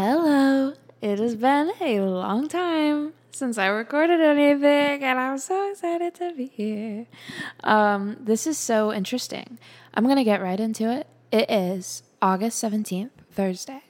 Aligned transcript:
Hello. 0.00 0.74
It 1.02 1.18
has 1.18 1.34
been 1.34 1.72
a 1.80 1.98
long 2.02 2.46
time 2.46 3.14
since 3.32 3.58
I 3.58 3.66
recorded 3.66 4.20
anything, 4.20 5.02
and 5.02 5.18
I'm 5.18 5.38
so 5.38 5.72
excited 5.72 6.14
to 6.14 6.32
be 6.36 6.46
here. 6.46 7.08
Um, 7.64 8.16
this 8.20 8.46
is 8.46 8.56
so 8.56 8.92
interesting. 8.92 9.58
I'm 9.92 10.06
gonna 10.06 10.22
get 10.22 10.40
right 10.40 10.60
into 10.60 10.88
it. 10.88 11.08
It 11.32 11.50
is 11.50 12.04
August 12.22 12.62
17th, 12.62 13.10
Thursday, 13.32 13.82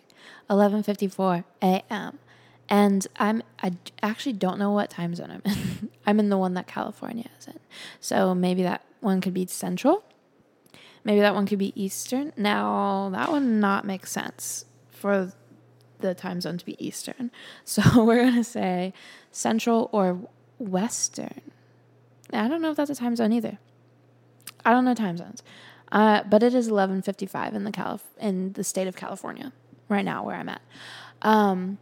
11:54 0.49 1.45
a.m. 1.61 2.19
And 2.71 3.07
I'm 3.17 3.43
I 3.63 3.73
actually 4.03 4.33
don't 4.33 4.59
know 4.59 4.73
what 4.73 4.89
time 4.89 5.15
zone 5.15 5.31
I'm 5.31 5.43
in. 5.45 5.91
I'm 6.07 6.21
in 6.21 6.31
the 6.31 6.39
one 6.39 6.55
that 6.55 6.67
California 6.67 7.29
is 7.39 7.49
in. 7.49 7.61
So 8.01 8.35
maybe 8.35 8.63
that 8.63 8.83
one 9.01 9.21
could 9.21 9.35
be 9.35 9.45
central. 9.45 10.05
Maybe 11.05 11.21
that 11.21 11.35
one 11.35 11.45
could 11.45 11.59
be 11.59 11.79
eastern. 11.79 12.33
Now, 12.35 13.11
that 13.13 13.31
would 13.31 13.43
not 13.43 13.85
make 13.85 14.07
sense 14.07 14.65
for 14.91 15.35
the 15.99 16.15
time 16.15 16.41
zone 16.41 16.59
to 16.59 16.65
be 16.65 16.77
eastern. 16.85 17.31
So 17.65 18.05
we're 18.05 18.23
going 18.23 18.35
to 18.35 18.45
say 18.45 18.93
central 19.31 19.89
or 19.93 20.19
western. 20.59 21.41
I 22.33 22.49
don't 22.49 22.63
know 22.63 22.71
if 22.71 22.77
that's 22.77 22.91
a 22.91 22.95
time 22.95 23.17
zone 23.17 23.33
either. 23.33 23.59
I 24.65 24.73
don't 24.73 24.85
know 24.85 24.95
time 24.95 25.17
zones. 25.17 25.43
Uh, 25.91 26.23
but 26.25 26.43
it 26.43 26.55
is 26.55 26.69
11:55 26.69 27.55
in 27.55 27.65
the 27.65 27.73
Calif- 27.73 28.05
in 28.21 28.53
the 28.53 28.65
state 28.65 28.87
of 28.89 28.97
California 28.97 29.53
right 29.89 30.05
now 30.05 30.23
where 30.23 30.37
I'm 30.37 30.49
at. 30.49 30.61
Um, 31.23 31.79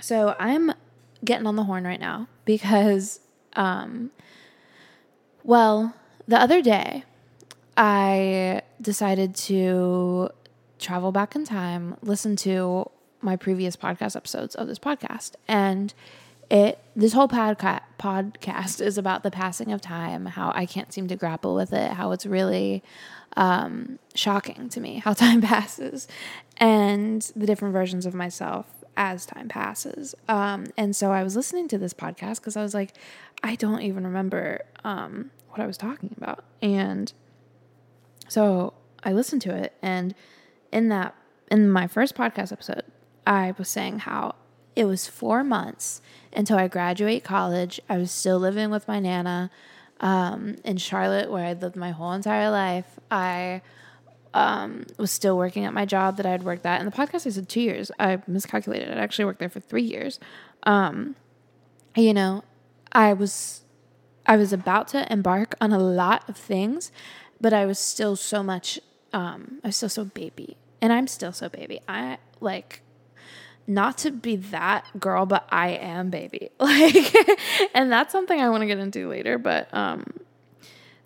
so 0.00 0.36
I'm 0.38 0.72
getting 1.24 1.46
on 1.46 1.56
the 1.56 1.64
horn 1.64 1.84
right 1.84 1.98
now 2.00 2.28
because 2.44 3.20
um, 3.54 4.10
well, 5.42 5.94
the 6.26 6.40
other 6.40 6.62
day 6.62 7.04
I 7.76 8.62
decided 8.80 9.34
to 9.36 10.30
travel 10.78 11.12
back 11.12 11.34
in 11.34 11.44
time, 11.44 11.96
listen 12.02 12.36
to 12.36 12.90
my 13.24 13.36
previous 13.36 13.76
podcast 13.76 14.14
episodes 14.14 14.54
of 14.54 14.68
this 14.68 14.78
podcast, 14.78 15.32
and 15.48 15.94
it 16.50 16.78
this 16.94 17.12
whole 17.12 17.28
podca- 17.28 17.80
podcast 17.98 18.80
is 18.80 18.98
about 18.98 19.22
the 19.22 19.30
passing 19.30 19.72
of 19.72 19.80
time, 19.80 20.26
how 20.26 20.52
I 20.54 20.66
can't 20.66 20.92
seem 20.92 21.08
to 21.08 21.16
grapple 21.16 21.54
with 21.54 21.72
it, 21.72 21.92
how 21.92 22.12
it's 22.12 22.26
really 22.26 22.82
um, 23.36 23.98
shocking 24.14 24.68
to 24.68 24.80
me 24.80 24.98
how 24.98 25.12
time 25.14 25.40
passes, 25.40 26.06
and 26.58 27.22
the 27.34 27.46
different 27.46 27.72
versions 27.72 28.06
of 28.06 28.14
myself 28.14 28.66
as 28.96 29.26
time 29.26 29.48
passes. 29.48 30.14
Um, 30.28 30.66
and 30.76 30.94
so 30.94 31.10
I 31.10 31.24
was 31.24 31.34
listening 31.34 31.66
to 31.68 31.78
this 31.78 31.94
podcast 31.94 32.36
because 32.36 32.56
I 32.56 32.62
was 32.62 32.74
like, 32.74 32.92
I 33.42 33.56
don't 33.56 33.80
even 33.82 34.04
remember 34.04 34.62
um, 34.84 35.30
what 35.48 35.60
I 35.60 35.66
was 35.66 35.76
talking 35.76 36.14
about, 36.16 36.44
and 36.62 37.12
so 38.28 38.74
I 39.02 39.12
listened 39.12 39.42
to 39.42 39.54
it, 39.54 39.74
and 39.82 40.14
in 40.72 40.88
that, 40.88 41.14
in 41.50 41.70
my 41.70 41.86
first 41.86 42.14
podcast 42.14 42.52
episode, 42.52 42.84
I 43.26 43.54
was 43.56 43.68
saying 43.68 44.00
how 44.00 44.34
it 44.76 44.84
was 44.86 45.06
four 45.06 45.44
months 45.44 46.00
until 46.32 46.58
I 46.58 46.68
graduate 46.68 47.24
college. 47.24 47.80
I 47.88 47.98
was 47.98 48.10
still 48.10 48.38
living 48.38 48.70
with 48.70 48.88
my 48.88 48.98
nana 48.98 49.50
um, 50.00 50.56
in 50.64 50.76
Charlotte, 50.76 51.30
where 51.30 51.44
I'd 51.46 51.62
lived 51.62 51.76
my 51.76 51.92
whole 51.92 52.12
entire 52.12 52.50
life. 52.50 52.98
I 53.10 53.62
um, 54.34 54.84
was 54.98 55.10
still 55.10 55.36
working 55.36 55.64
at 55.64 55.72
my 55.72 55.84
job 55.84 56.16
that 56.16 56.26
I 56.26 56.30
had 56.30 56.42
worked 56.42 56.66
at. 56.66 56.80
In 56.80 56.86
the 56.86 56.92
podcast, 56.92 57.26
I 57.26 57.30
said 57.30 57.48
two 57.48 57.60
years. 57.60 57.90
I 57.98 58.20
miscalculated. 58.26 58.90
I 58.90 59.00
actually 59.00 59.26
worked 59.26 59.38
there 59.38 59.48
for 59.48 59.60
three 59.60 59.82
years. 59.82 60.18
Um, 60.64 61.14
you 61.96 62.12
know, 62.12 62.42
I 62.92 63.12
was 63.12 63.62
I 64.26 64.36
was 64.36 64.52
about 64.52 64.88
to 64.88 65.10
embark 65.12 65.54
on 65.60 65.72
a 65.72 65.78
lot 65.78 66.28
of 66.28 66.36
things, 66.36 66.90
but 67.40 67.52
I 67.52 67.66
was 67.66 67.78
still 67.78 68.16
so 68.16 68.42
much. 68.42 68.80
Um, 69.12 69.60
I 69.62 69.68
was 69.68 69.76
still 69.76 69.88
so 69.88 70.04
baby, 70.04 70.56
and 70.80 70.92
I'm 70.92 71.06
still 71.06 71.32
so 71.32 71.48
baby. 71.48 71.80
I 71.86 72.18
like 72.40 72.80
not 73.66 73.98
to 73.98 74.10
be 74.10 74.36
that 74.36 74.86
girl, 74.98 75.26
but 75.26 75.46
I 75.50 75.70
am 75.70 76.10
baby. 76.10 76.50
Like, 76.58 77.14
and 77.74 77.90
that's 77.90 78.12
something 78.12 78.40
I 78.40 78.48
want 78.48 78.62
to 78.62 78.66
get 78.66 78.78
into 78.78 79.08
later. 79.08 79.38
But 79.38 79.72
um, 79.72 80.04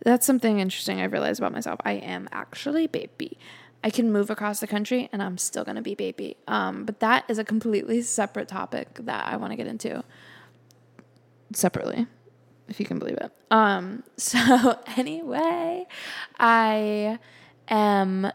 that's 0.04 0.26
something 0.26 0.60
interesting 0.60 1.00
I've 1.00 1.12
realized 1.12 1.40
about 1.40 1.52
myself. 1.52 1.80
I 1.84 1.92
am 1.92 2.28
actually 2.32 2.86
baby. 2.86 3.38
I 3.82 3.90
can 3.90 4.10
move 4.12 4.30
across 4.30 4.60
the 4.60 4.66
country, 4.66 5.08
and 5.12 5.22
I'm 5.22 5.38
still 5.38 5.64
gonna 5.64 5.82
be 5.82 5.94
baby. 5.94 6.36
Um, 6.48 6.84
but 6.84 7.00
that 7.00 7.24
is 7.28 7.38
a 7.38 7.44
completely 7.44 8.02
separate 8.02 8.48
topic 8.48 8.98
that 9.02 9.26
I 9.26 9.36
want 9.36 9.52
to 9.52 9.56
get 9.56 9.66
into 9.66 10.02
separately 11.52 12.06
if 12.68 12.78
you 12.78 12.86
can 12.86 12.98
believe 12.98 13.16
it. 13.18 13.32
Um, 13.50 14.04
so 14.16 14.78
anyway, 14.96 15.86
I 16.38 17.18
am 17.68 18.30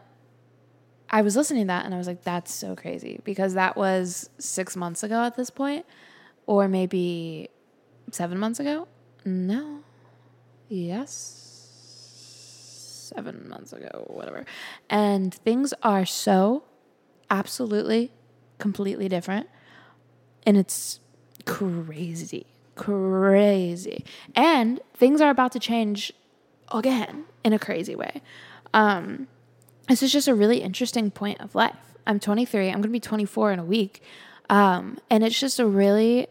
I 1.14 1.22
was 1.22 1.36
listening 1.36 1.62
to 1.62 1.66
that 1.68 1.84
and 1.84 1.94
I 1.94 1.98
was 1.98 2.08
like, 2.08 2.24
that's 2.24 2.52
so 2.52 2.74
crazy 2.74 3.20
because 3.22 3.54
that 3.54 3.76
was 3.76 4.28
six 4.38 4.74
months 4.74 5.04
ago 5.04 5.22
at 5.22 5.36
this 5.36 5.48
point, 5.48 5.86
or 6.46 6.66
maybe 6.66 7.50
seven 8.10 8.36
months 8.36 8.58
ago. 8.58 8.88
No. 9.24 9.84
Yes. 10.68 11.70
Seven 13.14 13.48
months 13.48 13.72
ago, 13.72 14.06
whatever. 14.08 14.44
And 14.90 15.32
things 15.32 15.72
are 15.84 16.04
so 16.04 16.64
absolutely, 17.30 18.10
completely 18.58 19.08
different. 19.08 19.48
And 20.44 20.56
it's 20.56 20.98
crazy 21.46 22.46
crazy. 22.76 24.04
And 24.34 24.80
things 24.94 25.20
are 25.20 25.30
about 25.30 25.52
to 25.52 25.60
change 25.60 26.12
again 26.72 27.24
in 27.44 27.52
a 27.52 27.58
crazy 27.58 27.94
way. 27.94 28.20
Um, 28.72 29.28
this 29.88 30.02
is 30.02 30.12
just 30.12 30.28
a 30.28 30.34
really 30.34 30.58
interesting 30.58 31.10
point 31.10 31.40
of 31.40 31.54
life. 31.54 31.76
I'm 32.06 32.20
23, 32.20 32.68
I'm 32.68 32.74
going 32.74 32.82
to 32.82 32.88
be 32.88 33.00
24 33.00 33.52
in 33.52 33.58
a 33.58 33.64
week. 33.64 34.02
Um, 34.50 34.98
and 35.10 35.24
it's 35.24 35.38
just 35.38 35.58
a 35.58 35.66
really 35.66 36.26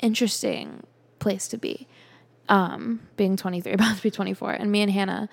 interesting 0.00 0.84
place 1.18 1.48
to 1.48 1.58
be. 1.58 1.88
Um, 2.48 3.00
being 3.16 3.36
23, 3.36 3.72
about 3.74 3.96
to 3.96 4.02
be 4.02 4.10
24. 4.10 4.52
And 4.52 4.70
me 4.70 4.82
and 4.82 4.90
Hannah 4.92 5.28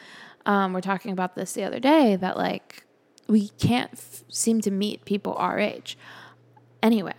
um, 0.45 0.73
were 0.73 0.81
talking 0.81 1.11
about 1.11 1.35
this 1.35 1.53
the 1.53 1.63
other 1.63 1.79
day 1.79 2.15
that, 2.15 2.37
like, 2.37 2.83
we 3.27 3.49
can't 3.49 3.91
f- 3.93 4.23
seem 4.29 4.61
to 4.61 4.71
meet 4.71 5.05
people 5.05 5.35
our 5.35 5.59
age. 5.59 5.97
anywhere. 6.81 7.13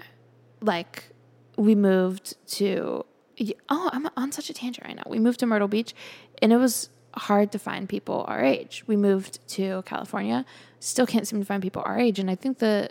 like, 0.61 1.11
we 1.57 1.75
moved 1.75 2.37
to 2.49 3.05
oh, 3.69 3.91
I'm 3.93 4.09
on 4.17 4.33
such 4.33 4.51
a 4.51 4.55
tangent 4.55 4.87
right 4.87 4.97
now. 4.97 5.03
We 5.07 5.19
moved 5.19 5.41
to 5.41 5.47
Myrtle 5.47 5.69
Beach 5.69 5.95
and 6.41 6.53
it 6.53 6.57
was 6.57 6.89
hard 7.17 7.53
to 7.53 7.59
find 7.59 7.89
people 7.89 8.25
our 8.29 8.43
age. 8.43 8.85
We 8.87 8.97
moved 8.97 9.47
to 9.51 9.83
California, 9.87 10.45
still 10.81 11.07
can't 11.07 11.27
seem 11.27 11.41
to 11.41 11.47
find 11.47 11.63
people 11.63 11.83
our 11.85 11.99
age. 11.99 12.19
And 12.19 12.31
I 12.31 12.35
think 12.35 12.59
the 12.59 12.91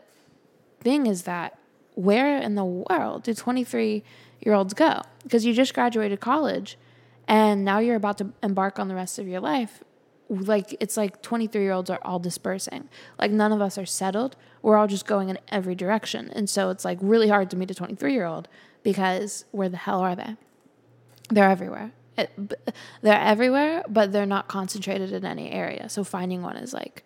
thing 0.82 1.08
is 1.08 1.24
that 1.24 1.58
where 1.96 2.38
in 2.38 2.56
the 2.56 2.66
world 2.66 3.24
do 3.24 3.34
23 3.34 4.04
year 4.42 4.54
olds 4.54 4.74
go? 4.74 5.02
Because 5.24 5.46
you 5.46 5.54
just 5.54 5.74
graduated 5.74 6.20
college 6.20 6.78
and 7.28 7.64
now 7.64 7.80
you're 7.80 7.96
about 7.96 8.18
to 8.18 8.34
embark 8.42 8.80
on 8.80 8.88
the 8.88 8.96
rest 8.96 9.20
of 9.20 9.28
your 9.28 9.40
life. 9.40 9.84
Like 10.30 10.76
it's 10.80 10.98
like 10.98 11.22
23 11.22 11.62
year 11.62 11.72
olds 11.72 11.90
are 11.90 12.00
all 12.04 12.20
dispersing. 12.20 12.90
Like 13.20 13.32
none 13.32 13.52
of 13.52 13.62
us 13.62 13.78
are 13.78 13.86
settled. 13.86 14.36
We're 14.62 14.78
all 14.78 14.88
just 14.88 15.06
going 15.06 15.30
in 15.30 15.38
every 15.50 15.76
direction. 15.76 16.32
And 16.34 16.50
so 16.50 16.70
it's 16.70 16.84
like 16.84 16.98
really 17.02 17.30
hard 17.30 17.50
to 17.52 17.58
meet 17.58 17.72
a 17.72 17.76
23 17.76 18.14
year 18.14 18.26
old 18.26 18.48
because 18.82 19.46
where 19.52 19.70
the 19.70 19.78
hell 19.78 20.00
are 20.00 20.16
they? 20.16 20.36
They're 21.30 21.50
everywhere. 21.50 21.92
It, 22.18 22.32
they're 23.02 23.20
everywhere, 23.20 23.84
but 23.90 24.12
they're 24.12 24.26
not 24.26 24.48
concentrated 24.48 25.12
in 25.12 25.26
any 25.26 25.52
area. 25.52 25.90
So 25.90 26.04
finding 26.04 26.42
one 26.42 26.58
is 26.58 26.74
like 26.74 27.04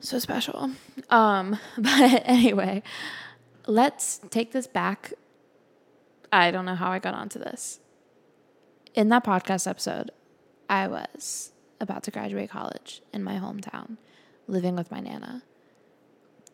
so 0.00 0.18
special. 0.18 0.70
Um, 1.10 1.58
but 1.78 2.22
anyway, 2.24 2.82
let's 3.66 4.20
take 4.30 4.52
this 4.52 4.66
back. 4.66 5.12
I 6.32 6.50
don't 6.50 6.64
know 6.64 6.74
how 6.74 6.90
I 6.90 6.98
got 6.98 7.14
onto 7.14 7.38
this. 7.38 7.80
In 8.94 9.08
that 9.10 9.24
podcast 9.24 9.66
episode, 9.68 10.10
I 10.68 10.86
was 10.86 11.52
about 11.80 12.02
to 12.04 12.10
graduate 12.10 12.50
college 12.50 13.02
in 13.12 13.22
my 13.22 13.34
hometown, 13.34 13.96
living 14.46 14.74
with 14.74 14.90
my 14.90 15.00
nana. 15.00 15.42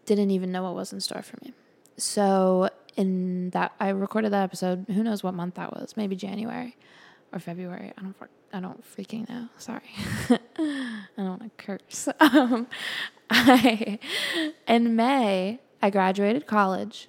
Didn't 0.06 0.30
even 0.30 0.52
know 0.52 0.64
what 0.64 0.74
was 0.74 0.92
in 0.92 1.00
store 1.00 1.22
for 1.22 1.36
me. 1.42 1.54
So 1.96 2.68
in 2.96 3.50
that 3.50 3.72
I 3.80 3.90
recorded 3.90 4.32
that 4.32 4.42
episode. 4.42 4.86
Who 4.88 5.02
knows 5.02 5.22
what 5.22 5.34
month 5.34 5.54
that 5.54 5.72
was? 5.72 5.96
Maybe 5.96 6.16
January 6.16 6.76
or 7.34 7.40
February. 7.40 7.92
I 7.98 8.02
don't. 8.02 8.16
I 8.52 8.60
don't 8.60 8.84
freaking 8.84 9.28
know. 9.28 9.48
Sorry. 9.58 9.82
I 10.30 11.08
don't 11.16 11.28
want 11.28 11.42
to 11.42 11.64
curse. 11.64 12.08
Um, 12.20 12.68
I 13.30 13.98
in 14.68 14.94
May 14.94 15.58
I 15.82 15.90
graduated 15.90 16.46
college 16.46 17.08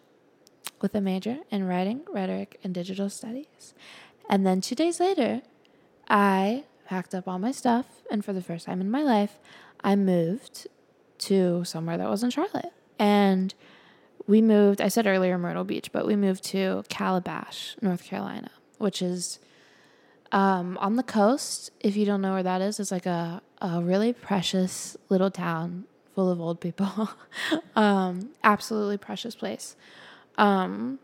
with 0.82 0.96
a 0.96 1.02
major 1.02 1.40
in 1.52 1.66
writing, 1.68 2.02
rhetoric, 2.12 2.60
and 2.64 2.74
digital 2.74 3.10
studies, 3.10 3.74
and 4.30 4.46
then 4.46 4.62
two 4.62 4.76
days 4.76 5.00
later, 5.00 5.42
I 6.10 6.64
packed 6.88 7.14
up 7.14 7.28
all 7.28 7.38
my 7.38 7.52
stuff, 7.52 7.86
and 8.10 8.24
for 8.24 8.34
the 8.34 8.42
first 8.42 8.66
time 8.66 8.82
in 8.82 8.90
my 8.90 9.04
life, 9.04 9.40
I 9.84 9.96
moved 9.96 10.68
to 11.20 11.64
somewhere 11.64 11.98
that 11.98 12.10
wasn't 12.10 12.34
Charlotte, 12.34 12.74
and 12.98 13.54
we 14.26 14.42
moved, 14.42 14.82
I 14.82 14.88
said 14.88 15.06
earlier 15.06 15.38
Myrtle 15.38 15.64
Beach, 15.64 15.92
but 15.92 16.08
we 16.08 16.16
moved 16.16 16.44
to 16.46 16.84
Calabash, 16.90 17.76
North 17.82 18.04
Carolina, 18.04 18.52
which 18.78 19.02
is 19.02 19.40
um, 20.32 20.78
on 20.80 20.96
the 20.96 21.04
coast. 21.04 21.72
If 21.80 21.96
you 21.96 22.06
don't 22.06 22.22
know 22.22 22.34
where 22.34 22.44
that 22.44 22.62
is, 22.62 22.80
it's 22.80 22.92
like 22.92 23.06
a, 23.06 23.42
a 23.62 23.82
really 23.82 24.14
precious 24.14 24.98
little 25.10 25.32
town 25.32 25.86
full 26.14 26.32
of 26.32 26.40
old 26.40 26.62
people. 26.62 27.10
um, 27.76 28.30
absolutely 28.44 28.98
precious 28.98 29.36
place. 29.36 29.76
Um, 30.38 31.00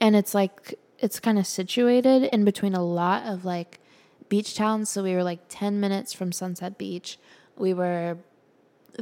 and 0.00 0.16
it's 0.16 0.34
like 0.34 0.74
it's 0.98 1.20
kind 1.20 1.38
of 1.38 1.46
situated 1.46 2.24
in 2.32 2.44
between 2.44 2.74
a 2.74 2.84
lot 2.84 3.26
of 3.26 3.44
like 3.44 3.80
beach 4.28 4.54
towns. 4.54 4.90
So 4.90 5.02
we 5.02 5.14
were 5.14 5.22
like 5.22 5.40
10 5.48 5.80
minutes 5.80 6.12
from 6.12 6.32
Sunset 6.32 6.78
Beach. 6.78 7.18
We 7.56 7.72
were 7.72 8.18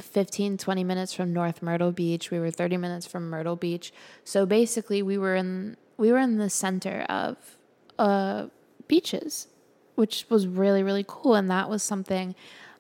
15 0.00 0.58
20 0.58 0.84
minutes 0.84 1.12
from 1.12 1.32
North 1.32 1.62
Myrtle 1.62 1.92
Beach. 1.92 2.30
We 2.30 2.38
were 2.38 2.50
30 2.50 2.76
minutes 2.76 3.06
from 3.06 3.30
Myrtle 3.30 3.56
Beach. 3.56 3.92
So 4.24 4.44
basically 4.46 5.02
we 5.02 5.16
were 5.18 5.36
in 5.36 5.76
we 5.96 6.12
were 6.12 6.18
in 6.18 6.38
the 6.38 6.50
center 6.50 7.02
of 7.08 7.36
uh 7.98 8.46
beaches, 8.88 9.48
which 9.94 10.26
was 10.28 10.46
really 10.46 10.82
really 10.82 11.04
cool 11.06 11.34
and 11.34 11.50
that 11.50 11.68
was 11.68 11.82
something 11.82 12.34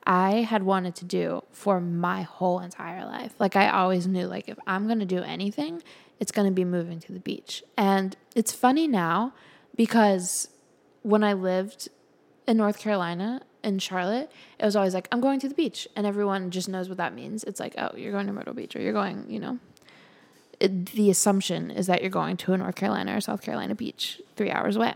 I 0.06 0.42
had 0.42 0.62
wanted 0.62 0.94
to 0.96 1.04
do 1.04 1.42
for 1.50 1.80
my 1.80 2.22
whole 2.22 2.60
entire 2.60 3.04
life. 3.04 3.34
Like 3.40 3.56
I 3.56 3.68
always 3.68 4.06
knew 4.06 4.26
like 4.26 4.48
if 4.48 4.58
I'm 4.66 4.86
going 4.86 5.00
to 5.00 5.04
do 5.04 5.22
anything, 5.22 5.82
it's 6.20 6.30
going 6.30 6.46
to 6.46 6.54
be 6.54 6.64
moving 6.64 7.00
to 7.00 7.12
the 7.12 7.18
beach. 7.18 7.64
And 7.76 8.16
it's 8.34 8.52
funny 8.52 8.86
now 8.86 9.34
because 9.74 10.48
when 11.02 11.24
I 11.24 11.32
lived 11.32 11.88
in 12.46 12.56
North 12.56 12.78
Carolina 12.78 13.42
in 13.64 13.80
Charlotte, 13.80 14.30
it 14.60 14.64
was 14.64 14.76
always 14.76 14.94
like 14.94 15.08
I'm 15.10 15.20
going 15.20 15.40
to 15.40 15.48
the 15.48 15.54
beach 15.56 15.88
and 15.96 16.06
everyone 16.06 16.52
just 16.52 16.68
knows 16.68 16.88
what 16.88 16.98
that 16.98 17.12
means. 17.12 17.42
It's 17.42 17.58
like, 17.58 17.74
"Oh, 17.76 17.90
you're 17.96 18.12
going 18.12 18.28
to 18.28 18.32
Myrtle 18.32 18.54
Beach 18.54 18.76
or 18.76 18.80
you're 18.80 18.92
going, 18.92 19.26
you 19.28 19.40
know, 19.40 19.58
it, 20.60 20.86
the 20.92 21.10
assumption 21.10 21.72
is 21.72 21.88
that 21.88 22.00
you're 22.00 22.10
going 22.10 22.36
to 22.38 22.52
a 22.52 22.58
North 22.58 22.76
Carolina 22.76 23.16
or 23.16 23.20
South 23.20 23.42
Carolina 23.42 23.74
beach 23.74 24.22
3 24.36 24.50
hours 24.50 24.76
away. 24.76 24.94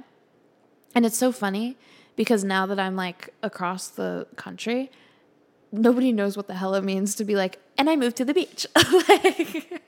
And 0.94 1.06
it's 1.06 1.16
so 1.16 1.32
funny 1.32 1.76
because 2.16 2.44
now 2.44 2.66
that 2.66 2.78
I'm 2.78 2.96
like 2.96 3.32
across 3.42 3.88
the 3.88 4.26
country, 4.36 4.90
nobody 5.72 6.12
knows 6.12 6.36
what 6.36 6.46
the 6.46 6.54
hell 6.54 6.74
it 6.74 6.84
means 6.84 7.14
to 7.16 7.24
be 7.24 7.36
like, 7.36 7.58
and 7.78 7.88
I 7.88 7.96
moved 7.96 8.16
to 8.16 8.24
the 8.24 8.34
beach. 8.34 8.66
like, 9.08 9.82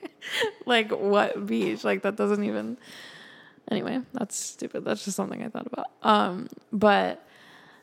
like, 0.65 0.91
what 0.91 1.45
beach? 1.45 1.83
Like, 1.83 2.01
that 2.03 2.15
doesn't 2.15 2.43
even. 2.43 2.77
Anyway, 3.69 4.01
that's 4.13 4.35
stupid. 4.35 4.83
That's 4.83 5.05
just 5.05 5.15
something 5.15 5.43
I 5.43 5.49
thought 5.49 5.67
about. 5.67 5.87
Um, 6.01 6.49
but 6.71 7.25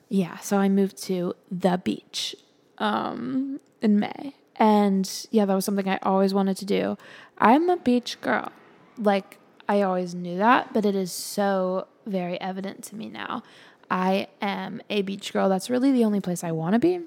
yeah, 0.09 0.39
so 0.39 0.59
I 0.59 0.69
moved 0.69 1.01
to 1.05 1.35
the 1.51 1.81
beach 1.83 2.35
um, 2.79 3.61
in 3.81 3.99
May. 3.99 4.35
And 4.57 5.09
yeah, 5.31 5.47
that 5.47 5.55
was 5.55 5.65
something 5.65 5.89
I 5.89 5.99
always 6.03 6.35
wanted 6.35 6.57
to 6.59 6.67
do. 6.67 6.99
I'm 7.39 7.71
a 7.71 7.77
beach 7.77 8.21
girl. 8.21 8.53
Like, 8.99 9.39
I 9.69 9.83
always 9.83 10.15
knew 10.15 10.37
that, 10.37 10.75
but 10.75 10.85
it 10.85 10.95
is 10.95 11.13
so 11.13 11.87
very 12.11 12.41
evident 12.41 12.85
to 12.85 12.97
me 12.97 13.09
now. 13.09 13.43
I 13.91 14.29
am 14.41 14.83
a 14.89 15.03
beach 15.03 15.33
girl. 15.33 15.49
That's 15.49 15.69
really 15.69 15.93
the 15.93 16.05
only 16.05 16.21
place 16.21 16.45
I 16.45 16.53
want 16.53 16.75
to 16.75 16.79
be. 16.79 17.01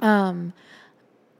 Um, 0.00 0.52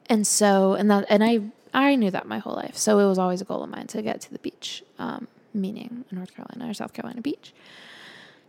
and 0.08 0.26
so, 0.26 0.74
and 0.74 0.90
that, 0.90 1.06
and 1.08 1.24
I, 1.24 1.40
I 1.74 1.96
knew 1.96 2.10
that 2.10 2.26
my 2.26 2.38
whole 2.38 2.54
life. 2.54 2.76
So 2.76 2.98
it 2.98 3.06
was 3.06 3.18
always 3.18 3.40
a 3.40 3.44
goal 3.44 3.62
of 3.62 3.70
mine 3.70 3.86
to 3.88 4.02
get 4.02 4.20
to 4.22 4.32
the 4.32 4.38
beach, 4.38 4.84
um, 4.98 5.26
meaning 5.52 6.04
North 6.10 6.34
Carolina 6.34 6.70
or 6.70 6.74
South 6.74 6.92
Carolina 6.92 7.20
beach. 7.20 7.52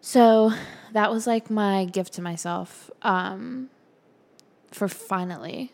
So 0.02 0.52
that 0.92 1.12
was 1.12 1.26
like 1.26 1.50
my 1.50 1.86
gift 1.86 2.14
to 2.14 2.22
myself, 2.22 2.92
um, 3.02 3.70
for 4.72 4.88
finally, 4.88 5.72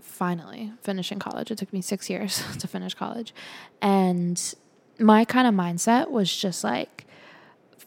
finally 0.00 0.72
finishing 0.80 1.18
college. 1.18 1.50
It 1.50 1.58
took 1.58 1.72
me 1.72 1.82
six 1.82 2.08
years 2.08 2.42
to 2.58 2.66
finish 2.66 2.94
college. 2.94 3.34
And 3.82 4.54
my 4.98 5.24
kind 5.24 5.46
of 5.46 5.54
mindset 5.54 6.10
was 6.10 6.34
just 6.34 6.64
like, 6.64 6.99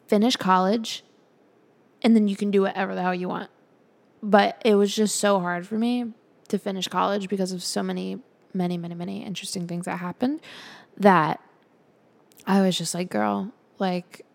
finish 0.07 0.35
college 0.35 1.03
and 2.01 2.15
then 2.15 2.27
you 2.27 2.35
can 2.35 2.51
do 2.51 2.61
whatever 2.61 2.93
the 2.93 3.01
hell 3.01 3.15
you 3.15 3.29
want. 3.29 3.49
But 4.21 4.61
it 4.63 4.75
was 4.75 4.95
just 4.95 5.15
so 5.15 5.39
hard 5.39 5.67
for 5.67 5.75
me 5.75 6.13
to 6.49 6.57
finish 6.57 6.87
college 6.87 7.29
because 7.29 7.51
of 7.51 7.63
so 7.63 7.81
many, 7.81 8.19
many, 8.53 8.77
many, 8.77 8.95
many 8.95 9.23
interesting 9.23 9.67
things 9.67 9.85
that 9.85 9.97
happened 9.97 10.41
that 10.97 11.39
I 12.45 12.61
was 12.61 12.77
just 12.77 12.93
like, 12.93 13.09
girl, 13.09 13.51
like, 13.79 14.25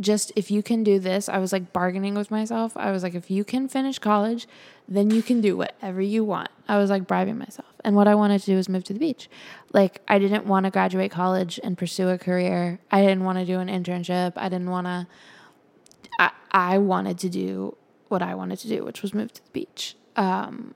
just 0.00 0.32
if 0.34 0.50
you 0.50 0.62
can 0.62 0.82
do 0.82 0.98
this, 0.98 1.28
I 1.28 1.38
was 1.38 1.52
like 1.52 1.72
bargaining 1.72 2.14
with 2.14 2.30
myself. 2.30 2.76
I 2.76 2.90
was 2.90 3.02
like, 3.02 3.14
if 3.14 3.30
you 3.30 3.44
can 3.44 3.68
finish 3.68 3.98
college, 3.98 4.48
then 4.88 5.10
you 5.10 5.22
can 5.22 5.40
do 5.40 5.56
whatever 5.56 6.00
you 6.00 6.24
want. 6.24 6.50
I 6.68 6.78
was 6.78 6.90
like 6.90 7.06
bribing 7.06 7.38
myself. 7.38 7.68
And 7.84 7.94
what 7.94 8.08
I 8.08 8.14
wanted 8.14 8.40
to 8.40 8.46
do 8.46 8.56
was 8.56 8.68
move 8.68 8.84
to 8.84 8.92
the 8.92 8.98
beach. 8.98 9.28
Like, 9.72 10.00
I 10.08 10.18
didn't 10.18 10.46
want 10.46 10.64
to 10.64 10.70
graduate 10.70 11.10
college 11.10 11.60
and 11.62 11.76
pursue 11.76 12.08
a 12.08 12.18
career. 12.18 12.78
I 12.90 13.02
didn't 13.02 13.24
want 13.24 13.38
to 13.38 13.44
do 13.44 13.58
an 13.60 13.68
internship. 13.68 14.32
I 14.36 14.48
didn't 14.48 14.70
want 14.70 14.86
to, 14.86 15.06
I, 16.18 16.30
I 16.50 16.78
wanted 16.78 17.18
to 17.18 17.28
do 17.28 17.76
what 18.08 18.22
I 18.22 18.34
wanted 18.34 18.58
to 18.60 18.68
do, 18.68 18.84
which 18.84 19.02
was 19.02 19.12
move 19.12 19.32
to 19.34 19.44
the 19.44 19.50
beach. 19.50 19.96
Um, 20.16 20.74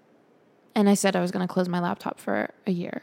and 0.75 0.89
I 0.89 0.95
said 0.95 1.17
I 1.17 1.21
was 1.21 1.31
going 1.31 1.47
to 1.47 1.53
close 1.53 1.69
my 1.69 1.81
laptop 1.81 2.21
for 2.21 2.51
a 2.67 2.71
year, 2.71 3.03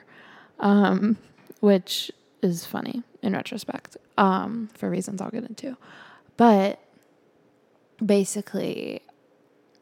um, 0.59 1.17
which 1.59 2.11
is 2.41 2.65
funny 2.65 3.03
in 3.21 3.33
retrospect 3.33 3.97
um, 4.17 4.69
for 4.75 4.89
reasons 4.89 5.21
I'll 5.21 5.31
get 5.31 5.43
into. 5.43 5.75
But 6.37 6.79
basically, 8.05 9.01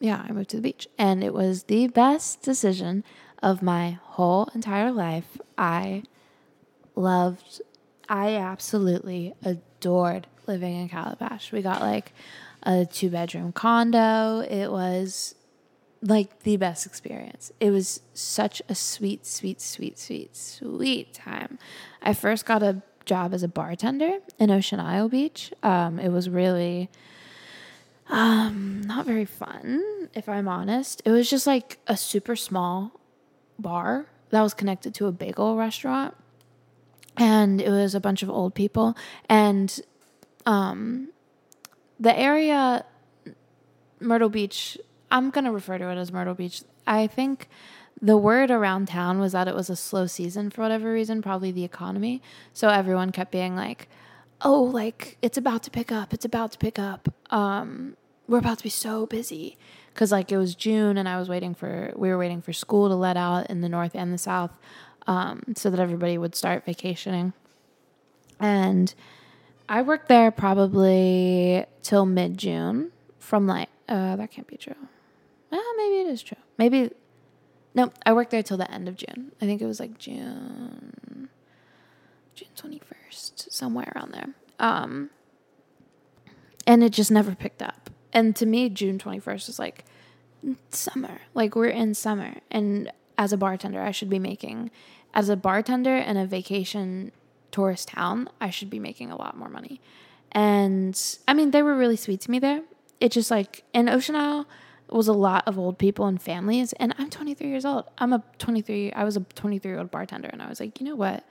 yeah, 0.03 0.21
I 0.27 0.33
moved 0.33 0.49
to 0.49 0.57
the 0.57 0.61
beach 0.61 0.85
and 0.97 1.23
it 1.23 1.33
was 1.33 1.63
the 1.63 1.87
best 1.87 2.41
decision 2.41 3.05
of 3.41 3.61
my 3.61 3.99
whole 4.03 4.49
entire 4.53 4.91
life. 4.91 5.39
I 5.57 6.03
loved, 6.93 7.61
I 8.09 8.35
absolutely 8.35 9.33
adored 9.45 10.27
living 10.45 10.75
in 10.75 10.89
Calabash. 10.89 11.53
We 11.53 11.61
got 11.61 11.79
like 11.79 12.11
a 12.63 12.85
two 12.85 13.11
bedroom 13.11 13.53
condo. 13.53 14.41
It 14.41 14.69
was 14.69 15.35
like 16.01 16.43
the 16.43 16.57
best 16.57 16.85
experience. 16.85 17.53
It 17.61 17.71
was 17.71 18.01
such 18.13 18.61
a 18.67 18.75
sweet, 18.75 19.25
sweet, 19.25 19.61
sweet, 19.61 19.97
sweet, 19.97 20.35
sweet 20.35 21.13
time. 21.13 21.57
I 22.01 22.13
first 22.13 22.45
got 22.45 22.61
a 22.61 22.81
job 23.05 23.33
as 23.33 23.41
a 23.41 23.47
bartender 23.47 24.17
in 24.37 24.51
Ocean 24.51 24.81
Isle 24.81 25.07
Beach. 25.07 25.53
Um, 25.63 25.97
it 25.97 26.09
was 26.09 26.29
really 26.29 26.89
um, 28.07 28.81
not 28.85 29.05
very 29.05 29.25
fun, 29.25 30.09
if 30.13 30.27
I'm 30.27 30.47
honest. 30.47 31.01
It 31.05 31.11
was 31.11 31.29
just 31.29 31.47
like 31.47 31.79
a 31.87 31.97
super 31.97 32.35
small 32.35 32.99
bar 33.59 34.07
that 34.29 34.41
was 34.41 34.53
connected 34.53 34.93
to 34.95 35.07
a 35.07 35.11
bagel 35.11 35.55
restaurant. 35.55 36.15
And 37.15 37.61
it 37.61 37.69
was 37.69 37.93
a 37.93 37.99
bunch 37.99 38.23
of 38.23 38.29
old 38.29 38.55
people. 38.55 38.97
And 39.29 39.79
um, 40.45 41.09
the 41.99 42.17
area, 42.17 42.85
Myrtle 43.99 44.29
Beach, 44.29 44.77
I'm 45.11 45.29
going 45.29 45.45
to 45.45 45.51
refer 45.51 45.77
to 45.77 45.89
it 45.89 45.95
as 45.95 46.11
Myrtle 46.11 46.33
Beach. 46.33 46.63
I 46.87 47.05
think 47.07 47.47
the 48.01 48.17
word 48.17 48.49
around 48.49 48.87
town 48.87 49.19
was 49.19 49.31
that 49.33 49.47
it 49.47 49.55
was 49.55 49.69
a 49.69 49.75
slow 49.75 50.07
season 50.07 50.49
for 50.49 50.61
whatever 50.61 50.91
reason, 50.91 51.21
probably 51.21 51.51
the 51.51 51.63
economy. 51.63 52.21
So 52.51 52.67
everyone 52.67 53.11
kept 53.11 53.31
being 53.31 53.55
like, 53.55 53.87
oh, 54.43 54.63
like 54.63 55.17
it's 55.21 55.37
about 55.37 55.63
to 55.63 55.71
pick 55.71 55.91
up, 55.91 56.13
it's 56.13 56.25
about 56.25 56.51
to 56.53 56.57
pick 56.57 56.77
up. 56.77 57.13
Um, 57.29 57.95
we're 58.27 58.39
about 58.39 58.57
to 58.59 58.63
be 58.63 58.69
so 58.69 59.05
busy. 59.05 59.57
Cause 59.95 60.11
like 60.11 60.31
it 60.31 60.37
was 60.37 60.55
June 60.55 60.97
and 60.97 61.07
I 61.07 61.19
was 61.19 61.29
waiting 61.29 61.53
for, 61.53 61.93
we 61.95 62.09
were 62.09 62.17
waiting 62.17 62.41
for 62.41 62.51
school 62.51 62.89
to 62.89 62.95
let 62.95 63.15
out 63.15 63.49
in 63.49 63.61
the 63.61 63.69
north 63.69 63.95
and 63.95 64.11
the 64.13 64.17
south 64.17 64.57
um, 65.05 65.43
so 65.55 65.69
that 65.69 65.79
everybody 65.79 66.17
would 66.17 66.35
start 66.35 66.65
vacationing. 66.65 67.33
And 68.39 68.93
I 69.69 69.81
worked 69.81 70.07
there 70.07 70.31
probably 70.31 71.65
till 71.83 72.05
mid 72.05 72.37
June 72.37 72.91
from 73.19 73.45
like, 73.47 73.69
uh, 73.87 74.15
that 74.15 74.31
can't 74.31 74.47
be 74.47 74.57
true. 74.57 74.75
Well, 75.51 75.61
maybe 75.77 76.01
it 76.01 76.07
is 76.07 76.23
true. 76.23 76.37
Maybe 76.57 76.89
no, 77.75 77.91
I 78.05 78.13
worked 78.13 78.31
there 78.31 78.43
till 78.43 78.57
the 78.57 78.69
end 78.71 78.87
of 78.87 78.95
June. 78.95 79.31
I 79.41 79.45
think 79.45 79.61
it 79.61 79.65
was 79.65 79.79
like 79.79 79.97
June, 79.97 81.29
June 82.35 82.49
twenty 82.55 82.79
first, 82.79 82.99
somewhere 83.15 83.91
around 83.95 84.13
there. 84.13 84.29
Um, 84.59 85.09
and 86.65 86.83
it 86.83 86.91
just 86.91 87.11
never 87.11 87.35
picked 87.35 87.61
up. 87.61 87.89
And 88.11 88.35
to 88.35 88.45
me, 88.45 88.69
June 88.69 88.99
twenty 88.99 89.19
first 89.19 89.49
is 89.49 89.59
like 89.59 89.85
summer. 90.69 91.21
Like 91.33 91.55
we're 91.55 91.67
in 91.67 91.93
summer, 91.93 92.35
and 92.51 92.91
as 93.17 93.33
a 93.33 93.37
bartender, 93.37 93.81
I 93.81 93.91
should 93.91 94.09
be 94.09 94.19
making, 94.19 94.71
as 95.13 95.29
a 95.29 95.35
bartender 95.35 95.95
in 95.95 96.17
a 96.17 96.25
vacation 96.25 97.11
tourist 97.51 97.89
town, 97.89 98.29
I 98.41 98.49
should 98.49 98.69
be 98.69 98.79
making 98.79 99.11
a 99.11 99.15
lot 99.15 99.37
more 99.37 99.49
money. 99.49 99.79
And 100.31 100.99
I 101.27 101.33
mean, 101.33 101.51
they 101.51 101.61
were 101.61 101.75
really 101.75 101.95
sweet 101.95 102.21
to 102.21 102.31
me 102.31 102.39
there. 102.39 102.61
It 102.99 103.11
just 103.11 103.29
like 103.29 103.63
in 103.73 103.87
Ocean 103.87 104.15
Isle 104.15 104.47
was 104.89 105.07
a 105.07 105.13
lot 105.13 105.47
of 105.47 105.57
old 105.57 105.77
people 105.77 106.05
and 106.05 106.21
families. 106.21 106.73
And 106.73 106.93
I'm 106.97 107.09
23 107.09 107.47
years 107.47 107.65
old. 107.65 107.85
I'm 107.97 108.13
a 108.13 108.23
23, 108.39 108.93
I 108.93 109.03
was 109.03 109.17
a 109.17 109.21
23 109.21 109.71
year 109.71 109.79
old 109.79 109.91
bartender. 109.91 110.29
And 110.31 110.41
I 110.41 110.49
was 110.49 110.59
like, 110.59 110.79
you 110.79 110.85
know 110.85 110.95
what? 110.95 111.23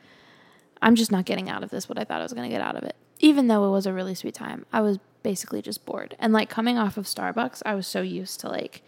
I'm 0.82 0.96
just 0.96 1.12
not 1.12 1.24
getting 1.24 1.48
out 1.48 1.62
of 1.62 1.70
this 1.70 1.88
what 1.88 1.98
I 1.98 2.04
thought 2.04 2.20
I 2.20 2.24
was 2.24 2.32
going 2.32 2.48
to 2.50 2.54
get 2.54 2.60
out 2.60 2.76
of 2.76 2.82
it. 2.82 2.96
Even 3.20 3.46
though 3.46 3.66
it 3.66 3.70
was 3.70 3.86
a 3.86 3.92
really 3.92 4.14
sweet 4.14 4.34
time, 4.34 4.66
I 4.72 4.80
was 4.80 4.98
basically 5.22 5.62
just 5.62 5.86
bored. 5.86 6.16
And 6.18 6.32
like 6.32 6.50
coming 6.50 6.76
off 6.76 6.96
of 6.96 7.06
Starbucks, 7.06 7.62
I 7.64 7.76
was 7.76 7.86
so 7.86 8.02
used 8.02 8.40
to 8.40 8.48
like 8.48 8.82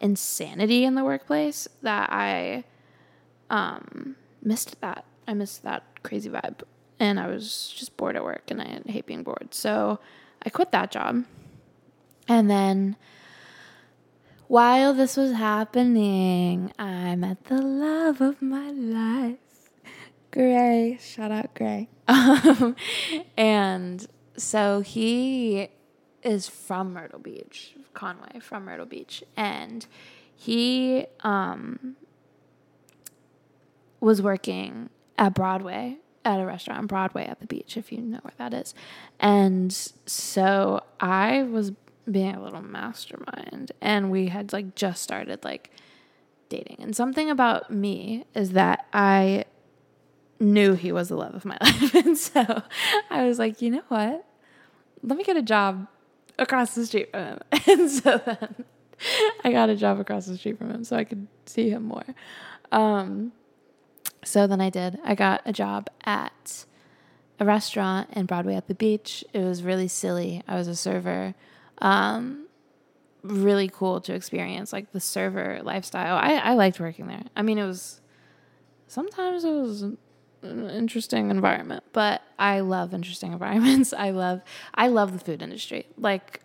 insanity 0.00 0.84
in 0.84 0.94
the 0.94 1.04
workplace 1.04 1.68
that 1.82 2.10
I 2.10 2.64
um, 3.50 4.16
missed 4.42 4.80
that. 4.80 5.04
I 5.28 5.34
missed 5.34 5.62
that 5.64 5.84
crazy 6.02 6.30
vibe. 6.30 6.62
And 6.98 7.20
I 7.20 7.26
was 7.26 7.72
just 7.76 7.96
bored 7.96 8.16
at 8.16 8.24
work 8.24 8.50
and 8.50 8.62
I 8.62 8.80
hate 8.86 9.04
being 9.04 9.22
bored. 9.22 9.48
So 9.52 9.98
I 10.42 10.48
quit 10.48 10.72
that 10.72 10.90
job. 10.90 11.24
And 12.26 12.50
then 12.50 12.96
while 14.48 14.94
this 14.94 15.16
was 15.16 15.32
happening, 15.32 16.72
I 16.78 17.16
met 17.16 17.44
the 17.44 17.60
love 17.60 18.22
of 18.22 18.40
my 18.40 18.70
life. 18.70 19.38
Gray. 20.34 20.98
Shout 21.00 21.30
out 21.30 21.54
Gray. 21.54 21.88
Um, 22.06 22.74
and 23.36 24.06
so 24.36 24.80
he 24.80 25.68
is 26.24 26.48
from 26.48 26.92
Myrtle 26.92 27.20
Beach, 27.20 27.74
Conway, 27.94 28.40
from 28.40 28.64
Myrtle 28.64 28.84
Beach. 28.84 29.22
And 29.36 29.86
he 30.34 31.06
um, 31.20 31.94
was 34.00 34.20
working 34.20 34.90
at 35.16 35.34
Broadway 35.34 35.98
at 36.24 36.40
a 36.40 36.44
restaurant 36.44 36.80
on 36.80 36.86
Broadway 36.88 37.26
at 37.26 37.38
the 37.38 37.46
beach, 37.46 37.76
if 37.76 37.92
you 37.92 38.00
know 38.00 38.18
where 38.22 38.34
that 38.36 38.52
is. 38.52 38.74
And 39.20 39.72
so 40.04 40.82
I 40.98 41.44
was 41.44 41.72
being 42.10 42.34
a 42.34 42.42
little 42.42 42.62
mastermind, 42.62 43.70
and 43.80 44.10
we 44.10 44.28
had 44.28 44.52
like 44.52 44.74
just 44.74 45.02
started 45.02 45.44
like 45.44 45.70
dating. 46.48 46.78
And 46.80 46.96
something 46.96 47.30
about 47.30 47.70
me 47.70 48.24
is 48.34 48.50
that 48.50 48.86
I 48.92 49.44
knew 50.40 50.74
he 50.74 50.92
was 50.92 51.08
the 51.08 51.16
love 51.16 51.34
of 51.34 51.44
my 51.44 51.56
life. 51.62 51.94
and 51.94 52.16
so 52.18 52.62
I 53.10 53.26
was 53.26 53.38
like, 53.38 53.62
you 53.62 53.70
know 53.70 53.82
what? 53.88 54.24
Let 55.02 55.18
me 55.18 55.24
get 55.24 55.36
a 55.36 55.42
job 55.42 55.86
across 56.38 56.74
the 56.74 56.86
street 56.86 57.10
from 57.10 57.24
him. 57.24 57.38
And 57.66 57.90
so 57.90 58.20
then 58.24 58.64
I 59.42 59.50
got 59.52 59.68
a 59.68 59.76
job 59.76 60.00
across 60.00 60.26
the 60.26 60.36
street 60.36 60.58
from 60.58 60.70
him 60.70 60.84
so 60.84 60.96
I 60.96 61.04
could 61.04 61.26
see 61.46 61.70
him 61.70 61.84
more. 61.84 62.04
Um, 62.72 63.32
so 64.24 64.46
then 64.46 64.60
I 64.60 64.70
did. 64.70 64.98
I 65.04 65.14
got 65.14 65.42
a 65.44 65.52
job 65.52 65.88
at 66.04 66.64
a 67.38 67.44
restaurant 67.44 68.10
in 68.12 68.26
Broadway 68.26 68.54
at 68.54 68.68
the 68.68 68.74
beach. 68.74 69.24
It 69.32 69.40
was 69.40 69.62
really 69.62 69.88
silly. 69.88 70.42
I 70.48 70.56
was 70.56 70.68
a 70.68 70.76
server. 70.76 71.34
Um, 71.78 72.46
really 73.22 73.68
cool 73.68 74.00
to 74.02 74.14
experience 74.14 74.72
like 74.72 74.92
the 74.92 75.00
server 75.00 75.60
lifestyle. 75.62 76.16
I, 76.16 76.34
I 76.34 76.54
liked 76.54 76.78
working 76.78 77.06
there. 77.06 77.24
I 77.34 77.42
mean, 77.42 77.58
it 77.58 77.66
was 77.66 78.00
sometimes 78.86 79.44
it 79.44 79.50
was 79.50 79.84
interesting 80.44 81.30
environment, 81.30 81.84
but 81.92 82.22
I 82.38 82.60
love 82.60 82.94
interesting 82.94 83.32
environments. 83.38 83.92
I 83.92 84.10
love 84.10 84.42
I 84.74 84.88
love 84.88 85.12
the 85.12 85.24
food 85.24 85.42
industry. 85.42 85.86
Like 85.96 86.40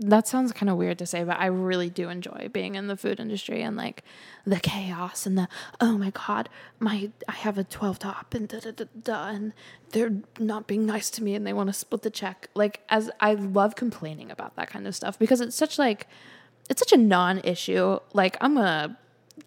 that 0.00 0.26
sounds 0.26 0.52
kind 0.52 0.68
of 0.68 0.76
weird 0.76 0.98
to 0.98 1.06
say, 1.06 1.22
but 1.22 1.38
I 1.38 1.46
really 1.46 1.88
do 1.88 2.08
enjoy 2.08 2.48
being 2.52 2.74
in 2.74 2.88
the 2.88 2.96
food 2.96 3.20
industry 3.20 3.62
and 3.62 3.76
like 3.76 4.02
the 4.44 4.58
chaos 4.58 5.26
and 5.26 5.38
the 5.38 5.48
oh 5.80 5.96
my 5.96 6.10
god, 6.10 6.48
my 6.80 7.10
I 7.28 7.32
have 7.32 7.58
a 7.58 7.64
twelve 7.64 7.98
top 7.98 8.34
and 8.34 8.48
da 8.48 8.60
da 8.60 8.72
da 8.72 8.84
da 9.00 9.28
and 9.28 9.52
they're 9.90 10.16
not 10.38 10.66
being 10.66 10.86
nice 10.86 11.10
to 11.10 11.22
me 11.22 11.34
and 11.34 11.46
they 11.46 11.52
want 11.52 11.68
to 11.68 11.72
split 11.72 12.02
the 12.02 12.10
check. 12.10 12.48
Like 12.54 12.80
as 12.88 13.10
I 13.20 13.34
love 13.34 13.76
complaining 13.76 14.30
about 14.30 14.56
that 14.56 14.68
kind 14.68 14.86
of 14.86 14.94
stuff 14.94 15.18
because 15.18 15.40
it's 15.40 15.56
such 15.56 15.78
like 15.78 16.08
it's 16.68 16.80
such 16.80 16.92
a 16.92 16.96
non-issue. 16.96 17.98
Like 18.12 18.36
I'm 18.40 18.54
gonna 18.54 18.98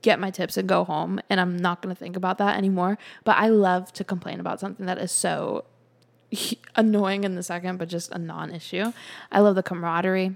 get 0.01 0.19
my 0.19 0.31
tips 0.31 0.57
and 0.57 0.67
go 0.67 0.83
home 0.83 1.19
and 1.29 1.39
I'm 1.39 1.57
not 1.57 1.81
gonna 1.81 1.95
think 1.95 2.15
about 2.15 2.37
that 2.39 2.57
anymore. 2.57 2.97
But 3.23 3.37
I 3.37 3.47
love 3.47 3.91
to 3.93 4.03
complain 4.03 4.39
about 4.39 4.59
something 4.59 4.85
that 4.85 4.97
is 4.97 5.11
so 5.11 5.65
annoying 6.75 7.23
in 7.23 7.35
the 7.35 7.43
second, 7.43 7.77
but 7.77 7.89
just 7.89 8.11
a 8.11 8.17
non 8.17 8.53
issue. 8.53 8.93
I 9.31 9.39
love 9.39 9.55
the 9.55 9.63
camaraderie 9.63 10.35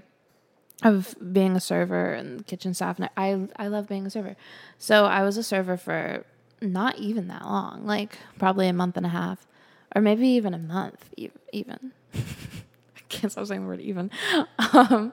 of 0.82 1.14
being 1.32 1.56
a 1.56 1.60
server 1.60 2.12
and 2.12 2.46
kitchen 2.46 2.74
staff. 2.74 2.98
And 2.98 3.10
I, 3.16 3.48
I 3.56 3.68
love 3.68 3.88
being 3.88 4.06
a 4.06 4.10
server. 4.10 4.36
So 4.78 5.04
I 5.04 5.22
was 5.22 5.36
a 5.36 5.42
server 5.42 5.76
for 5.76 6.24
not 6.60 6.98
even 6.98 7.28
that 7.28 7.44
long, 7.44 7.86
like 7.86 8.18
probably 8.38 8.68
a 8.68 8.72
month 8.72 8.96
and 8.96 9.06
a 9.06 9.10
half, 9.10 9.46
or 9.94 10.02
maybe 10.02 10.28
even 10.28 10.54
a 10.54 10.58
month, 10.58 11.12
even. 11.52 11.92
I 12.14 13.00
can't 13.08 13.32
stop 13.32 13.46
saying 13.46 13.62
the 13.62 13.66
word 13.66 13.80
even. 13.80 14.10
Um, 14.72 15.12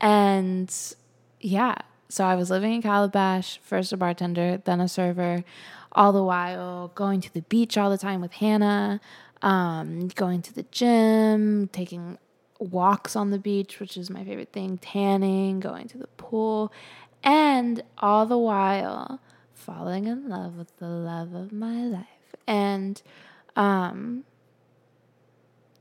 and 0.00 0.72
yeah, 1.40 1.74
so 2.12 2.24
I 2.24 2.34
was 2.34 2.50
living 2.50 2.74
in 2.74 2.82
Calabash, 2.82 3.58
first 3.62 3.90
a 3.90 3.96
bartender, 3.96 4.60
then 4.62 4.82
a 4.82 4.88
server, 4.88 5.44
all 5.92 6.12
the 6.12 6.22
while 6.22 6.88
going 6.94 7.22
to 7.22 7.32
the 7.32 7.40
beach 7.40 7.78
all 7.78 7.88
the 7.88 7.96
time 7.96 8.20
with 8.20 8.32
Hannah, 8.32 9.00
um, 9.40 10.08
going 10.08 10.42
to 10.42 10.52
the 10.52 10.64
gym, 10.64 11.68
taking 11.72 12.18
walks 12.58 13.16
on 13.16 13.30
the 13.30 13.38
beach, 13.38 13.80
which 13.80 13.96
is 13.96 14.10
my 14.10 14.24
favorite 14.24 14.52
thing, 14.52 14.76
tanning, 14.76 15.58
going 15.58 15.88
to 15.88 15.96
the 15.96 16.06
pool, 16.18 16.70
and 17.24 17.82
all 17.96 18.26
the 18.26 18.36
while 18.36 19.18
falling 19.54 20.06
in 20.06 20.28
love 20.28 20.56
with 20.56 20.76
the 20.76 20.88
love 20.88 21.32
of 21.32 21.50
my 21.50 21.82
life. 21.82 22.36
And 22.46 23.00
um, 23.56 24.24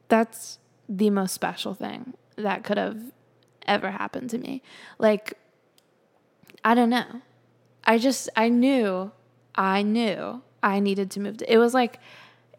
that's 0.08 0.60
the 0.88 1.10
most 1.10 1.34
special 1.34 1.74
thing 1.74 2.14
that 2.38 2.64
could 2.64 2.78
have 2.78 3.12
ever 3.68 3.92
happened 3.92 4.30
to 4.30 4.38
me. 4.38 4.62
Like, 4.98 5.38
I 6.64 6.76
don't 6.76 6.90
know. 6.90 7.22
I 7.84 7.98
just, 7.98 8.30
I 8.36 8.50
knew, 8.50 9.12
I 9.56 9.82
knew 9.82 10.42
I 10.62 10.80
needed 10.80 11.12
to 11.12 11.20
move. 11.20 11.38
To, 11.38 11.52
it 11.52 11.58
was 11.58 11.74
like, 11.74 12.00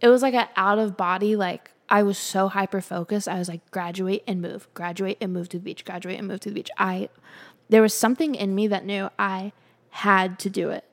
it 0.01 0.09
was 0.09 0.23
like 0.23 0.35
an 0.35 0.49
out 0.57 0.79
of 0.79 0.97
body, 0.97 1.37
like, 1.37 1.71
I 1.89 2.03
was 2.03 2.17
so 2.17 2.49
hyper 2.49 2.81
focused. 2.81 3.29
I 3.29 3.39
was 3.39 3.49
like, 3.49 3.71
graduate 3.71 4.25
and 4.27 4.41
move, 4.41 4.67
graduate 4.73 5.19
and 5.21 5.33
move 5.33 5.51
to 5.51 5.59
the 5.59 5.63
beach, 5.63 5.85
graduate 5.85 6.19
and 6.19 6.27
move 6.27 6.41
to 6.41 6.49
the 6.49 6.55
beach. 6.55 6.71
I, 6.79 7.11
there 7.69 7.83
was 7.83 7.93
something 7.93 8.35
in 8.35 8.55
me 8.55 8.67
that 8.69 8.87
knew 8.87 9.11
I 9.19 9.53
had 9.91 10.39
to 10.41 10.51
do 10.51 10.71
it. 10.71 10.85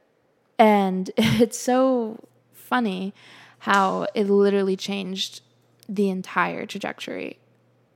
And 0.58 1.10
it's 1.18 1.58
so 1.58 2.28
funny 2.54 3.14
how 3.60 4.08
it 4.14 4.30
literally 4.30 4.76
changed 4.76 5.42
the 5.88 6.10
entire 6.10 6.66
trajectory 6.66 7.40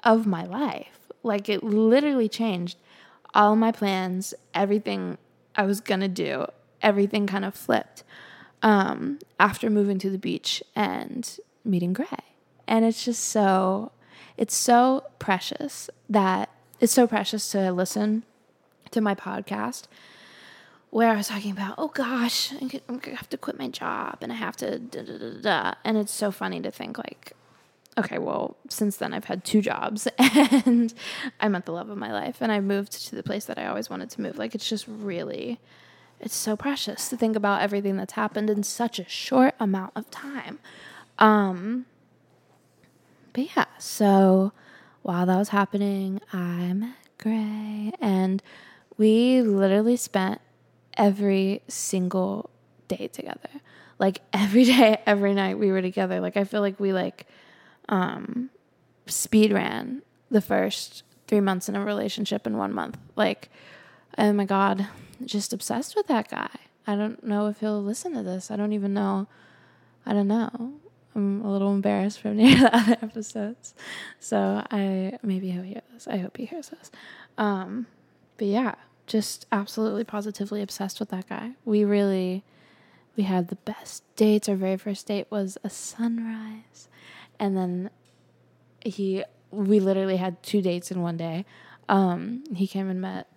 of 0.04 0.26
my 0.26 0.46
life. 0.46 1.12
Like 1.22 1.50
it 1.50 1.64
literally 1.64 2.30
changed 2.30 2.78
all 3.34 3.56
my 3.56 3.72
plans, 3.72 4.34
everything 4.54 5.18
I 5.56 5.64
was 5.64 5.82
gonna 5.82 6.08
do, 6.08 6.46
everything 6.82 7.28
kind 7.28 7.46
of 7.46 7.54
flipped 7.56 8.04
um, 8.62 9.20
after 9.40 9.70
moving 9.70 10.00
to 10.00 10.10
the 10.10 10.18
beach 10.18 10.64
and 10.76 11.38
meeting 11.66 11.94
Gray. 11.94 12.08
And 12.68 12.86
it's 12.86 13.04
just 13.04 13.24
so, 13.24 13.92
it's 14.38 14.56
so 14.56 15.04
precious 15.20 15.90
that 16.10 16.50
it's 16.80 16.94
so 16.94 17.08
precious 17.08 17.50
to 17.52 17.72
listen 17.72 18.24
to 18.92 19.02
my 19.02 19.16
podcast 19.16 19.84
where 20.90 21.10
I 21.10 21.16
was 21.16 21.28
talking 21.28 21.52
about, 21.52 21.76
oh 21.78 21.88
gosh, 21.88 22.54
I'm 22.54 22.68
gonna 23.00 23.18
have 23.18 23.30
to 23.30 23.38
quit 23.38 23.58
my 23.58 23.68
job 23.68 24.20
and 24.22 24.32
I 24.32 24.36
have 24.36 24.56
to 24.58 24.78
da 24.80 25.02
da 25.02 25.18
da 25.18 25.42
da. 25.42 25.74
And 25.84 25.98
it's 25.98 26.14
so 26.14 26.32
funny 26.32 26.62
to 26.62 26.72
think 26.72 26.98
like, 26.98 27.34
okay, 27.98 28.18
well, 28.18 28.58
since 28.70 28.98
then 28.98 29.14
I've 29.14 29.26
had 29.26 29.44
two 29.44 29.62
jobs 29.62 30.08
and 30.18 30.94
I 31.40 31.48
met 31.48 31.66
the 31.66 31.72
love 31.72 31.90
of 31.90 31.98
my 31.98 32.12
life 32.12 32.38
and 32.42 32.52
I 32.52 32.60
moved 32.60 32.92
to 33.08 33.16
the 33.16 33.24
place 33.24 33.46
that 33.46 33.58
I 33.58 33.68
always 33.68 33.90
wanted 33.90 34.10
to 34.12 34.22
move. 34.22 34.38
Like 34.38 34.56
it's 34.56 34.68
just 34.68 34.86
really, 34.88 35.60
it's 36.20 36.36
so 36.36 36.56
precious 36.56 37.10
to 37.10 37.18
think 37.18 37.36
about 37.36 37.62
everything 37.62 37.98
that's 37.98 38.14
happened 38.14 38.50
in 38.50 38.64
such 38.64 39.00
a 39.00 39.08
short 39.08 39.56
amount 39.60 39.94
of 39.96 40.10
time. 40.10 40.60
Um, 41.20 41.86
but 43.34 43.56
yeah, 43.56 43.66
so 43.78 44.54
while 45.02 45.26
that 45.26 45.38
was 45.38 45.50
happening, 45.50 46.22
I 46.32 46.74
met 46.74 46.96
Gray 47.18 47.92
and 48.00 48.42
we 48.98 49.42
literally 49.42 49.98
spent 49.98 50.42
every 50.98 51.62
single 51.68 52.50
day 52.88 53.08
together. 53.08 53.50
Like 54.00 54.22
every 54.32 54.64
day, 54.66 55.02
every 55.06 55.34
night 55.34 55.60
we 55.60 55.72
were 55.72 55.82
together. 55.82 56.20
Like 56.20 56.38
I 56.38 56.44
feel 56.44 56.62
like 56.62 56.80
we 56.80 56.94
like 56.94 57.28
um 57.90 58.50
speed 59.06 59.52
ran 59.52 60.02
the 60.30 60.42
first 60.42 61.04
three 61.28 61.42
months 61.42 61.70
in 61.70 61.76
a 61.76 61.84
relationship 61.84 62.46
in 62.48 62.58
one 62.58 62.74
month. 62.74 62.98
Like, 63.16 63.50
oh 64.18 64.34
my 64.34 64.46
God, 64.46 64.88
just 65.26 65.54
obsessed 65.54 65.96
with 65.96 66.08
that 66.08 66.30
guy. 66.30 66.50
I 66.86 66.96
don't 66.96 67.24
know 67.24 67.48
if 67.48 67.60
he'll 67.60 67.82
listen 67.82 68.14
to 68.14 68.24
this. 68.24 68.52
I 68.52 68.56
don't 68.56 68.74
even 68.74 68.94
know. 68.94 69.28
I 70.06 70.14
don't 70.14 70.28
know. 70.28 70.74
I'm 71.16 71.44
a 71.46 71.52
little 71.52 71.72
embarrassed 71.74 72.20
from 72.20 72.38
the 72.38 72.70
other 72.72 72.98
episodes. 73.02 73.74
So 74.20 74.64
I 74.70 75.18
maybe 75.22 75.52
he'll 75.52 75.64
hear 75.64 75.82
this. 75.94 76.08
I 76.08 76.18
hope 76.18 76.38
he 76.38 76.46
hears 76.46 76.70
this. 76.70 76.92
Um, 77.38 77.88
but 78.38 78.48
yeah, 78.48 78.76
just 79.08 79.46
absolutely 79.52 80.04
positively 80.04 80.62
obsessed 80.62 81.00
with 81.00 81.10
that 81.10 81.30
guy. 81.30 81.52
We 81.66 81.84
really 81.84 82.44
we 83.16 83.24
had 83.24 83.50
the 83.50 83.56
best 83.56 84.04
dates. 84.16 84.50
Our 84.50 84.56
very 84.56 84.78
first 84.78 85.08
date 85.08 85.28
was 85.30 85.58
a 85.64 85.70
sunrise. 85.70 86.90
And 87.40 87.58
then 87.58 87.90
he 88.82 89.24
we 89.52 89.80
literally 89.80 90.18
had 90.18 90.42
two 90.44 90.62
dates 90.62 90.92
in 90.92 91.02
one 91.02 91.18
day. 91.18 91.46
Um, 91.90 92.44
he 92.56 92.68
came 92.68 92.90
and 92.90 93.02
met 93.02 93.28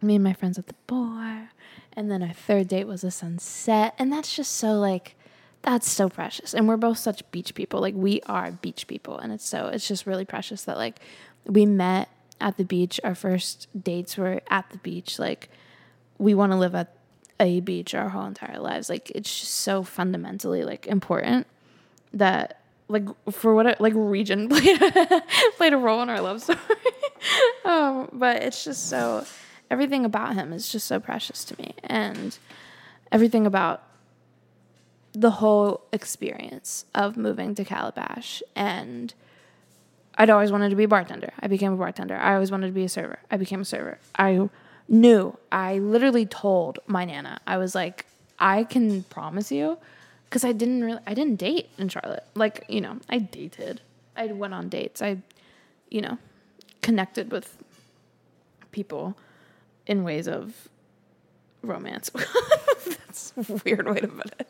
me 0.00 0.14
and 0.14 0.24
my 0.24 0.32
friends 0.32 0.58
at 0.58 0.66
the 0.66 0.74
bar. 0.86 1.50
And 1.92 2.10
then 2.10 2.22
our 2.22 2.32
third 2.32 2.68
date 2.68 2.86
was 2.86 3.04
a 3.04 3.10
sunset. 3.10 3.94
And 3.98 4.12
that's 4.12 4.34
just 4.34 4.52
so 4.52 4.74
like 4.74 5.16
that's 5.62 5.90
so 5.90 6.08
precious. 6.08 6.54
And 6.54 6.68
we're 6.68 6.76
both 6.76 6.98
such 6.98 7.28
beach 7.30 7.54
people. 7.54 7.80
Like 7.80 7.94
we 7.94 8.20
are 8.26 8.52
beach 8.52 8.86
people. 8.86 9.18
And 9.18 9.32
it's 9.32 9.46
so 9.46 9.68
it's 9.68 9.88
just 9.88 10.06
really 10.06 10.24
precious 10.24 10.64
that 10.64 10.76
like 10.76 11.00
we 11.44 11.66
met 11.66 12.08
at 12.40 12.56
the 12.56 12.64
beach. 12.64 13.00
Our 13.02 13.14
first 13.14 13.68
dates 13.82 14.16
were 14.16 14.42
at 14.48 14.70
the 14.70 14.78
beach. 14.78 15.18
Like 15.18 15.50
we 16.18 16.34
want 16.34 16.52
to 16.52 16.58
live 16.58 16.74
at 16.74 16.96
a 17.40 17.60
beach 17.60 17.94
our 17.94 18.10
whole 18.10 18.26
entire 18.26 18.58
lives. 18.58 18.88
Like 18.88 19.10
it's 19.10 19.40
just 19.40 19.54
so 19.54 19.82
fundamentally 19.82 20.64
like 20.64 20.86
important 20.86 21.46
that 22.12 22.60
like 22.88 23.04
for 23.30 23.54
what 23.54 23.66
it, 23.66 23.80
like 23.80 23.92
region 23.96 24.48
played 24.50 24.80
played 25.56 25.72
a 25.72 25.76
role 25.76 26.02
in 26.02 26.10
our 26.10 26.20
love 26.20 26.42
story. 26.42 26.58
um, 27.64 28.08
but 28.12 28.42
it's 28.42 28.64
just 28.64 28.88
so 28.88 29.24
everything 29.70 30.04
about 30.04 30.34
him 30.34 30.52
is 30.52 30.68
just 30.68 30.86
so 30.86 31.00
precious 31.00 31.44
to 31.44 31.60
me, 31.60 31.74
and 31.84 32.38
everything 33.10 33.46
about 33.46 33.82
the 35.12 35.30
whole 35.30 35.82
experience 35.92 36.84
of 36.94 37.16
moving 37.16 37.54
to 37.54 37.64
Calabash 37.64 38.42
and 38.54 39.14
I'd 40.18 40.30
always 40.30 40.50
wanted 40.50 40.70
to 40.70 40.76
be 40.76 40.84
a 40.84 40.88
bartender. 40.88 41.32
I 41.40 41.46
became 41.46 41.72
a 41.72 41.76
bartender. 41.76 42.16
I 42.16 42.34
always 42.34 42.50
wanted 42.50 42.68
to 42.68 42.72
be 42.72 42.84
a 42.84 42.88
server. 42.88 43.18
I 43.30 43.36
became 43.36 43.60
a 43.60 43.64
server. 43.64 43.98
I 44.18 44.48
knew. 44.88 45.38
I 45.52 45.78
literally 45.78 46.26
told 46.26 46.78
my 46.86 47.04
nana. 47.04 47.40
I 47.46 47.58
was 47.58 47.74
like, 47.74 48.06
I 48.38 48.64
can 48.64 49.02
promise 49.04 49.52
you 49.52 49.78
because 50.28 50.44
I 50.44 50.52
didn't 50.52 50.84
really 50.84 51.00
I 51.06 51.14
didn't 51.14 51.36
date 51.36 51.70
in 51.78 51.88
Charlotte. 51.88 52.24
Like, 52.34 52.64
you 52.68 52.80
know, 52.80 52.98
I 53.08 53.18
dated. 53.18 53.80
I 54.16 54.26
went 54.26 54.54
on 54.54 54.68
dates. 54.68 55.02
I 55.02 55.18
you 55.90 56.00
know, 56.00 56.18
connected 56.82 57.30
with 57.30 57.56
people 58.72 59.16
in 59.86 60.04
ways 60.04 60.28
of 60.28 60.68
romance. 61.62 62.10
That's 62.86 63.32
a 63.36 63.60
weird 63.64 63.86
way 63.88 64.00
to 64.00 64.08
put 64.08 64.32
it. 64.38 64.48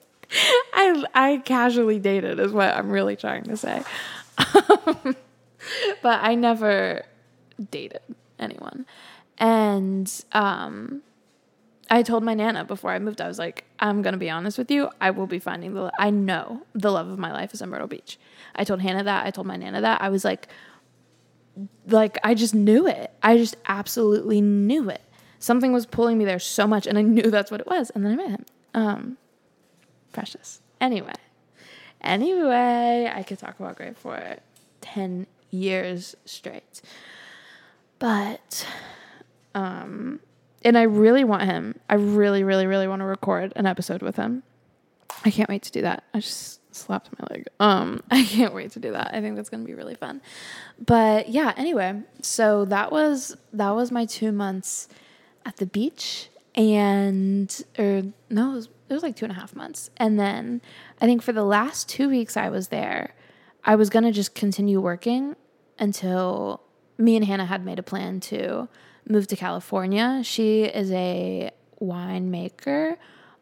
I 0.75 1.05
I 1.15 1.37
casually 1.39 1.99
dated 1.99 2.41
is 2.41 2.53
what 2.53 2.75
I'm 2.75 2.91
really 2.91 3.17
trying 3.17 3.45
to 3.45 3.57
say. 3.57 3.83
but 4.37 5.17
I 6.05 6.35
never 6.35 7.05
dated 7.71 8.03
anyone. 8.39 8.87
And 9.39 10.13
um 10.33 11.03
I 11.89 12.03
told 12.03 12.25
my 12.25 12.35
nana 12.35 12.65
before 12.65 12.91
I 12.91 12.99
moved, 12.99 13.21
I 13.21 13.29
was 13.29 13.39
like, 13.39 13.65
I'm 13.79 14.03
gonna 14.03 14.17
be 14.17 14.31
honest 14.31 14.59
with 14.59 14.71
you. 14.71 14.91
I 15.01 15.11
will 15.11 15.27
be 15.27 15.39
finding 15.39 15.75
the. 15.75 15.93
I 15.99 16.11
know 16.11 16.63
the 16.75 16.91
love 16.91 17.09
of 17.09 17.19
my 17.19 17.33
life 17.33 17.55
is 17.55 17.63
in 17.63 17.69
Myrtle 17.69 17.87
Beach. 17.87 18.19
I 18.55 18.65
told 18.65 18.81
Hannah 18.81 19.05
that. 19.05 19.27
I 19.27 19.31
told 19.31 19.47
my 19.47 19.57
nana 19.57 19.81
that. 19.81 20.01
I 20.01 20.09
was 20.09 20.25
like, 20.25 20.49
like 21.87 22.19
I 22.25 22.35
just 22.35 22.55
knew 22.55 22.87
it. 22.87 23.13
I 23.23 23.37
just 23.37 23.57
absolutely 23.67 24.41
knew 24.41 24.91
it. 24.91 25.03
Something 25.39 25.73
was 25.73 25.87
pulling 25.87 26.19
me 26.19 26.25
there 26.25 26.39
so 26.41 26.67
much, 26.67 26.87
and 26.87 26.99
I 26.99 27.03
knew 27.17 27.31
that's 27.31 27.51
what 27.51 27.61
it 27.61 27.67
was. 27.67 27.91
And 27.91 28.05
then 28.05 28.13
I 28.13 28.17
met 28.17 28.31
him. 28.31 28.45
Um, 28.75 29.17
precious. 30.13 30.61
Anyway, 30.81 31.15
anyway, 32.01 33.11
I 33.15 33.23
could 33.23 33.39
talk 33.39 33.59
about 33.61 33.77
Gray 33.77 33.93
for 33.95 34.37
ten 34.81 35.27
years 35.51 36.17
straight, 36.25 36.83
but 37.99 38.67
um 39.55 40.21
and 40.63 40.77
I 40.77 40.83
really 40.83 41.25
want 41.25 41.43
him. 41.43 41.79
I 41.89 41.95
really, 41.95 42.43
really, 42.43 42.67
really 42.67 42.89
want 42.89 43.01
to 43.01 43.07
record 43.07 43.53
an 43.57 43.67
episode 43.67 44.03
with 44.03 44.17
him. 44.17 44.43
I 45.25 45.31
can't 45.31 45.49
wait 45.49 45.63
to 45.63 45.73
do 45.73 45.83
that. 45.83 46.05
I 46.13 46.21
just 46.21 46.61
slapped 46.75 47.11
my 47.19 47.27
leg. 47.31 47.47
Um, 47.59 48.03
I 48.11 48.25
can't 48.25 48.55
wait 48.55 48.73
to 48.73 48.81
do 48.81 48.93
that. 48.93 49.15
I 49.15 49.21
think 49.21 49.37
that's 49.37 49.49
gonna 49.49 49.65
be 49.65 49.75
really 49.75 49.95
fun. 49.95 50.21
But 50.85 51.29
yeah, 51.29 51.53
anyway, 51.57 52.03
so 52.23 52.65
that 52.67 52.93
was 52.93 53.37
that 53.53 53.71
was 53.71 53.91
my 53.91 54.05
two 54.05 54.33
months 54.33 54.89
at 55.45 55.57
the 55.57 55.67
beach, 55.67 56.29
and 56.55 57.65
or 57.79 58.03
no, 58.31 58.53
it 58.53 58.55
was, 58.55 58.69
it 58.89 58.95
was 58.95 59.03
like 59.03 59.17
two 59.17 59.25
and 59.25 59.33
a 59.33 59.37
half 59.37 59.55
months, 59.55 59.91
and 59.97 60.19
then 60.19 60.61
I 61.01 61.07
think 61.07 61.23
for 61.23 61.33
the 61.33 61.45
last 61.45 61.89
two 61.89 62.09
weeks 62.09 62.37
I 62.37 62.49
was 62.49 62.69
there, 62.69 63.15
I 63.65 63.77
was 63.77 63.91
gonna 63.91 64.13
just 64.13 64.35
continue 64.35 64.81
working 64.81 65.37
until 65.79 66.63
me 66.99 67.17
and 67.17 67.25
Hannah 67.25 67.47
had 67.47 67.65
made 67.65 67.79
a 67.79 67.83
plan 67.83 68.21
to 68.21 68.69
moved 69.09 69.31
to 69.31 69.37
California. 69.37 70.21
She 70.23 70.65
is 70.65 70.91
a 70.93 71.51
winemaker. 71.81 72.97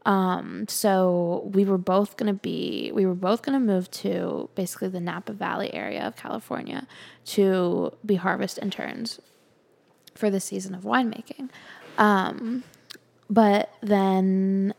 Um, 0.07 0.67
so 0.69 1.51
we 1.55 1.65
were 1.65 1.79
both 1.79 2.17
gonna 2.17 2.35
be 2.35 2.93
we 2.93 3.07
were 3.07 3.15
both 3.15 3.43
gonna 3.43 3.61
move 3.61 3.91
to 3.93 4.51
basically 4.55 4.89
the 4.89 5.01
Napa 5.01 5.33
Valley 5.33 5.73
area 5.73 6.03
of 6.03 6.15
California 6.15 6.87
to 7.27 7.93
be 8.05 8.17
harvest 8.17 8.59
interns 8.61 9.19
for 10.15 10.31
the 10.31 10.41
season 10.41 10.75
of 10.75 10.83
winemaking. 10.83 11.49
Um, 11.97 12.65
but 13.31 13.71
then 13.81 14.75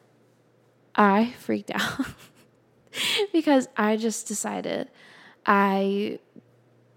I 0.95 1.33
freaked 1.39 1.71
out 1.73 2.05
because 3.33 3.67
I 3.75 3.97
just 3.97 4.27
decided 4.27 4.89
I 5.45 6.19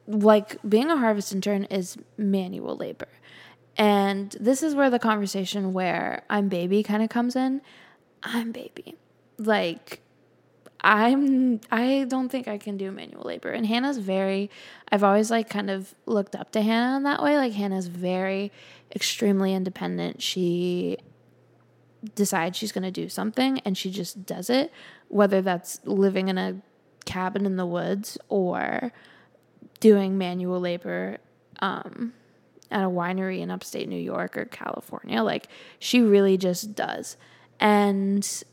like 0.06 0.58
being 0.68 0.90
a 0.90 0.96
harvest 0.96 1.32
intern 1.32 1.64
is 1.64 1.96
manual 2.16 2.76
labor. 2.76 3.08
And 3.78 4.36
this 4.40 4.64
is 4.64 4.74
where 4.74 4.90
the 4.90 4.98
conversation 4.98 5.72
where 5.72 6.24
I'm 6.28 6.48
baby 6.48 6.82
kind 6.82 7.02
of 7.02 7.08
comes 7.08 7.36
in. 7.36 7.62
I'm 8.24 8.50
baby. 8.50 8.96
Like 9.38 10.00
I'm 10.80 11.60
I 11.70 12.06
don't 12.08 12.28
think 12.28 12.48
I 12.48 12.58
can 12.58 12.76
do 12.76 12.90
manual 12.90 13.22
labor. 13.22 13.50
And 13.50 13.64
Hannah's 13.64 13.98
very 13.98 14.50
I've 14.90 15.04
always 15.04 15.30
like 15.30 15.48
kind 15.48 15.70
of 15.70 15.94
looked 16.06 16.34
up 16.34 16.50
to 16.52 16.62
Hannah 16.62 16.96
in 16.96 17.02
that 17.04 17.22
way. 17.22 17.36
Like 17.36 17.52
Hannah's 17.52 17.86
very 17.86 18.50
extremely 18.94 19.54
independent. 19.54 20.22
She 20.22 20.98
decides 22.16 22.56
she's 22.58 22.72
going 22.72 22.84
to 22.84 22.90
do 22.90 23.08
something 23.08 23.60
and 23.60 23.78
she 23.78 23.90
just 23.90 24.26
does 24.26 24.50
it, 24.50 24.72
whether 25.08 25.40
that's 25.40 25.80
living 25.84 26.28
in 26.28 26.38
a 26.38 26.60
cabin 27.04 27.46
in 27.46 27.56
the 27.56 27.66
woods 27.66 28.18
or 28.28 28.92
doing 29.80 30.18
manual 30.18 30.60
labor 30.60 31.18
um 31.60 32.12
at 32.70 32.84
a 32.84 32.88
winery 32.88 33.40
in 33.40 33.50
upstate 33.50 33.88
New 33.88 34.00
York 34.00 34.36
or 34.36 34.44
California. 34.44 35.22
Like 35.22 35.48
she 35.78 36.00
really 36.00 36.36
just 36.36 36.74
does. 36.74 37.16
And 37.60 38.44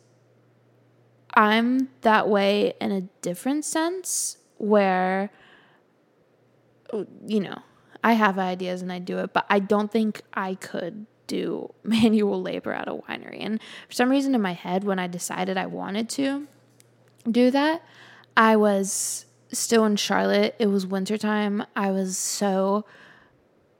I'm 1.33 1.89
that 2.01 2.29
way 2.29 2.73
in 2.79 2.91
a 2.91 3.01
different 3.21 3.65
sense 3.65 4.37
where 4.57 5.31
you 7.25 7.39
know, 7.39 7.57
I 8.03 8.13
have 8.13 8.37
ideas 8.37 8.81
and 8.81 8.91
I 8.91 8.99
do 8.99 9.19
it, 9.19 9.33
but 9.33 9.45
I 9.49 9.59
don't 9.59 9.91
think 9.91 10.21
I 10.33 10.55
could 10.55 11.05
do 11.27 11.73
manual 11.83 12.41
labor 12.41 12.71
at 12.71 12.87
a 12.87 12.93
winery. 12.93 13.43
And 13.43 13.59
for 13.87 13.93
some 13.93 14.09
reason 14.09 14.35
in 14.35 14.41
my 14.41 14.53
head 14.53 14.83
when 14.83 14.99
I 14.99 15.07
decided 15.07 15.57
I 15.57 15.65
wanted 15.65 16.09
to 16.09 16.47
do 17.29 17.51
that, 17.51 17.83
I 18.37 18.55
was 18.55 19.25
still 19.51 19.85
in 19.85 19.95
Charlotte. 19.95 20.55
It 20.59 20.67
was 20.67 20.85
wintertime. 20.85 21.65
I 21.75 21.91
was 21.91 22.17
so 22.17 22.85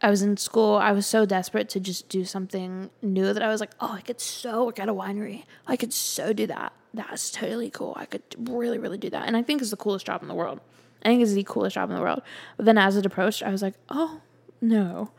I 0.01 0.09
was 0.09 0.21
in 0.21 0.37
school. 0.37 0.75
I 0.75 0.91
was 0.91 1.07
so 1.07 1.25
desperate 1.25 1.69
to 1.69 1.79
just 1.79 2.09
do 2.09 2.25
something 2.25 2.89
new 3.01 3.33
that 3.33 3.41
I 3.41 3.47
was 3.47 3.59
like, 3.59 3.71
oh, 3.79 3.93
I 3.93 4.01
could 4.01 4.19
so 4.19 4.65
work 4.65 4.79
at 4.79 4.89
a 4.89 4.93
winery. 4.93 5.43
I 5.67 5.77
could 5.77 5.93
so 5.93 6.33
do 6.33 6.47
that. 6.47 6.73
That's 6.93 7.31
totally 7.31 7.69
cool. 7.69 7.93
I 7.95 8.05
could 8.05 8.23
really, 8.37 8.77
really 8.77 8.97
do 8.97 9.09
that. 9.09 9.27
And 9.27 9.35
I 9.35 9.41
think 9.41 9.61
it's 9.61 9.71
the 9.71 9.77
coolest 9.77 10.05
job 10.05 10.21
in 10.21 10.27
the 10.27 10.35
world. 10.35 10.59
I 11.03 11.09
think 11.09 11.21
it's 11.21 11.33
the 11.33 11.43
coolest 11.43 11.75
job 11.75 11.89
in 11.89 11.95
the 11.95 12.01
world. 12.01 12.21
But 12.57 12.65
then 12.65 12.77
as 12.77 12.97
it 12.97 13.05
approached, 13.05 13.43
I 13.43 13.51
was 13.51 13.61
like, 13.61 13.75
oh, 13.89 14.21
no. 14.61 15.11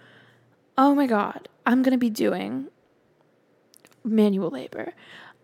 Oh 0.76 0.94
my 0.94 1.06
God. 1.06 1.48
I'm 1.64 1.82
going 1.82 1.92
to 1.92 1.98
be 1.98 2.10
doing 2.10 2.68
manual 4.04 4.50
labor, 4.50 4.92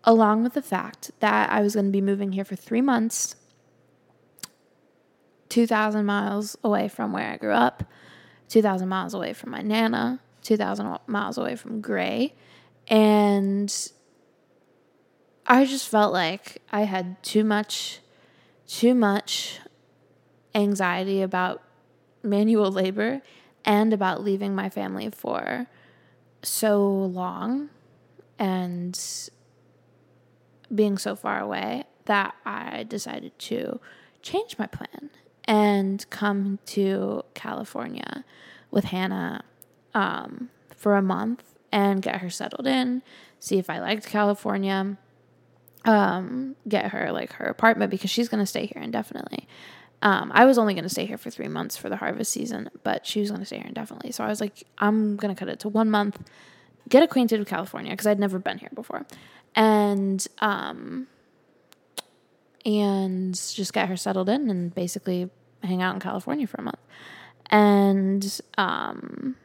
along 0.03 0.43
with 0.43 0.53
the 0.53 0.61
fact 0.61 1.11
that 1.19 1.49
I 1.49 1.61
was 1.61 1.75
going 1.75 1.87
to 1.87 1.91
be 1.91 2.01
moving 2.01 2.31
here 2.31 2.45
for 2.45 2.55
three 2.55 2.81
months, 2.81 3.35
2,000 5.49 6.05
miles 6.05 6.57
away 6.63 6.87
from 6.87 7.13
where 7.13 7.31
I 7.31 7.37
grew 7.37 7.51
up 7.51 7.83
2,000 8.53 8.87
miles 8.87 9.15
away 9.15 9.33
from 9.33 9.49
my 9.49 9.63
Nana, 9.63 10.19
2,000 10.43 10.99
miles 11.07 11.39
away 11.39 11.55
from 11.55 11.81
Gray. 11.81 12.35
And 12.87 13.75
I 15.47 15.65
just 15.65 15.89
felt 15.89 16.13
like 16.13 16.61
I 16.71 16.81
had 16.81 17.23
too 17.23 17.43
much, 17.43 18.01
too 18.67 18.93
much 18.93 19.59
anxiety 20.53 21.23
about 21.23 21.63
manual 22.21 22.71
labor 22.71 23.23
and 23.65 23.91
about 23.91 24.23
leaving 24.23 24.53
my 24.53 24.69
family 24.69 25.09
for 25.09 25.65
so 26.43 26.85
long 26.85 27.71
and 28.37 28.99
being 30.75 30.99
so 30.99 31.15
far 31.15 31.39
away 31.39 31.85
that 32.05 32.35
I 32.45 32.83
decided 32.83 33.39
to 33.39 33.79
change 34.21 34.59
my 34.59 34.67
plan 34.67 35.09
and 35.45 36.09
come 36.09 36.59
to 36.65 37.23
California 37.33 38.23
with 38.71 38.85
Hannah 38.85 39.43
um, 39.93 40.49
for 40.75 40.95
a 40.95 41.01
month 41.01 41.43
and 41.71 42.01
get 42.01 42.17
her 42.17 42.29
settled 42.29 42.67
in, 42.67 43.01
see 43.39 43.57
if 43.57 43.69
I 43.69 43.79
liked 43.79 44.05
California, 44.05 44.97
um, 45.85 46.55
get 46.67 46.91
her 46.91 47.11
like 47.11 47.33
her 47.33 47.45
apartment 47.45 47.91
because 47.91 48.09
she's 48.09 48.29
going 48.29 48.41
to 48.41 48.45
stay 48.45 48.65
here 48.65 48.81
indefinitely. 48.81 49.47
Um, 50.01 50.31
I 50.33 50.45
was 50.45 50.57
only 50.57 50.73
going 50.73 50.83
to 50.83 50.89
stay 50.89 51.05
here 51.05 51.17
for 51.17 51.29
three 51.29 51.47
months 51.47 51.77
for 51.77 51.89
the 51.89 51.95
harvest 51.95 52.31
season, 52.31 52.69
but 52.83 53.05
she 53.05 53.21
was 53.21 53.29
going 53.29 53.39
to 53.39 53.45
stay 53.45 53.57
here 53.57 53.67
indefinitely. 53.67 54.11
So 54.11 54.23
I 54.23 54.27
was 54.27 54.41
like, 54.41 54.63
I'm 54.77 55.15
going 55.15 55.33
to 55.33 55.39
cut 55.39 55.47
it 55.47 55.59
to 55.61 55.69
one 55.69 55.89
month, 55.89 56.21
get 56.89 57.03
acquainted 57.03 57.39
with 57.39 57.47
California 57.47 57.91
because 57.91 58.07
I'd 58.07 58.19
never 58.19 58.37
been 58.39 58.57
here 58.57 58.71
before, 58.73 59.05
and 59.55 60.25
um, 60.39 61.07
and 62.65 63.33
just 63.33 63.73
get 63.73 63.89
her 63.89 63.97
settled 63.97 64.29
in 64.29 64.49
and 64.49 64.73
basically 64.73 65.29
hang 65.63 65.81
out 65.81 65.93
in 65.93 65.99
California 65.99 66.47
for 66.47 66.57
a 66.57 66.63
month. 66.63 66.79
And 67.49 68.41
um, 68.57 69.35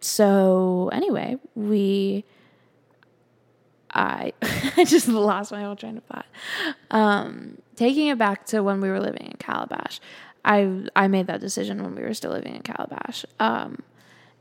so, 0.00 0.90
anyway, 0.92 1.36
we. 1.54 2.24
I 3.90 4.32
I 4.76 4.84
just 4.84 5.08
lost 5.08 5.50
my 5.50 5.62
whole 5.62 5.76
train 5.76 5.96
of 5.96 6.04
thought. 6.04 6.26
Um, 6.90 7.58
taking 7.74 8.08
it 8.08 8.18
back 8.18 8.44
to 8.46 8.62
when 8.62 8.80
we 8.80 8.90
were 8.90 9.00
living 9.00 9.26
in 9.26 9.36
Calabash, 9.38 10.00
I 10.44 10.84
I 10.94 11.08
made 11.08 11.26
that 11.26 11.40
decision 11.40 11.82
when 11.82 11.94
we 11.94 12.02
were 12.02 12.14
still 12.14 12.32
living 12.32 12.54
in 12.54 12.62
Calabash. 12.62 13.24
Um, 13.40 13.82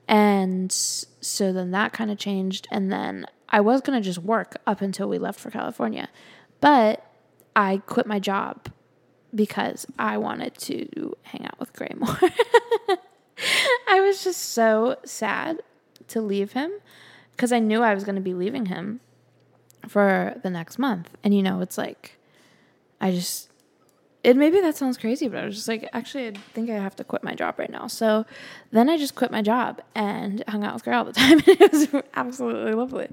and 0.08 0.72
so 0.72 1.52
then 1.52 1.72
that 1.72 1.94
kind 1.94 2.12
of 2.12 2.18
changed, 2.18 2.68
and 2.72 2.92
then 2.92 3.26
I 3.50 3.62
was 3.62 3.82
gonna 3.82 4.02
just 4.02 4.20
work 4.20 4.58
up 4.68 4.82
until 4.82 5.08
we 5.08 5.18
left 5.18 5.40
for 5.40 5.50
California, 5.50 6.10
but 6.60 7.07
I 7.58 7.82
quit 7.88 8.06
my 8.06 8.20
job 8.20 8.70
because 9.34 9.88
I 9.98 10.18
wanted 10.20 10.56
to 10.60 11.18
hang 11.24 11.44
out 11.46 11.60
with 11.60 11.74
Gray 11.74 11.92
more. 11.98 12.18
I 13.90 14.00
was 14.00 14.24
just 14.24 14.42
so 14.54 14.98
sad 15.04 15.62
to 16.10 16.22
leave 16.22 16.54
him 16.54 16.72
because 17.32 17.52
I 17.52 17.58
knew 17.58 17.82
I 17.82 17.96
was 17.96 18.04
going 18.04 18.16
to 18.16 18.22
be 18.22 18.36
leaving 18.36 18.68
him 18.68 19.00
for 19.88 20.36
the 20.44 20.52
next 20.52 20.78
month. 20.78 21.18
And 21.24 21.34
you 21.34 21.42
know, 21.42 21.62
it's 21.62 21.80
like, 21.80 22.20
I 23.02 23.10
just, 23.10 23.50
it 24.24 24.38
maybe 24.38 24.62
that 24.62 24.78
sounds 24.78 24.98
crazy, 24.98 25.28
but 25.28 25.40
I 25.44 25.46
was 25.48 25.56
just 25.56 25.68
like, 25.68 25.90
actually, 25.94 26.28
I 26.28 26.34
think 26.54 26.70
I 26.70 26.76
have 26.76 26.96
to 26.98 27.04
quit 27.04 27.24
my 27.24 27.34
job 27.34 27.58
right 27.58 27.72
now. 27.72 27.88
So 27.88 28.28
then 28.72 28.88
I 28.88 28.98
just 28.98 29.16
quit 29.16 29.32
my 29.32 29.42
job 29.42 29.82
and 29.96 30.44
hung 30.48 30.64
out 30.64 30.76
with 30.76 30.84
Gray 30.84 30.94
all 30.94 31.06
the 31.06 31.14
time. 31.14 31.42
it 31.48 31.72
was 31.72 31.88
absolutely 32.14 32.74
lovely. 32.74 33.08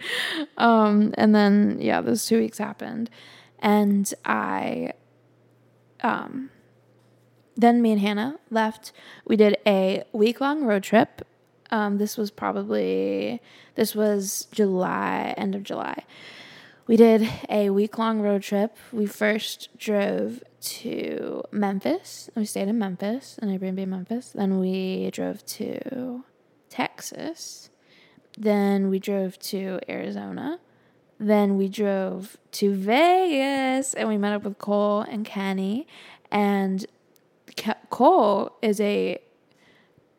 Um, 0.59 1.15
and 1.17 1.35
then, 1.35 1.79
yeah, 1.81 2.03
those 2.03 2.27
two 2.27 2.39
weeks 2.39 2.59
happened. 2.59 3.09
And 3.65 4.13
I, 4.27 4.93
um, 6.03 6.51
then 7.57 7.81
me 7.81 7.93
and 7.93 8.01
Hannah 8.01 8.39
left. 8.51 8.93
We 9.25 9.37
did 9.37 9.57
a 9.67 10.05
week 10.13 10.39
long 10.39 10.65
road 10.65 10.83
trip. 10.83 11.27
Um, 11.71 11.97
this 11.97 12.19
was 12.19 12.31
probably, 12.31 13.41
this 13.75 13.95
was 13.95 14.49
July, 14.53 15.33
end 15.39 15.55
of 15.55 15.63
July. 15.63 16.05
We 16.87 16.99
did 16.99 17.27
a 17.49 17.71
week 17.71 17.97
long 17.97 18.21
road 18.21 18.43
trip. 18.43 18.77
We 18.93 19.07
first 19.07 19.71
drove 19.79 20.43
to 20.61 21.43
Memphis. 21.51 22.29
We 22.37 22.45
stayed 22.45 22.69
in 22.69 22.79
Memphis, 22.79 23.39
an 23.41 23.49
Airbnb 23.49 23.79
in 23.79 23.89
Memphis. 23.89 24.33
Then 24.35 24.61
we 24.61 25.11
drove 25.11 25.45
to 25.47 26.25
Texas. 26.69 27.71
Then 28.37 28.91
we 28.91 28.99
drove 28.99 29.39
to 29.39 29.81
Arizona. 29.89 30.61
Then 31.25 31.57
we 31.57 31.71
drove 31.71 32.37
to 32.53 32.75
Vegas 32.75 33.95
and 33.95 34.11
we 34.11 34.19
met 34.19 34.35
up 34.35 34.43
with 34.43 34.59
Cole 34.59 35.01
and 35.01 35.25
Kenny. 35.25 35.87
And 36.31 36.85
Cole 37.89 38.53
is 38.61 38.79
a 38.79 39.19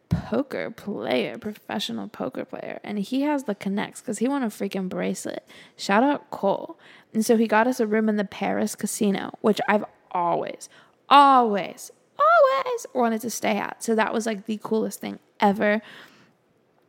poker 0.10 0.72
player, 0.72 1.38
professional 1.38 2.08
poker 2.08 2.44
player, 2.44 2.80
and 2.84 2.98
he 2.98 3.22
has 3.22 3.44
the 3.44 3.54
connects 3.54 4.02
because 4.02 4.18
he 4.18 4.28
won 4.28 4.42
a 4.42 4.48
freaking 4.48 4.90
bracelet. 4.90 5.48
Shout 5.78 6.02
out 6.02 6.32
Cole. 6.32 6.80
And 7.14 7.24
so 7.24 7.38
he 7.38 7.46
got 7.46 7.68
us 7.68 7.80
a 7.80 7.86
room 7.86 8.10
in 8.10 8.16
the 8.16 8.26
Paris 8.26 8.74
casino, 8.74 9.38
which 9.42 9.62
I've 9.68 9.86
always, 10.10 10.70
always, 11.08 11.92
always 12.18 12.86
wanted 12.96 13.22
to 13.22 13.30
stay 13.30 13.58
at. 13.58 13.84
So 13.84 13.94
that 13.94 14.12
was 14.12 14.26
like 14.26 14.48
the 14.48 14.60
coolest 14.64 15.02
thing 15.02 15.20
ever. 15.40 15.84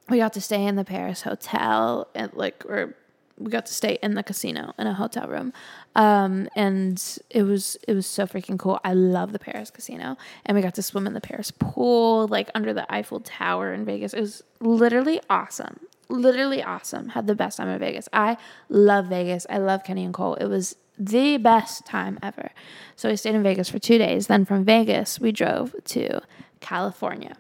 We 0.09 0.17
got 0.17 0.33
to 0.33 0.41
stay 0.41 0.65
in 0.65 0.77
the 0.77 0.85
Paris 0.85 1.21
hotel 1.21 2.09
and 2.15 2.33
like 2.33 2.65
or 2.65 2.97
we 3.39 3.51
got 3.51 3.67
to 3.67 3.75
stay 3.75 3.99
in 4.03 4.15
the 4.15 4.23
casino 4.23 4.73
in 4.79 4.87
a 4.87 4.95
hotel 4.95 5.29
room. 5.29 5.53
Um, 5.95 6.49
and 6.57 7.03
it 7.31 7.43
was 7.43 7.77
it 7.87 7.95
was 7.95 8.07
so 8.07 8.27
freaking 8.27 8.59
cool. 8.59 8.81
I 8.85 8.95
love 8.95 9.33
the 9.33 9.39
paris 9.39 9.71
casino. 9.71 10.17
And 10.45 10.57
we 10.57 10.63
got 10.63 10.75
to 10.77 10.83
swim 10.83 11.07
in 11.07 11.13
the 11.13 11.21
paris 11.21 11.51
pool 11.51 12.29
like 12.29 12.51
under 12.55 12.73
the 12.73 12.91
eiffel 12.93 13.21
tower 13.21 13.73
in 13.73 13.85
vegas. 13.85 14.15
It 14.15 14.21
was 14.21 14.43
literally 14.61 15.21
awesome. 15.29 15.81
Literally 16.09 16.63
awesome. 16.63 17.11
Had 17.11 17.27
the 17.27 17.35
best 17.35 17.59
time 17.59 17.69
in 17.69 17.79
vegas. 17.79 18.09
I 18.13 18.37
love 18.69 19.07
vegas. 19.07 19.47
I 19.51 19.59
love 19.59 19.85
kenny 19.85 20.05
and 20.05 20.15
cole. 20.15 20.35
It 20.35 20.47
was 20.47 20.77
the 20.99 21.37
best 21.37 21.85
time 21.85 22.19
ever. 22.23 22.51
So 22.95 23.11
we 23.11 23.17
stayed 23.17 23.35
in 23.35 23.43
vegas 23.43 23.69
for 23.69 23.79
two 23.79 23.99
days. 23.99 24.29
Then 24.29 24.45
from 24.45 24.65
vegas 24.65 25.21
we 25.21 25.31
drove 25.33 25.75
to 25.87 26.21
california. 26.61 27.37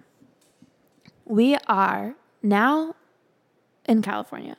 We 1.24 1.56
are 1.66 2.16
now 2.42 2.96
in 3.86 4.02
california. 4.02 4.56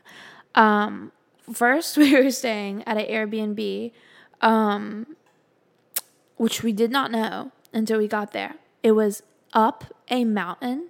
Um, 0.56 1.12
first 1.52 1.98
we 1.98 2.14
were 2.14 2.32
staying 2.32 2.84
at 2.86 2.98
an 2.98 3.06
Airbnb, 3.06 3.92
um, 4.42 5.16
which 6.36 6.64
we 6.64 6.72
did 6.72 6.92
not 6.92 7.12
know 7.12 7.52
until 7.74 7.98
we 7.98 8.08
got 8.08 8.32
there. 8.32 8.56
It 8.84 8.92
was 8.92 9.24
up 9.54 9.86
a 10.10 10.24
mountain. 10.24 10.90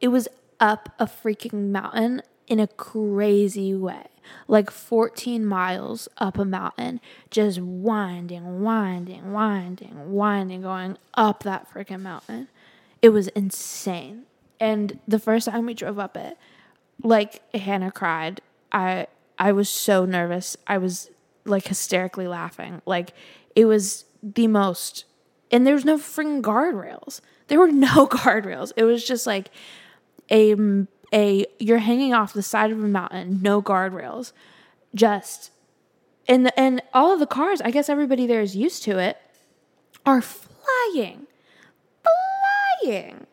It 0.00 0.08
was 0.08 0.28
up 0.60 0.90
a 0.98 1.06
freaking 1.06 1.70
mountain 1.70 2.22
in 2.46 2.60
a 2.60 2.66
crazy 2.66 3.74
way. 3.74 4.06
Like 4.46 4.70
14 4.70 5.44
miles 5.44 6.08
up 6.18 6.38
a 6.38 6.44
mountain, 6.44 7.00
just 7.30 7.60
winding, 7.60 8.62
winding, 8.62 9.32
winding, 9.32 10.12
winding, 10.12 10.62
going 10.62 10.96
up 11.14 11.42
that 11.42 11.68
freaking 11.72 12.02
mountain. 12.02 12.48
It 13.02 13.08
was 13.08 13.28
insane. 13.28 14.24
And 14.60 15.00
the 15.08 15.18
first 15.18 15.48
time 15.48 15.66
we 15.66 15.74
drove 15.74 15.98
up 15.98 16.16
it, 16.16 16.38
like 17.02 17.42
Hannah 17.54 17.90
cried. 17.90 18.40
I 18.70 19.08
I 19.42 19.50
was 19.50 19.68
so 19.68 20.04
nervous. 20.04 20.56
I 20.68 20.78
was 20.78 21.10
like 21.44 21.66
hysterically 21.66 22.28
laughing. 22.28 22.80
Like 22.86 23.12
it 23.56 23.64
was 23.64 24.04
the 24.22 24.46
most 24.46 25.04
and 25.50 25.66
there 25.66 25.74
was 25.74 25.84
no 25.84 25.98
freaking 25.98 26.42
guardrails. 26.42 27.20
There 27.48 27.58
were 27.58 27.72
no 27.72 28.06
guardrails. 28.18 28.72
It 28.76 28.84
was 28.84 29.04
just 29.04 29.26
like 29.26 29.50
a 30.30 30.54
a 31.12 31.44
you're 31.58 31.78
hanging 31.78 32.14
off 32.14 32.32
the 32.32 32.42
side 32.42 32.70
of 32.70 32.78
a 32.78 32.86
mountain, 32.86 33.40
no 33.42 33.60
guardrails. 33.60 34.30
Just 34.94 35.50
and 36.28 36.46
the, 36.46 36.58
and 36.58 36.80
all 36.94 37.12
of 37.12 37.18
the 37.18 37.26
cars, 37.26 37.60
I 37.60 37.72
guess 37.72 37.88
everybody 37.88 38.28
there 38.28 38.42
is 38.42 38.54
used 38.54 38.84
to 38.84 39.00
it, 39.00 39.18
are 40.06 40.22
flying. 40.22 41.26
Flying 42.84 43.26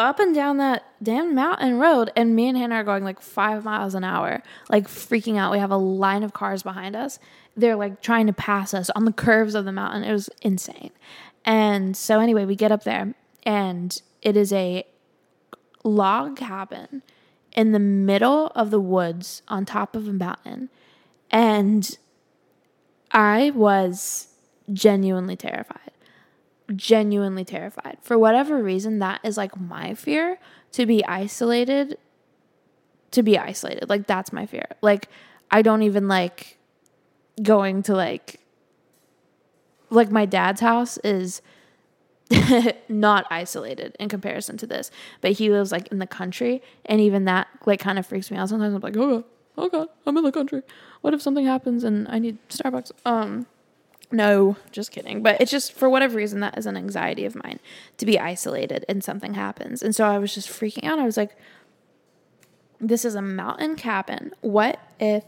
up 0.00 0.18
and 0.18 0.34
down 0.34 0.56
that 0.56 0.84
damn 1.02 1.34
mountain 1.34 1.78
road, 1.78 2.10
and 2.16 2.34
me 2.34 2.48
and 2.48 2.56
Hannah 2.56 2.76
are 2.76 2.84
going 2.84 3.04
like 3.04 3.20
five 3.20 3.64
miles 3.64 3.94
an 3.94 4.04
hour, 4.04 4.42
like 4.68 4.88
freaking 4.88 5.36
out. 5.36 5.52
We 5.52 5.58
have 5.58 5.70
a 5.70 5.76
line 5.76 6.22
of 6.22 6.32
cars 6.32 6.62
behind 6.62 6.96
us. 6.96 7.18
They're 7.56 7.76
like 7.76 8.00
trying 8.00 8.26
to 8.26 8.32
pass 8.32 8.74
us 8.74 8.90
on 8.90 9.04
the 9.04 9.12
curves 9.12 9.54
of 9.54 9.64
the 9.64 9.72
mountain. 9.72 10.04
It 10.04 10.12
was 10.12 10.30
insane. 10.42 10.90
And 11.44 11.96
so, 11.96 12.20
anyway, 12.20 12.44
we 12.44 12.56
get 12.56 12.72
up 12.72 12.84
there, 12.84 13.14
and 13.44 14.00
it 14.22 14.36
is 14.36 14.52
a 14.52 14.84
log 15.84 16.36
cabin 16.36 17.02
in 17.52 17.72
the 17.72 17.78
middle 17.78 18.48
of 18.48 18.70
the 18.70 18.80
woods 18.80 19.42
on 19.48 19.64
top 19.64 19.96
of 19.96 20.06
a 20.06 20.12
mountain. 20.12 20.68
And 21.30 21.98
I 23.10 23.50
was 23.50 24.28
genuinely 24.72 25.36
terrified 25.36 25.79
genuinely 26.76 27.44
terrified. 27.44 27.98
For 28.02 28.18
whatever 28.18 28.62
reason, 28.62 28.98
that 28.98 29.20
is 29.24 29.36
like 29.36 29.58
my 29.58 29.94
fear 29.94 30.38
to 30.72 30.86
be 30.86 31.04
isolated. 31.04 31.98
To 33.12 33.22
be 33.22 33.38
isolated. 33.38 33.88
Like, 33.88 34.06
that's 34.06 34.32
my 34.32 34.46
fear. 34.46 34.66
Like, 34.82 35.08
I 35.50 35.62
don't 35.62 35.82
even 35.82 36.06
like 36.08 36.58
going 37.42 37.82
to 37.84 37.94
like, 37.94 38.40
like, 39.90 40.10
my 40.10 40.26
dad's 40.26 40.60
house 40.60 40.98
is 40.98 41.42
not 42.88 43.26
isolated 43.30 43.96
in 43.98 44.08
comparison 44.08 44.56
to 44.58 44.66
this, 44.66 44.90
but 45.20 45.32
he 45.32 45.50
lives 45.50 45.72
like 45.72 45.88
in 45.88 45.98
the 45.98 46.06
country. 46.06 46.62
And 46.86 47.00
even 47.00 47.24
that, 47.24 47.48
like, 47.66 47.80
kind 47.80 47.98
of 47.98 48.06
freaks 48.06 48.30
me 48.30 48.36
out. 48.36 48.48
Sometimes 48.48 48.74
I'm 48.74 48.80
like, 48.80 48.96
oh, 48.96 49.20
God, 49.20 49.24
oh, 49.58 49.68
God, 49.68 49.88
I'm 50.06 50.16
in 50.16 50.24
the 50.24 50.32
country. 50.32 50.62
What 51.00 51.14
if 51.14 51.20
something 51.20 51.46
happens 51.46 51.82
and 51.82 52.06
I 52.08 52.20
need 52.20 52.38
Starbucks? 52.48 52.92
Um, 53.04 53.46
no, 54.12 54.56
just 54.72 54.90
kidding. 54.90 55.22
But 55.22 55.40
it's 55.40 55.50
just 55.50 55.72
for 55.72 55.88
whatever 55.88 56.16
reason 56.16 56.40
that 56.40 56.58
is 56.58 56.66
an 56.66 56.76
anxiety 56.76 57.24
of 57.24 57.34
mine 57.36 57.60
to 57.98 58.06
be 58.06 58.18
isolated 58.18 58.84
and 58.88 59.02
something 59.04 59.34
happens. 59.34 59.82
And 59.82 59.94
so 59.94 60.04
I 60.04 60.18
was 60.18 60.34
just 60.34 60.48
freaking 60.48 60.84
out. 60.84 60.98
I 60.98 61.04
was 61.04 61.16
like, 61.16 61.36
this 62.80 63.04
is 63.04 63.14
a 63.14 63.22
mountain 63.22 63.76
cabin. 63.76 64.32
What 64.40 64.80
if 64.98 65.24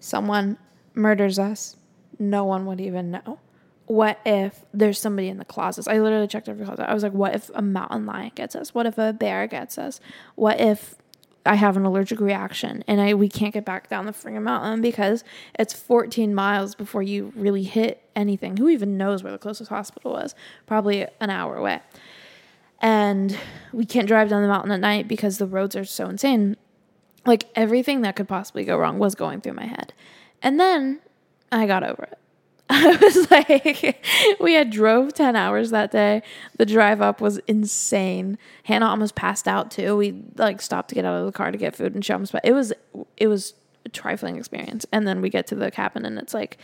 someone 0.00 0.58
murders 0.94 1.38
us? 1.38 1.76
No 2.18 2.44
one 2.44 2.66
would 2.66 2.80
even 2.80 3.10
know. 3.10 3.38
What 3.86 4.20
if 4.26 4.64
there's 4.74 4.98
somebody 4.98 5.28
in 5.28 5.38
the 5.38 5.44
closets? 5.46 5.88
I 5.88 5.98
literally 5.98 6.26
checked 6.26 6.48
every 6.48 6.66
closet. 6.66 6.90
I 6.90 6.92
was 6.92 7.02
like, 7.02 7.12
what 7.12 7.34
if 7.34 7.50
a 7.54 7.62
mountain 7.62 8.04
lion 8.04 8.32
gets 8.34 8.54
us? 8.54 8.74
What 8.74 8.84
if 8.84 8.98
a 8.98 9.14
bear 9.14 9.46
gets 9.46 9.78
us? 9.78 10.00
What 10.34 10.60
if 10.60 10.96
I 11.48 11.54
have 11.54 11.78
an 11.78 11.86
allergic 11.86 12.20
reaction 12.20 12.84
and 12.86 13.00
I 13.00 13.14
we 13.14 13.28
can't 13.28 13.54
get 13.54 13.64
back 13.64 13.88
down 13.88 14.04
the 14.04 14.12
freaking 14.12 14.42
mountain 14.42 14.82
because 14.82 15.24
it's 15.58 15.72
14 15.72 16.34
miles 16.34 16.74
before 16.74 17.02
you 17.02 17.32
really 17.34 17.62
hit 17.62 18.02
anything. 18.14 18.58
Who 18.58 18.68
even 18.68 18.98
knows 18.98 19.22
where 19.22 19.32
the 19.32 19.38
closest 19.38 19.70
hospital 19.70 20.12
was? 20.12 20.34
Probably 20.66 21.06
an 21.20 21.30
hour 21.30 21.56
away. 21.56 21.80
And 22.80 23.36
we 23.72 23.86
can't 23.86 24.06
drive 24.06 24.28
down 24.28 24.42
the 24.42 24.48
mountain 24.48 24.70
at 24.72 24.80
night 24.80 25.08
because 25.08 25.38
the 25.38 25.46
roads 25.46 25.74
are 25.74 25.86
so 25.86 26.08
insane. 26.08 26.56
Like 27.24 27.48
everything 27.54 28.02
that 28.02 28.14
could 28.14 28.28
possibly 28.28 28.64
go 28.64 28.76
wrong 28.76 28.98
was 28.98 29.14
going 29.14 29.40
through 29.40 29.54
my 29.54 29.66
head. 29.66 29.94
And 30.42 30.60
then 30.60 31.00
I 31.50 31.66
got 31.66 31.82
over 31.82 32.04
it. 32.04 32.18
I 32.70 32.96
was 32.96 33.30
like, 33.30 34.02
we 34.40 34.52
had 34.52 34.70
drove 34.70 35.14
10 35.14 35.36
hours 35.36 35.70
that 35.70 35.90
day. 35.90 36.22
The 36.58 36.66
drive 36.66 37.00
up 37.00 37.20
was 37.20 37.38
insane. 37.46 38.36
Hannah 38.64 38.86
almost 38.86 39.14
passed 39.14 39.48
out 39.48 39.70
too. 39.70 39.96
We 39.96 40.22
like 40.36 40.60
stopped 40.60 40.90
to 40.90 40.94
get 40.94 41.06
out 41.06 41.18
of 41.18 41.26
the 41.26 41.32
car 41.32 41.50
to 41.50 41.56
get 41.56 41.74
food 41.74 41.94
and 41.94 42.04
she 42.04 42.12
almost, 42.12 42.34
it 42.44 42.52
was, 42.52 42.72
it 43.16 43.28
was 43.28 43.54
a 43.86 43.88
trifling 43.88 44.36
experience. 44.36 44.84
And 44.92 45.08
then 45.08 45.22
we 45.22 45.30
get 45.30 45.46
to 45.46 45.54
the 45.54 45.70
cabin 45.70 46.04
and 46.04 46.18
it's 46.18 46.34
like 46.34 46.58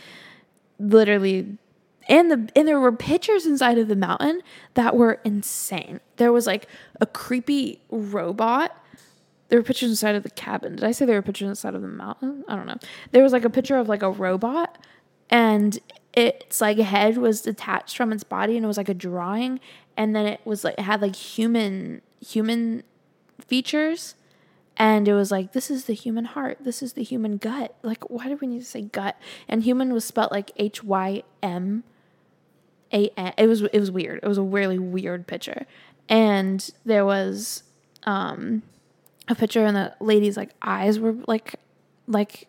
literally, 0.79 1.57
and 2.07 2.29
the, 2.29 2.49
and 2.55 2.67
there 2.67 2.79
were 2.79 2.91
pictures 2.91 3.47
inside 3.47 3.79
of 3.79 3.87
the 3.87 3.95
mountain 3.95 4.41
that 4.75 4.95
were 4.95 5.19
insane. 5.25 6.01
There 6.17 6.31
was 6.31 6.45
like 6.45 6.67
a 7.01 7.07
creepy 7.07 7.81
robot 7.89 8.77
there 9.49 9.59
were 9.59 9.63
pictures 9.63 9.89
inside 9.89 10.15
of 10.15 10.23
the 10.23 10.29
cabin. 10.31 10.75
Did 10.75 10.83
I 10.83 10.91
say 10.91 11.05
there 11.05 11.15
were 11.15 11.21
pictures 11.21 11.49
inside 11.49 11.75
of 11.75 11.81
the 11.81 11.87
mountain? 11.87 12.43
I 12.47 12.55
don't 12.55 12.65
know. 12.65 12.77
There 13.11 13.21
was 13.21 13.31
like 13.31 13.45
a 13.45 13.49
picture 13.49 13.77
of 13.77 13.87
like 13.87 14.01
a 14.01 14.09
robot 14.09 14.77
and 15.29 15.79
its 16.13 16.61
like 16.61 16.77
head 16.77 17.17
was 17.17 17.41
detached 17.41 17.97
from 17.97 18.11
its 18.11 18.23
body 18.23 18.55
and 18.55 18.63
it 18.63 18.67
was 18.67 18.77
like 18.77 18.89
a 18.89 18.93
drawing 18.93 19.59
and 19.97 20.15
then 20.15 20.25
it 20.25 20.39
was 20.45 20.63
like 20.63 20.75
it 20.77 20.81
had 20.81 21.01
like 21.01 21.15
human 21.15 22.01
human 22.25 22.83
features 23.45 24.15
and 24.77 25.07
it 25.07 25.13
was 25.13 25.31
like 25.31 25.53
this 25.53 25.69
is 25.69 25.85
the 25.85 25.93
human 25.93 26.25
heart 26.25 26.57
this 26.61 26.81
is 26.81 26.93
the 26.93 27.03
human 27.03 27.37
gut 27.37 27.75
like 27.81 28.03
why 28.09 28.27
do 28.27 28.37
we 28.37 28.47
need 28.47 28.59
to 28.59 28.65
say 28.65 28.81
gut 28.81 29.17
and 29.47 29.63
human 29.63 29.93
was 29.93 30.05
spelled 30.05 30.31
like 30.31 30.51
h-y-m 30.57 31.83
a 32.93 33.09
N. 33.17 33.33
It 33.37 33.47
was 33.47 33.61
it 33.61 33.79
was 33.79 33.91
weird. 33.91 34.19
It 34.23 34.27
was 34.27 34.37
a 34.37 34.43
really 34.43 34.79
weird 34.79 35.27
picture, 35.27 35.65
and 36.09 36.67
there 36.85 37.05
was 37.05 37.63
um, 38.03 38.63
a 39.27 39.35
picture, 39.35 39.65
and 39.65 39.75
the 39.75 39.93
lady's 39.99 40.37
like 40.37 40.51
eyes 40.61 40.99
were 40.99 41.15
like 41.27 41.55
like 42.07 42.47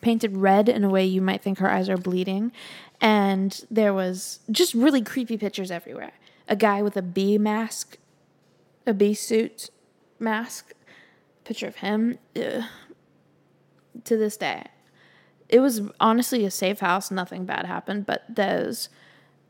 painted 0.00 0.36
red 0.36 0.68
in 0.68 0.84
a 0.84 0.90
way 0.90 1.04
you 1.04 1.20
might 1.20 1.42
think 1.42 1.58
her 1.58 1.70
eyes 1.70 1.88
are 1.88 1.96
bleeding, 1.96 2.52
and 3.00 3.64
there 3.70 3.92
was 3.94 4.40
just 4.50 4.74
really 4.74 5.02
creepy 5.02 5.36
pictures 5.36 5.70
everywhere. 5.70 6.12
A 6.48 6.56
guy 6.56 6.82
with 6.82 6.96
a 6.96 7.02
bee 7.02 7.38
mask, 7.38 7.98
a 8.86 8.94
bee 8.94 9.14
suit 9.14 9.70
mask, 10.18 10.72
picture 11.44 11.66
of 11.66 11.76
him. 11.76 12.18
Ugh. 12.36 12.64
To 14.04 14.16
this 14.16 14.36
day, 14.36 14.66
it 15.48 15.58
was 15.58 15.82
honestly 15.98 16.44
a 16.44 16.50
safe 16.50 16.78
house. 16.78 17.10
Nothing 17.10 17.44
bad 17.44 17.66
happened, 17.66 18.06
but 18.06 18.22
those 18.28 18.88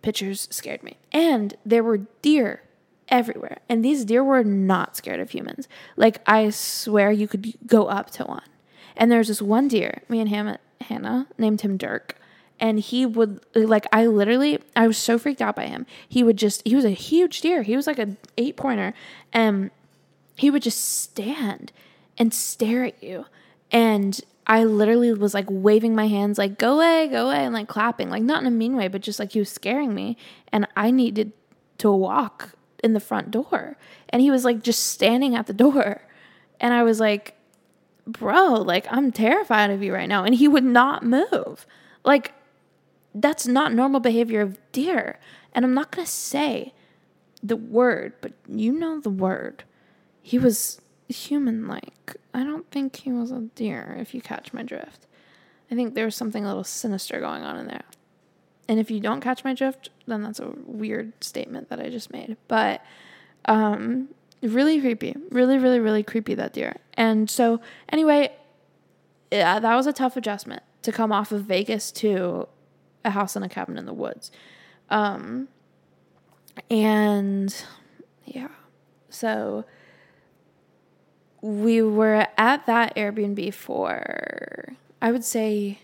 pictures 0.01 0.49
scared 0.51 0.83
me. 0.83 0.97
And 1.13 1.55
there 1.65 1.85
were 1.85 1.99
deer 2.23 2.63
everywhere. 3.09 3.59
And 3.69 3.85
these 3.85 4.05
deer 4.07 4.25
were 4.25 4.43
not 4.43 4.97
scared 4.97 5.21
of 5.21 5.31
humans. 5.31 5.69
Like, 5.97 6.23
I 6.27 6.51
swear 6.51 7.11
you 7.11 7.29
could 7.29 7.55
go 7.67 7.87
up 7.87 8.11
to 8.13 8.25
one. 8.25 8.43
And 9.01 9.11
there's 9.11 9.29
this 9.29 9.43
one 9.43 9.67
deer, 9.67 10.03
me 10.09 10.21
and 10.21 10.29
Hannah, 10.29 10.61
Hannah 10.83 11.27
named 11.39 11.63
him 11.63 11.77
Dirk. 11.77 12.17
And 12.61 12.79
he 12.79 13.07
would 13.07 13.41
like 13.55 13.87
I 13.91 14.07
literally 14.07 14.59
I 14.77 14.87
was 14.87 14.99
so 14.99 15.19
freaked 15.19 15.41
out 15.41 15.57
by 15.57 15.67
him. 15.67 15.87
He 16.07 16.23
would 16.23 16.37
just 16.37 16.61
he 16.69 16.77
was 16.77 16.85
a 16.85 16.91
huge 16.91 17.41
deer. 17.41 17.63
He 17.63 17.75
was 17.75 17.87
like 17.87 17.99
a 17.99 18.17
eight 18.37 18.57
pointer. 18.59 18.93
And 19.33 19.57
um, 19.57 19.71
he 20.37 20.51
would 20.51 20.63
just 20.63 21.01
stand 21.01 21.73
and 22.19 22.35
stare 22.35 22.85
at 22.85 23.03
you. 23.03 23.25
And 23.73 24.21
I 24.47 24.65
literally 24.65 25.13
was 25.13 25.33
like 25.33 25.47
waving 25.49 25.95
my 25.95 26.09
hands, 26.09 26.37
like, 26.37 26.59
go 26.59 26.75
away, 26.75 27.09
go 27.09 27.27
away, 27.29 27.45
and 27.45 27.55
like 27.55 27.69
clapping, 27.69 28.11
like 28.11 28.23
not 28.23 28.41
in 28.41 28.47
a 28.47 28.51
mean 28.51 28.77
way, 28.77 28.89
but 28.89 29.01
just 29.01 29.19
like 29.19 29.33
he 29.33 29.39
was 29.39 29.49
scaring 29.49 29.95
me. 29.95 30.17
And 30.53 30.67
I 30.77 30.91
needed 30.91 31.33
to 31.79 31.91
walk 31.91 32.51
in 32.83 32.93
the 32.93 33.01
front 33.01 33.31
door. 33.31 33.77
And 34.09 34.21
he 34.21 34.31
was 34.31 34.45
like 34.45 34.63
just 34.63 34.89
standing 34.89 35.35
at 35.35 35.47
the 35.47 35.53
door. 35.53 36.03
And 36.59 36.75
I 36.75 36.83
was 36.83 37.01
like, 37.01 37.37
bro, 38.07 38.55
like 38.55 38.87
I'm 38.91 39.13
terrified 39.13 39.71
of 39.71 39.83
you 39.83 39.95
right 39.95 40.09
now. 40.09 40.25
And 40.25 40.35
he 40.35 40.49
would 40.49 40.65
not 40.65 41.03
move. 41.03 41.67
Like, 42.05 42.33
that's 43.15 43.47
not 43.47 43.73
normal 43.73 44.01
behavior 44.01 44.41
of 44.41 44.59
deer. 44.73 45.19
And 45.53 45.65
I'm 45.65 45.75
not 45.75 45.91
going 45.91 46.05
to 46.05 46.11
say 46.11 46.73
the 47.43 47.57
word, 47.57 48.13
but 48.21 48.33
you 48.49 48.73
know 48.73 49.01
the 49.01 49.11
word. 49.11 49.65
He 50.23 50.39
was 50.39 50.81
human 51.09 51.67
like. 51.67 52.17
I 52.33 52.45
don't 52.45 52.71
think 52.71 52.97
he 52.97 53.11
was 53.11 53.33
a 53.33 53.41
deer, 53.55 53.97
if 53.99 54.15
you 54.15 54.21
catch 54.21 54.53
my 54.53 54.63
drift. 54.63 55.07
I 55.71 55.75
think 55.75 55.95
there 55.95 56.05
was 56.05 56.17
something 56.17 56.45
a 56.45 56.49
little 56.49 56.65
sinister 56.65 57.21
going 57.21 57.43
on 57.43 57.57
in 57.59 57.67
there. 57.67 57.85
And 58.69 58.79
if 58.79 58.91
you 58.91 59.01
don't 59.01 59.21
catch 59.21 59.43
my 59.45 59.53
drift, 59.53 59.91
then 60.07 60.23
that's 60.23 60.39
a 60.39 60.53
weird 60.65 61.13
statement 61.25 61.71
that 61.71 61.81
I 61.81 61.89
just 61.89 62.13
made. 62.13 62.37
But 62.47 62.85
um, 63.47 64.09
really 64.43 64.81
creepy. 64.81 65.15
Really, 65.31 65.59
really, 65.59 65.81
really 65.81 66.03
creepy, 66.03 66.35
that 66.35 66.53
deer. 66.53 66.77
And 66.95 67.29
so, 67.31 67.61
anyway, 67.89 68.33
yeah, 69.31 69.61
that 69.61 69.75
was 69.75 69.87
a 69.87 69.93
tough 69.93 70.17
adjustment 70.17 70.63
to 70.83 70.93
come 70.93 71.13
off 71.13 71.33
of 71.33 71.45
Vegas 71.45 71.93
to 71.93 72.49
a 73.05 73.11
house 73.11 73.37
in 73.37 73.43
a 73.43 73.49
cabin 73.49 73.79
in 73.79 73.87
the 73.87 73.95
woods. 73.95 74.31
Um, 74.89 75.49
and 76.71 77.55
yeah, 78.25 78.49
so 79.09 79.65
we 81.43 81.83
were 81.83 82.27
at 82.37 82.67
that 82.67 82.95
Airbnb 82.97 83.55
for, 83.55 84.75
I 85.01 85.13
would 85.13 85.25
say, 85.25 85.79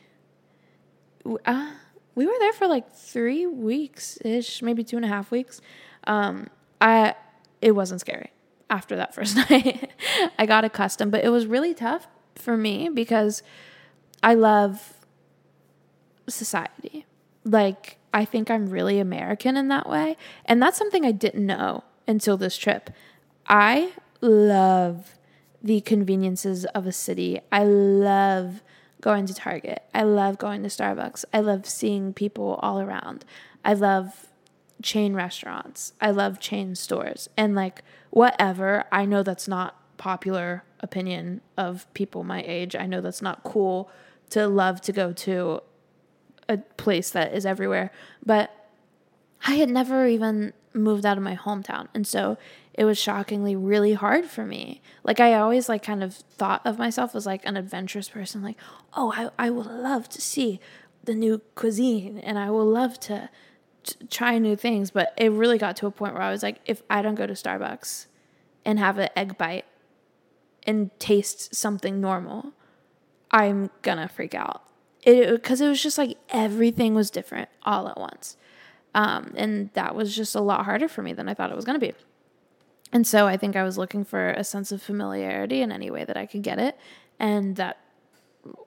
uh, 1.45 1.73
we 2.15 2.27
were 2.27 2.35
there 2.39 2.53
for 2.53 2.67
like 2.67 2.93
three 2.93 3.47
weeks 3.47 4.19
ish, 4.25 4.63
maybe 4.63 4.83
two 4.85 4.97
and 4.97 5.05
a 5.05 5.09
half 5.09 5.31
weeks. 5.31 5.61
Um, 6.05 6.49
I 6.81 7.15
it 7.63 7.73
wasn't 7.73 8.01
scary 8.01 8.31
after 8.69 8.97
that 8.97 9.15
first 9.15 9.37
night. 9.51 9.91
I 10.39 10.47
got 10.47 10.65
accustomed, 10.65 11.13
but 11.13 11.25
it 11.25 11.31
was 11.31 11.47
really 11.47 11.75
tough 11.75 12.07
for 12.35 12.57
me 12.57 12.89
because 12.89 13.43
I 14.23 14.35
love 14.35 14.95
society. 16.29 17.07
Like 17.45 17.99
I 18.13 18.25
think 18.25 18.51
I'm 18.51 18.69
really 18.69 18.99
American 18.99 19.57
in 19.57 19.69
that 19.69 19.89
way, 19.89 20.17
and 20.45 20.63
that's 20.63 20.79
something 20.79 21.05
I 21.05 21.13
didn't 21.13 21.47
know 21.47 21.85
until 22.07 22.37
this 22.37 22.57
trip. 22.57 22.91
I 23.47 23.93
love 24.21 25.17
the 25.63 25.81
conveniences 25.81 26.65
of 26.67 26.87
a 26.87 26.93
city. 26.93 27.41
I 27.53 27.65
love 27.65 28.63
going 29.01 29.27
to 29.27 29.35
Target. 29.35 29.83
I 29.95 30.03
love 30.03 30.39
going 30.39 30.63
to 30.63 30.69
Starbucks. 30.69 31.25
I 31.33 31.41
love 31.41 31.67
seeing 31.67 32.13
people 32.13 32.59
all 32.63 32.81
around. 32.81 33.25
I 33.65 33.75
love 33.75 34.29
chain 34.83 35.15
restaurants. 35.15 35.93
I 36.01 36.11
love 36.11 36.41
chain 36.41 36.75
stores. 36.75 37.29
And 37.37 37.55
like 37.55 37.83
whatever, 38.11 38.85
I 38.93 39.05
know 39.05 39.23
that's 39.23 39.49
not 39.49 39.77
popular 39.97 40.65
opinion 40.81 41.41
of 41.57 41.93
people 41.95 42.25
my 42.25 42.43
age. 42.47 42.77
I 42.77 42.87
know 42.87 43.01
that's 43.01 43.23
not 43.23 43.43
cool 43.43 43.91
to 44.31 44.47
love 44.47 44.81
to 44.83 44.93
go 44.93 45.13
to 45.13 45.63
a 46.49 46.59
place 46.59 47.11
that 47.11 47.35
is 47.35 47.47
everywhere, 47.47 47.91
but 48.25 48.69
I 49.47 49.55
had 49.55 49.69
never 49.69 50.07
even 50.07 50.53
moved 50.73 51.07
out 51.07 51.17
of 51.17 51.23
my 51.23 51.37
hometown. 51.37 51.89
And 51.95 52.07
so 52.07 52.37
it 52.75 52.85
was 52.85 52.99
shockingly 52.99 53.57
really 53.57 53.95
hard 53.95 54.27
for 54.27 54.45
me. 54.45 54.83
Like 55.03 55.21
I 55.21 55.35
always 55.35 55.69
like 55.69 55.83
kind 55.83 56.03
of 56.03 56.15
thought 56.15 56.61
of 56.65 56.79
myself 56.79 57.15
as 57.15 57.27
like 57.27 57.45
an 57.47 57.57
adventurous 57.57 58.09
person, 58.11 58.43
like, 58.43 58.59
oh, 58.95 59.13
I, 59.17 59.47
I 59.47 59.51
would 59.51 59.67
love 59.67 60.09
to 60.11 60.21
see 60.21 60.61
the 61.05 61.15
new 61.15 61.41
cuisine 61.55 62.19
and 62.19 62.39
I 62.39 62.51
will 62.51 62.67
love 62.67 63.01
to 63.01 63.31
try 64.11 64.39
new 64.39 64.57
things. 64.57 64.91
But 64.91 65.13
it 65.17 65.31
really 65.31 65.59
got 65.59 65.77
to 65.77 65.87
a 65.87 65.91
point 65.91 66.15
where 66.15 66.23
I 66.23 66.31
was 66.31 66.43
like, 66.43 66.61
if 66.67 66.83
I 66.89 67.03
don't 67.03 67.15
go 67.15 67.27
to 67.27 67.35
Starbucks 67.35 68.07
and 68.65 68.79
have 68.79 68.99
an 68.99 69.09
egg 69.17 69.39
bite 69.39 69.65
and 70.65 70.91
taste 70.99 71.55
something 71.55 72.01
normal, 72.01 72.53
I'm 73.31 73.71
gonna 73.83 74.09
freak 74.09 74.35
out. 74.35 74.63
It 75.03 75.31
because 75.31 75.61
it 75.61 75.69
was 75.69 75.83
just 75.83 75.99
like 75.99 76.19
everything 76.31 76.95
was 76.95 77.11
different 77.11 77.49
all 77.63 77.89
at 77.89 77.99
once. 77.99 78.37
Um, 78.95 79.35
and 79.37 79.71
that 79.75 79.95
was 79.95 80.17
just 80.17 80.35
a 80.35 80.41
lot 80.41 80.65
harder 80.65 80.89
for 80.89 81.03
me 81.03 81.13
than 81.13 81.29
I 81.29 81.35
thought 81.35 81.51
it 81.51 81.57
was 81.57 81.67
to 81.67 81.79
be. 81.79 81.93
And 82.93 83.07
so 83.07 83.27
I 83.27 83.37
think 83.37 83.57
I 83.57 83.63
was 83.63 83.77
looking 83.77 84.05
for 84.05 84.31
a 84.31 84.43
sense 84.43 84.73
of 84.73 84.81
familiarity 84.81 85.61
in 85.61 85.71
any 85.71 85.91
way 85.91 86.05
that 86.05 86.17
I 86.17 86.25
could 86.25 86.43
get 86.43 86.59
it. 86.59 86.79
And 87.19 87.57
that 87.57 87.79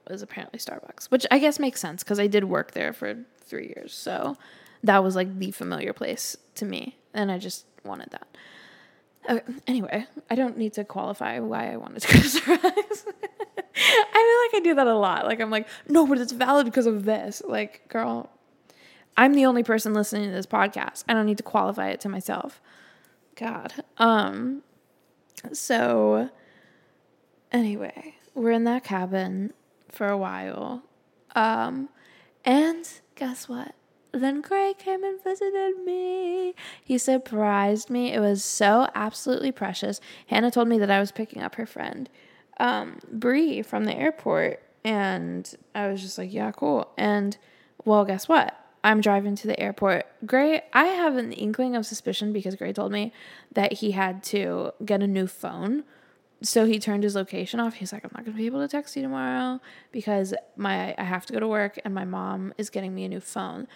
was 0.08 0.22
apparently 0.22 0.60
Starbucks, 0.60 1.06
which 1.10 1.26
I 1.32 1.40
guess 1.40 1.60
makes 1.60 1.82
sense 1.82 2.04
because 2.04 2.20
I 2.20 2.28
did 2.28 2.44
work 2.44 2.72
there 2.72 2.94
for 2.94 3.16
three 3.42 3.74
years. 3.76 3.94
So 3.94 4.38
that 4.84 5.04
was 5.04 5.16
like 5.16 5.40
the 5.40 5.52
familiar 5.52 5.94
place 5.94 6.38
to 6.56 6.66
me. 6.66 6.98
And 7.14 7.32
I 7.32 7.38
just 7.38 7.66
wanted 7.84 8.12
that. 8.12 9.44
Anyway, 9.68 10.06
I 10.30 10.36
don't 10.36 10.58
need 10.58 10.74
to 10.74 10.84
qualify 10.84 11.40
why 11.40 11.72
I 11.72 11.78
wanted 11.78 12.02
to 12.02 12.08
Starbucks. 12.18 13.06
I 13.76 14.52
feel 14.52 14.60
like 14.60 14.62
I 14.62 14.62
do 14.64 14.76
that 14.76 14.88
a 14.88 14.96
lot. 14.96 15.26
Like, 15.26 15.40
I'm 15.40 15.52
like, 15.52 15.68
no, 15.88 16.08
but 16.08 16.18
it's 16.18 16.32
valid 16.32 16.66
because 16.66 16.86
of 16.86 17.06
this. 17.06 17.42
Like, 17.46 17.88
girl, 17.90 18.30
I'm 19.20 19.34
the 19.34 19.46
only 19.46 19.64
person 19.64 19.94
listening 19.94 20.30
to 20.30 20.32
this 20.32 20.46
podcast. 20.46 21.04
I 21.10 21.14
don't 21.14 21.26
need 21.26 21.38
to 21.38 21.44
qualify 21.44 21.90
it 21.90 22.00
to 22.02 22.10
myself. 22.10 22.62
God. 23.36 23.74
Um 23.98 24.64
so 25.52 26.30
anyway, 27.52 28.16
we're 28.34 28.52
in 28.52 28.64
that 28.64 28.84
cabin 28.84 29.54
for 29.90 30.08
a 30.08 30.18
while. 30.18 30.84
Um 31.36 31.90
and 32.46 32.90
guess 33.16 33.50
what? 33.50 33.76
Then 34.12 34.42
Gray 34.42 34.74
came 34.78 35.04
and 35.04 35.24
visited 35.24 35.84
me. 35.86 36.56
He 36.84 36.98
surprised 36.98 37.90
me. 37.90 38.12
It 38.12 38.20
was 38.20 38.44
so 38.44 38.88
absolutely 38.96 39.52
precious. 39.52 40.02
Hannah 40.28 40.52
told 40.52 40.68
me 40.68 40.80
that 40.80 40.90
I 40.90 41.00
was 41.00 41.12
picking 41.12 41.42
up 41.42 41.56
her 41.56 41.66
friend, 41.66 42.10
um, 42.60 42.98
Bree 43.12 43.62
from 43.62 43.86
the 43.86 43.94
airport, 43.96 44.62
and 44.84 45.54
I 45.76 45.90
was 45.90 46.02
just 46.02 46.18
like, 46.18 46.34
"Yeah, 46.34 46.52
cool." 46.52 46.92
And 46.98 47.38
well, 47.86 48.04
guess 48.04 48.28
what? 48.28 48.56
I'm 48.84 49.02
driving 49.02 49.36
to 49.36 49.48
the 49.48 49.60
airport. 49.60 50.06
Gray, 50.26 50.62
I 50.74 50.86
have 50.86 51.18
an 51.18 51.34
inkling 51.34 51.76
of 51.76 51.86
suspicion 51.86 52.32
because 52.32 52.56
Gray 52.56 52.74
told 52.74 52.92
me 52.92 53.12
that 53.52 53.74
he 53.74 53.92
had 53.92 54.24
to 54.26 54.72
get 54.86 55.04
a 55.04 55.08
new 55.08 55.28
phone. 55.28 55.84
So 56.42 56.66
he 56.66 56.80
turned 56.80 57.04
his 57.04 57.16
location 57.16 57.60
off. 57.60 57.76
He's 57.76 57.92
like, 57.92 58.06
I'm 58.06 58.12
not 58.16 58.24
gonna 58.24 58.38
be 58.38 58.46
able 58.46 58.62
to 58.62 58.68
text 58.68 58.96
you 58.96 59.02
tomorrow 59.02 59.60
because 59.92 60.34
my 60.56 60.96
I 60.98 61.04
have 61.04 61.26
to 61.26 61.34
go 61.34 61.40
to 61.40 61.48
work 61.48 61.80
and 61.84 61.94
my 61.94 62.06
mom 62.06 62.54
is 62.58 62.70
getting 62.70 62.96
me 62.96 63.04
a 63.04 63.10
new 63.10 63.20
phone. 63.20 63.68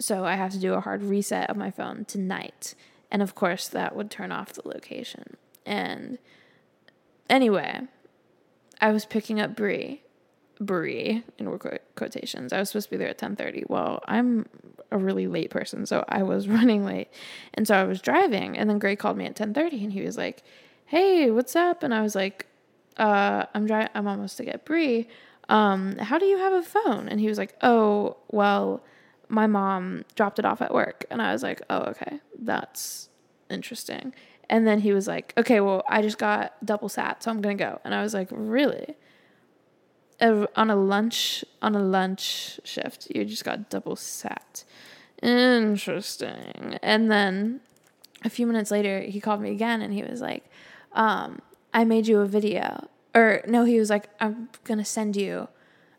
So 0.00 0.24
I 0.24 0.34
have 0.34 0.52
to 0.52 0.58
do 0.58 0.74
a 0.74 0.80
hard 0.80 1.02
reset 1.02 1.50
of 1.50 1.56
my 1.56 1.70
phone 1.70 2.04
tonight. 2.04 2.74
And 3.10 3.22
of 3.22 3.34
course 3.34 3.68
that 3.68 3.96
would 3.96 4.10
turn 4.10 4.32
off 4.32 4.52
the 4.52 4.66
location. 4.66 5.36
And 5.64 6.18
anyway, 7.28 7.80
I 8.80 8.92
was 8.92 9.04
picking 9.04 9.40
up 9.40 9.56
Bree 9.56 10.02
Brie 10.60 11.22
in 11.38 11.58
quotations. 11.94 12.52
I 12.52 12.58
was 12.58 12.70
supposed 12.70 12.86
to 12.86 12.90
be 12.90 12.96
there 12.96 13.08
at 13.08 13.18
10:30. 13.18 13.64
Well, 13.68 14.02
I'm 14.06 14.46
a 14.90 14.98
really 14.98 15.26
late 15.26 15.50
person, 15.50 15.86
so 15.86 16.04
I 16.08 16.22
was 16.22 16.48
running 16.56 16.84
late. 16.84 17.08
And 17.54 17.66
so 17.66 17.74
I 17.74 17.84
was 17.84 18.00
driving 18.00 18.58
and 18.58 18.68
then 18.68 18.78
Gray 18.78 18.96
called 18.96 19.16
me 19.16 19.26
at 19.26 19.36
10:30 19.36 19.84
and 19.84 19.92
he 19.92 20.02
was 20.02 20.16
like, 20.16 20.42
"Hey, 20.86 21.30
what's 21.30 21.54
up?" 21.54 21.82
And 21.82 21.94
I 21.94 22.02
was 22.02 22.14
like, 22.14 22.46
uh, 22.96 23.44
I'm 23.54 23.66
driving 23.66 23.90
I'm 23.94 24.08
almost 24.08 24.36
to 24.38 24.44
get 24.44 24.64
Brie. 24.64 25.08
Um, 25.48 25.96
how 25.98 26.18
do 26.18 26.26
you 26.26 26.38
have 26.38 26.52
a 26.52 26.62
phone? 26.62 27.08
And 27.08 27.20
he 27.20 27.28
was 27.28 27.38
like, 27.38 27.54
"Oh, 27.62 28.16
well, 28.30 28.82
my 29.28 29.46
mom 29.46 30.04
dropped 30.14 30.38
it 30.38 30.44
off 30.44 30.62
at 30.62 30.72
work." 30.72 31.04
And 31.10 31.22
I 31.22 31.32
was 31.32 31.42
like, 31.42 31.62
"Oh, 31.70 31.80
okay. 31.90 32.20
That's 32.38 33.08
interesting." 33.50 34.14
And 34.50 34.66
then 34.66 34.80
he 34.80 34.92
was 34.92 35.06
like, 35.06 35.34
"Okay, 35.36 35.60
well, 35.60 35.82
I 35.88 36.02
just 36.02 36.18
got 36.18 36.54
double 36.64 36.88
sat, 36.88 37.22
so 37.22 37.30
I'm 37.30 37.40
going 37.40 37.58
to 37.58 37.64
go." 37.64 37.80
And 37.84 37.94
I 37.94 38.02
was 38.02 38.14
like, 38.14 38.28
"Really?" 38.30 38.96
on 40.20 40.70
a 40.70 40.76
lunch 40.76 41.44
on 41.62 41.74
a 41.74 41.82
lunch 41.82 42.58
shift, 42.64 43.08
you 43.14 43.24
just 43.24 43.44
got 43.44 43.70
double 43.70 43.96
sat. 43.96 44.64
Interesting. 45.22 46.78
And 46.82 47.10
then 47.10 47.60
a 48.24 48.30
few 48.30 48.46
minutes 48.46 48.70
later, 48.70 49.00
he 49.00 49.20
called 49.20 49.40
me 49.40 49.50
again 49.50 49.80
and 49.80 49.92
he 49.92 50.02
was 50.02 50.20
like, 50.20 50.44
um, 50.92 51.40
I 51.72 51.84
made 51.84 52.06
you 52.06 52.20
a 52.20 52.26
video. 52.26 52.88
Or 53.14 53.42
no, 53.46 53.64
he 53.64 53.78
was 53.78 53.90
like, 53.90 54.08
I'm 54.20 54.48
going 54.64 54.78
to 54.78 54.84
send 54.84 55.16
you 55.16 55.48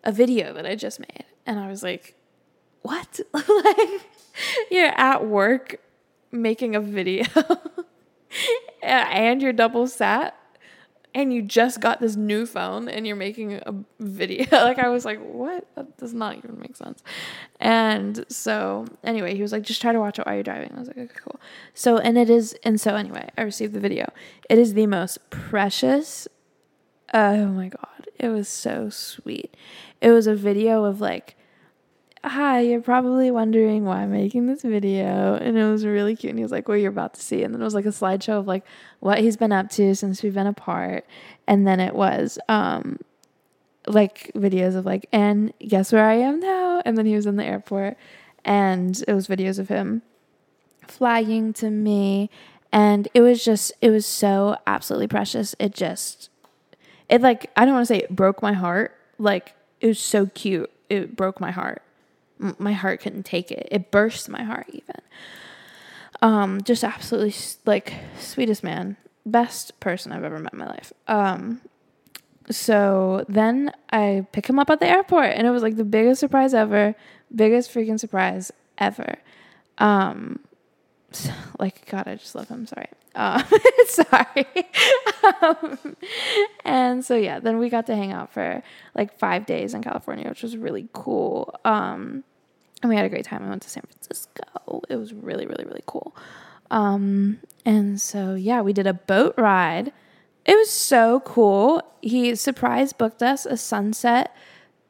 a 0.03 0.11
video 0.11 0.53
that 0.53 0.65
I 0.65 0.75
just 0.75 0.99
made. 0.99 1.25
And 1.45 1.59
I 1.59 1.69
was 1.69 1.83
like, 1.83 2.15
what? 2.81 3.19
like, 3.33 4.01
you're 4.71 4.87
at 4.87 5.25
work 5.25 5.79
making 6.31 6.75
a 6.75 6.81
video 6.81 7.25
and 8.83 9.41
you're 9.41 9.53
double 9.53 9.87
sat? 9.87 10.35
and 11.13 11.33
you 11.33 11.41
just 11.41 11.81
got 11.81 11.99
this 11.99 12.15
new 12.15 12.45
phone 12.45 12.87
and 12.87 13.07
you're 13.07 13.15
making 13.15 13.53
a 13.53 13.73
video. 13.99 14.45
like 14.51 14.79
I 14.79 14.89
was 14.89 15.05
like, 15.05 15.19
what? 15.19 15.67
That 15.75 15.97
does 15.97 16.13
not 16.13 16.37
even 16.37 16.59
make 16.59 16.75
sense. 16.75 17.03
And 17.59 18.25
so 18.29 18.85
anyway, 19.03 19.35
he 19.35 19.41
was 19.41 19.51
like, 19.51 19.63
just 19.63 19.81
try 19.81 19.91
to 19.91 19.99
watch 19.99 20.19
it 20.19 20.25
while 20.25 20.35
you're 20.35 20.43
driving. 20.43 20.71
I 20.75 20.79
was 20.79 20.87
like, 20.87 20.97
okay, 20.97 21.19
cool. 21.23 21.39
So 21.73 21.97
and 21.97 22.17
it 22.17 22.29
is 22.29 22.55
and 22.63 22.79
so 22.79 22.95
anyway, 22.95 23.29
I 23.37 23.41
received 23.41 23.73
the 23.73 23.79
video. 23.79 24.11
It 24.49 24.57
is 24.57 24.73
the 24.73 24.87
most 24.87 25.29
precious. 25.29 26.27
Oh 27.13 27.47
my 27.47 27.69
god, 27.69 28.07
it 28.19 28.29
was 28.29 28.47
so 28.47 28.89
sweet. 28.89 29.55
It 30.01 30.11
was 30.11 30.27
a 30.27 30.35
video 30.35 30.83
of 30.83 31.01
like 31.01 31.35
hi, 32.23 32.59
you're 32.61 32.81
probably 32.81 33.31
wondering 33.31 33.85
why 33.85 34.01
I'm 34.01 34.11
making 34.11 34.47
this 34.47 34.61
video. 34.61 35.35
And 35.35 35.57
it 35.57 35.65
was 35.65 35.85
really 35.85 36.15
cute. 36.15 36.31
And 36.31 36.39
he 36.39 36.43
was 36.43 36.51
like, 36.51 36.67
well, 36.67 36.77
you're 36.77 36.91
about 36.91 37.13
to 37.15 37.21
see. 37.21 37.43
And 37.43 37.53
then 37.53 37.61
it 37.61 37.63
was 37.63 37.73
like 37.73 37.85
a 37.85 37.89
slideshow 37.89 38.39
of 38.39 38.47
like 38.47 38.65
what 38.99 39.19
he's 39.19 39.37
been 39.37 39.51
up 39.51 39.69
to 39.71 39.95
since 39.95 40.21
we've 40.21 40.33
been 40.33 40.47
apart. 40.47 41.05
And 41.47 41.65
then 41.65 41.79
it 41.79 41.95
was 41.95 42.37
um 42.49 42.99
like 43.87 44.31
videos 44.35 44.75
of 44.75 44.85
like, 44.85 45.07
and 45.11 45.53
guess 45.59 45.91
where 45.91 46.05
I 46.05 46.15
am 46.15 46.39
now? 46.39 46.81
And 46.85 46.97
then 46.97 47.05
he 47.05 47.15
was 47.15 47.25
in 47.25 47.37
the 47.37 47.45
airport 47.45 47.97
and 48.45 49.01
it 49.07 49.13
was 49.13 49.27
videos 49.27 49.57
of 49.57 49.69
him 49.69 50.01
flagging 50.87 51.53
to 51.53 51.69
me. 51.69 52.29
And 52.71 53.07
it 53.13 53.21
was 53.21 53.43
just, 53.43 53.71
it 53.81 53.89
was 53.89 54.05
so 54.05 54.57
absolutely 54.67 55.07
precious. 55.07 55.55
It 55.57 55.73
just, 55.73 56.29
it 57.07 57.21
like, 57.21 57.49
I 57.55 57.65
don't 57.65 57.73
want 57.73 57.87
to 57.87 57.93
say 57.93 57.99
it 57.99 58.15
broke 58.15 58.43
my 58.43 58.53
heart. 58.53 58.95
Like, 59.17 59.55
it 59.81 59.87
was 59.87 59.99
so 59.99 60.27
cute. 60.27 60.69
It 60.89 61.15
broke 61.15 61.39
my 61.39 61.51
heart 61.51 61.81
my 62.39 62.73
heart 62.73 63.01
couldn't 63.01 63.23
take 63.23 63.51
it. 63.51 63.67
It 63.71 63.91
burst 63.91 64.29
my 64.29 64.43
heart 64.43 64.67
even. 64.69 65.01
Um, 66.21 66.61
just 66.63 66.83
absolutely 66.83 67.33
like 67.65 67.93
sweetest 68.19 68.63
man, 68.63 68.97
best 69.25 69.79
person 69.79 70.11
I've 70.11 70.23
ever 70.23 70.39
met 70.39 70.53
in 70.53 70.59
my 70.59 70.67
life. 70.67 70.91
Um, 71.07 71.61
so 72.49 73.25
then 73.29 73.71
I 73.91 74.25
pick 74.31 74.47
him 74.47 74.59
up 74.59 74.69
at 74.69 74.79
the 74.79 74.87
airport, 74.87 75.33
and 75.35 75.45
it 75.45 75.51
was 75.51 75.63
like 75.63 75.75
the 75.75 75.85
biggest 75.85 76.19
surprise 76.19 76.53
ever, 76.53 76.95
biggest 77.33 77.71
freaking 77.73 77.99
surprise 77.99 78.51
ever. 78.77 79.15
Um, 79.77 80.39
like 81.59 81.89
God, 81.89 82.07
I 82.07 82.15
just 82.15 82.35
love 82.35 82.49
him. 82.49 82.65
Sorry. 82.65 82.87
Um, 83.15 83.43
sorry. 83.87 84.45
um, 85.41 85.95
and 86.65 87.05
so 87.05 87.15
yeah, 87.15 87.39
then 87.39 87.59
we 87.59 87.69
got 87.69 87.85
to 87.87 87.95
hang 87.95 88.11
out 88.11 88.31
for 88.31 88.61
like 88.95 89.17
five 89.17 89.45
days 89.45 89.73
in 89.73 89.83
California, 89.83 90.27
which 90.27 90.43
was 90.43 90.57
really 90.57 90.87
cool. 90.93 91.55
Um, 91.65 92.23
and 92.81 92.89
we 92.89 92.95
had 92.95 93.05
a 93.05 93.09
great 93.09 93.25
time. 93.25 93.43
I 93.43 93.49
went 93.49 93.61
to 93.63 93.69
San 93.69 93.83
Francisco. 93.83 94.81
It 94.89 94.95
was 94.95 95.13
really, 95.13 95.45
really, 95.45 95.65
really 95.65 95.83
cool. 95.85 96.15
Um, 96.71 97.39
and 97.65 97.99
so 97.99 98.35
yeah, 98.35 98.61
we 98.61 98.73
did 98.73 98.87
a 98.87 98.93
boat 98.93 99.33
ride. 99.37 99.91
It 100.45 100.55
was 100.55 100.69
so 100.69 101.19
cool. 101.21 101.81
He 102.01 102.35
surprise 102.35 102.93
booked 102.93 103.21
us 103.21 103.45
a 103.45 103.57
sunset 103.57 104.35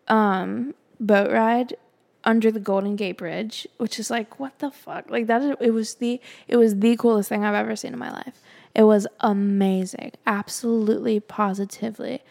um, 0.08 0.73
boat 0.99 1.32
ride 1.32 1.75
under 2.23 2.52
the 2.52 2.60
Golden 2.60 2.95
Gate 2.95 3.17
Bridge, 3.17 3.67
which 3.78 3.99
is 3.99 4.10
like 4.10 4.39
what 4.39 4.60
the 4.60 4.71
fuck? 4.71 5.10
Like 5.10 5.28
that 5.28 5.58
it 5.62 5.71
was 5.71 5.95
the 5.95 6.21
it 6.47 6.58
was 6.58 6.80
the 6.80 6.95
coolest 6.97 7.30
thing 7.30 7.43
I've 7.43 7.56
ever 7.56 7.75
seen 7.75 7.93
in 7.93 7.99
my 7.99 8.12
life. 8.12 8.41
It 8.75 8.84
was 8.84 9.08
amazing. 9.19 10.12
Absolutely 10.28 11.19
positively 11.19 12.21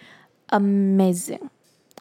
amazing. 0.50 1.50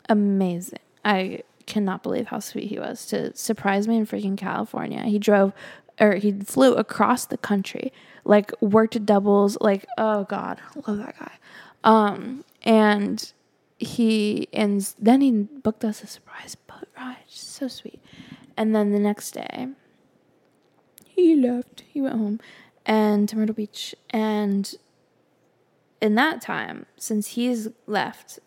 Amazing. 0.09 0.79
I 1.03 1.43
cannot 1.67 2.01
believe 2.01 2.27
how 2.27 2.39
sweet 2.39 2.69
he 2.69 2.79
was 2.79 3.05
to 3.07 3.35
surprise 3.35 3.87
me 3.87 3.97
in 3.97 4.07
freaking 4.07 4.37
California. 4.37 5.03
He 5.03 5.19
drove 5.19 5.53
or 5.99 6.15
he 6.15 6.31
flew 6.31 6.73
across 6.73 7.25
the 7.25 7.37
country, 7.37 7.91
like 8.23 8.51
worked 8.61 9.05
doubles, 9.05 9.57
like 9.61 9.85
oh 9.97 10.23
god, 10.23 10.59
love 10.87 10.97
that 10.97 11.19
guy. 11.19 11.33
Um 11.83 12.43
and 12.63 13.31
he 13.77 14.47
and 14.53 14.81
then 14.97 15.21
he 15.21 15.31
booked 15.31 15.85
us 15.85 16.03
a 16.03 16.07
surprise 16.07 16.55
boat 16.55 16.87
ride. 16.97 17.17
So 17.27 17.67
sweet. 17.67 18.01
And 18.55 18.75
then 18.75 18.91
the 18.91 18.99
next 18.99 19.31
day 19.31 19.67
he 21.05 21.35
left. 21.35 21.83
He 21.87 22.01
went 22.01 22.15
home 22.15 22.39
and 22.85 23.27
to 23.29 23.37
Myrtle 23.37 23.55
Beach 23.55 23.93
and 24.09 24.73
in 26.01 26.15
that 26.15 26.41
time 26.41 26.85
since 26.95 27.29
he's 27.29 27.67
left 27.85 28.39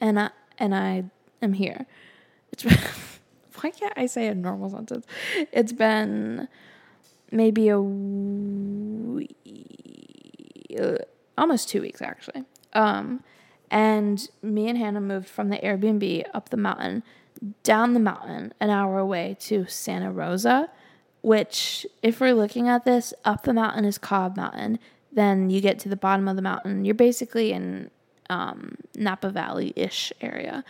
and 0.00 0.18
I 0.18 0.30
and 0.58 0.74
I 0.74 1.04
am 1.40 1.54
here 1.54 1.86
it's 2.52 2.62
been, 2.62 2.78
why 3.60 3.70
can't 3.70 3.94
I 3.96 4.06
say 4.06 4.28
a 4.28 4.34
normal 4.34 4.70
sentence? 4.70 5.06
It's 5.52 5.72
been 5.72 6.48
maybe 7.30 7.68
a 7.68 7.80
week, 7.80 9.36
almost 11.36 11.68
two 11.68 11.80
weeks 11.80 12.02
actually. 12.02 12.44
Um, 12.72 13.22
and 13.70 14.28
me 14.42 14.68
and 14.68 14.76
Hannah 14.76 15.00
moved 15.00 15.28
from 15.28 15.48
the 15.48 15.56
Airbnb 15.56 16.24
up 16.34 16.50
the 16.50 16.56
mountain, 16.58 17.02
down 17.62 17.94
the 17.94 18.00
mountain, 18.00 18.52
an 18.60 18.70
hour 18.70 18.98
away 18.98 19.36
to 19.40 19.66
Santa 19.66 20.12
Rosa, 20.12 20.68
which, 21.22 21.86
if 22.02 22.20
we're 22.20 22.34
looking 22.34 22.68
at 22.68 22.84
this, 22.84 23.14
up 23.24 23.44
the 23.44 23.54
mountain 23.54 23.84
is 23.84 23.96
Cobb 23.96 24.36
Mountain. 24.36 24.78
Then 25.10 25.50
you 25.50 25.60
get 25.60 25.78
to 25.80 25.88
the 25.88 25.96
bottom 25.96 26.28
of 26.28 26.36
the 26.36 26.42
mountain. 26.42 26.84
You're 26.84 26.94
basically 26.94 27.52
in 27.52 27.90
um, 28.28 28.76
Napa 28.96 29.30
Valley 29.30 29.72
ish 29.76 30.12
area 30.20 30.64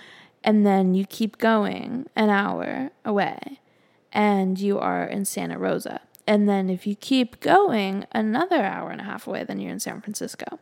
and 0.45 0.67
then 0.67 0.95
you 0.95 1.07
keep 1.07 1.39
going 1.39 2.09
an 2.17 2.31
hour 2.31 2.91
away 3.05 3.61
and 4.13 4.59
you 4.59 4.79
are 4.79 5.05
in 5.05 5.25
Santa 5.25 5.59
Rosa. 5.59 6.01
And 6.27 6.49
then 6.49 6.71
if 6.71 6.87
you 6.87 6.95
keep 6.95 7.41
going 7.41 8.07
another 8.13 8.63
hour 8.63 8.91
and 8.91 9.01
a 9.01 9.05
half 9.05 9.27
away, 9.27 9.45
then 9.45 9.59
you're 9.59 9.73
in 9.73 9.81
San 9.81 10.01
Francisco. 10.01 10.59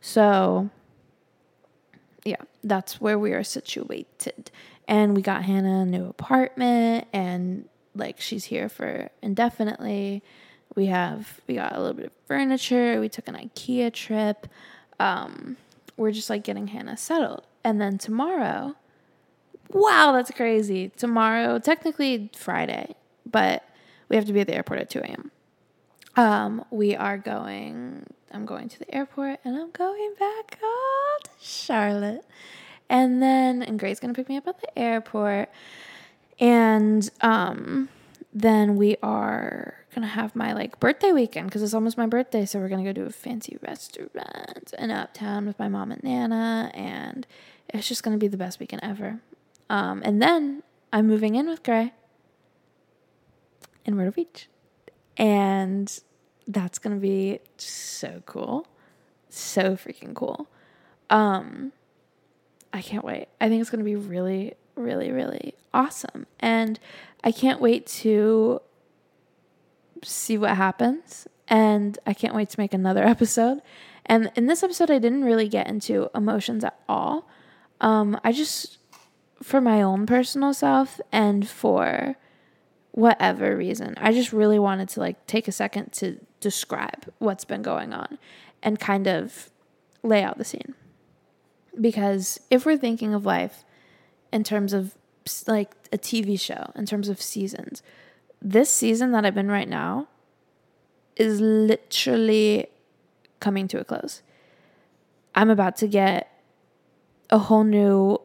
So, 0.00 0.70
yeah, 2.24 2.42
that's 2.64 3.00
where 3.00 3.18
we 3.18 3.32
are 3.32 3.44
situated. 3.44 4.50
And 4.88 5.14
we 5.14 5.22
got 5.22 5.44
Hannah 5.44 5.82
a 5.82 5.86
new 5.86 6.06
apartment, 6.06 7.06
and 7.12 7.68
like 7.94 8.20
she's 8.20 8.44
here 8.44 8.68
for 8.68 9.10
indefinitely. 9.22 10.22
We 10.74 10.86
have 10.86 11.40
we 11.46 11.56
got 11.56 11.74
a 11.74 11.80
little 11.80 11.94
bit 11.94 12.06
of 12.06 12.12
furniture. 12.26 12.98
We 12.98 13.08
took 13.08 13.28
an 13.28 13.34
IKEA 13.34 13.92
trip. 13.92 14.46
Um, 14.98 15.58
we're 15.96 16.12
just 16.12 16.30
like 16.30 16.42
getting 16.42 16.68
Hannah 16.68 16.96
settled, 16.96 17.42
and 17.62 17.80
then 17.80 17.98
tomorrow 17.98 18.76
Wow, 19.70 20.12
that's 20.12 20.30
crazy. 20.30 20.90
Tomorrow, 20.96 21.58
technically 21.58 22.30
Friday, 22.34 22.94
but 23.26 23.68
we 24.08 24.16
have 24.16 24.24
to 24.26 24.32
be 24.32 24.40
at 24.40 24.46
the 24.46 24.54
airport 24.54 24.80
at 24.80 24.90
2 24.90 25.00
a.m. 25.00 25.30
Um, 26.16 26.64
we 26.70 26.96
are 26.96 27.18
going, 27.18 28.06
I'm 28.32 28.46
going 28.46 28.68
to 28.70 28.78
the 28.78 28.92
airport 28.94 29.40
and 29.44 29.56
I'm 29.56 29.70
going 29.70 30.14
back 30.18 30.58
home 30.60 31.20
to 31.24 31.30
Charlotte. 31.40 32.24
And 32.88 33.22
then, 33.22 33.62
and 33.62 33.78
Grace's 33.78 34.00
gonna 34.00 34.14
pick 34.14 34.28
me 34.28 34.36
up 34.36 34.48
at 34.48 34.60
the 34.60 34.78
airport. 34.78 35.50
And 36.40 37.08
um, 37.20 37.88
then 38.32 38.76
we 38.76 38.96
are 39.02 39.74
gonna 39.94 40.06
have 40.06 40.34
my 40.34 40.54
like 40.54 40.80
birthday 40.80 41.12
weekend 41.12 41.48
because 41.48 41.62
it's 41.62 41.74
almost 41.74 41.98
my 41.98 42.06
birthday. 42.06 42.46
So 42.46 42.58
we're 42.58 42.68
gonna 42.68 42.84
go 42.84 42.92
to 42.94 43.06
a 43.06 43.10
fancy 43.10 43.58
restaurant 43.62 44.72
in 44.78 44.90
Uptown 44.90 45.46
with 45.46 45.58
my 45.58 45.68
mom 45.68 45.92
and 45.92 46.02
Nana. 46.02 46.70
And 46.72 47.26
it's 47.68 47.86
just 47.86 48.02
gonna 48.02 48.16
be 48.16 48.28
the 48.28 48.38
best 48.38 48.58
weekend 48.58 48.82
ever. 48.82 49.20
Um, 49.70 50.02
and 50.04 50.20
then 50.22 50.62
I'm 50.92 51.06
moving 51.06 51.34
in 51.34 51.48
with 51.48 51.62
Gray 51.62 51.92
in 53.84 53.96
Myrtle 53.96 54.12
Beach. 54.12 54.48
And 55.16 55.98
that's 56.46 56.78
going 56.78 56.94
to 56.94 57.00
be 57.00 57.40
so 57.56 58.22
cool. 58.26 58.66
So 59.28 59.76
freaking 59.76 60.14
cool. 60.14 60.48
Um, 61.10 61.72
I 62.72 62.82
can't 62.82 63.04
wait. 63.04 63.28
I 63.40 63.48
think 63.48 63.60
it's 63.60 63.70
going 63.70 63.80
to 63.80 63.84
be 63.84 63.96
really, 63.96 64.54
really, 64.74 65.10
really 65.10 65.54
awesome. 65.74 66.26
And 66.38 66.78
I 67.24 67.32
can't 67.32 67.60
wait 67.60 67.86
to 67.86 68.60
see 70.02 70.38
what 70.38 70.56
happens. 70.56 71.26
And 71.48 71.98
I 72.06 72.12
can't 72.12 72.34
wait 72.34 72.50
to 72.50 72.60
make 72.60 72.74
another 72.74 73.04
episode. 73.06 73.60
And 74.06 74.30
in 74.36 74.46
this 74.46 74.62
episode, 74.62 74.90
I 74.90 74.98
didn't 74.98 75.24
really 75.24 75.48
get 75.48 75.68
into 75.68 76.10
emotions 76.14 76.64
at 76.64 76.78
all. 76.88 77.28
Um, 77.80 78.18
I 78.24 78.32
just, 78.32 78.77
for 79.42 79.60
my 79.60 79.82
own 79.82 80.06
personal 80.06 80.52
self 80.52 81.00
and 81.12 81.48
for 81.48 82.16
whatever 82.92 83.56
reason, 83.56 83.94
I 83.98 84.12
just 84.12 84.32
really 84.32 84.58
wanted 84.58 84.88
to 84.90 85.00
like 85.00 85.26
take 85.26 85.48
a 85.48 85.52
second 85.52 85.92
to 85.94 86.18
describe 86.40 87.12
what's 87.18 87.44
been 87.44 87.62
going 87.62 87.92
on 87.92 88.18
and 88.62 88.78
kind 88.80 89.06
of 89.06 89.50
lay 90.02 90.22
out 90.22 90.38
the 90.38 90.44
scene. 90.44 90.74
Because 91.80 92.40
if 92.50 92.66
we're 92.66 92.76
thinking 92.76 93.14
of 93.14 93.24
life 93.24 93.64
in 94.32 94.42
terms 94.42 94.72
of 94.72 94.96
like 95.46 95.72
a 95.92 95.98
TV 95.98 96.38
show, 96.40 96.72
in 96.74 96.86
terms 96.86 97.08
of 97.08 97.22
seasons, 97.22 97.82
this 98.40 98.70
season 98.70 99.12
that 99.12 99.24
I'm 99.24 99.38
in 99.38 99.48
right 99.48 99.68
now 99.68 100.08
is 101.16 101.40
literally 101.40 102.66
coming 103.40 103.68
to 103.68 103.80
a 103.80 103.84
close. 103.84 104.22
I'm 105.34 105.50
about 105.50 105.76
to 105.78 105.86
get 105.86 106.32
a 107.30 107.38
whole 107.38 107.64
new 107.64 108.20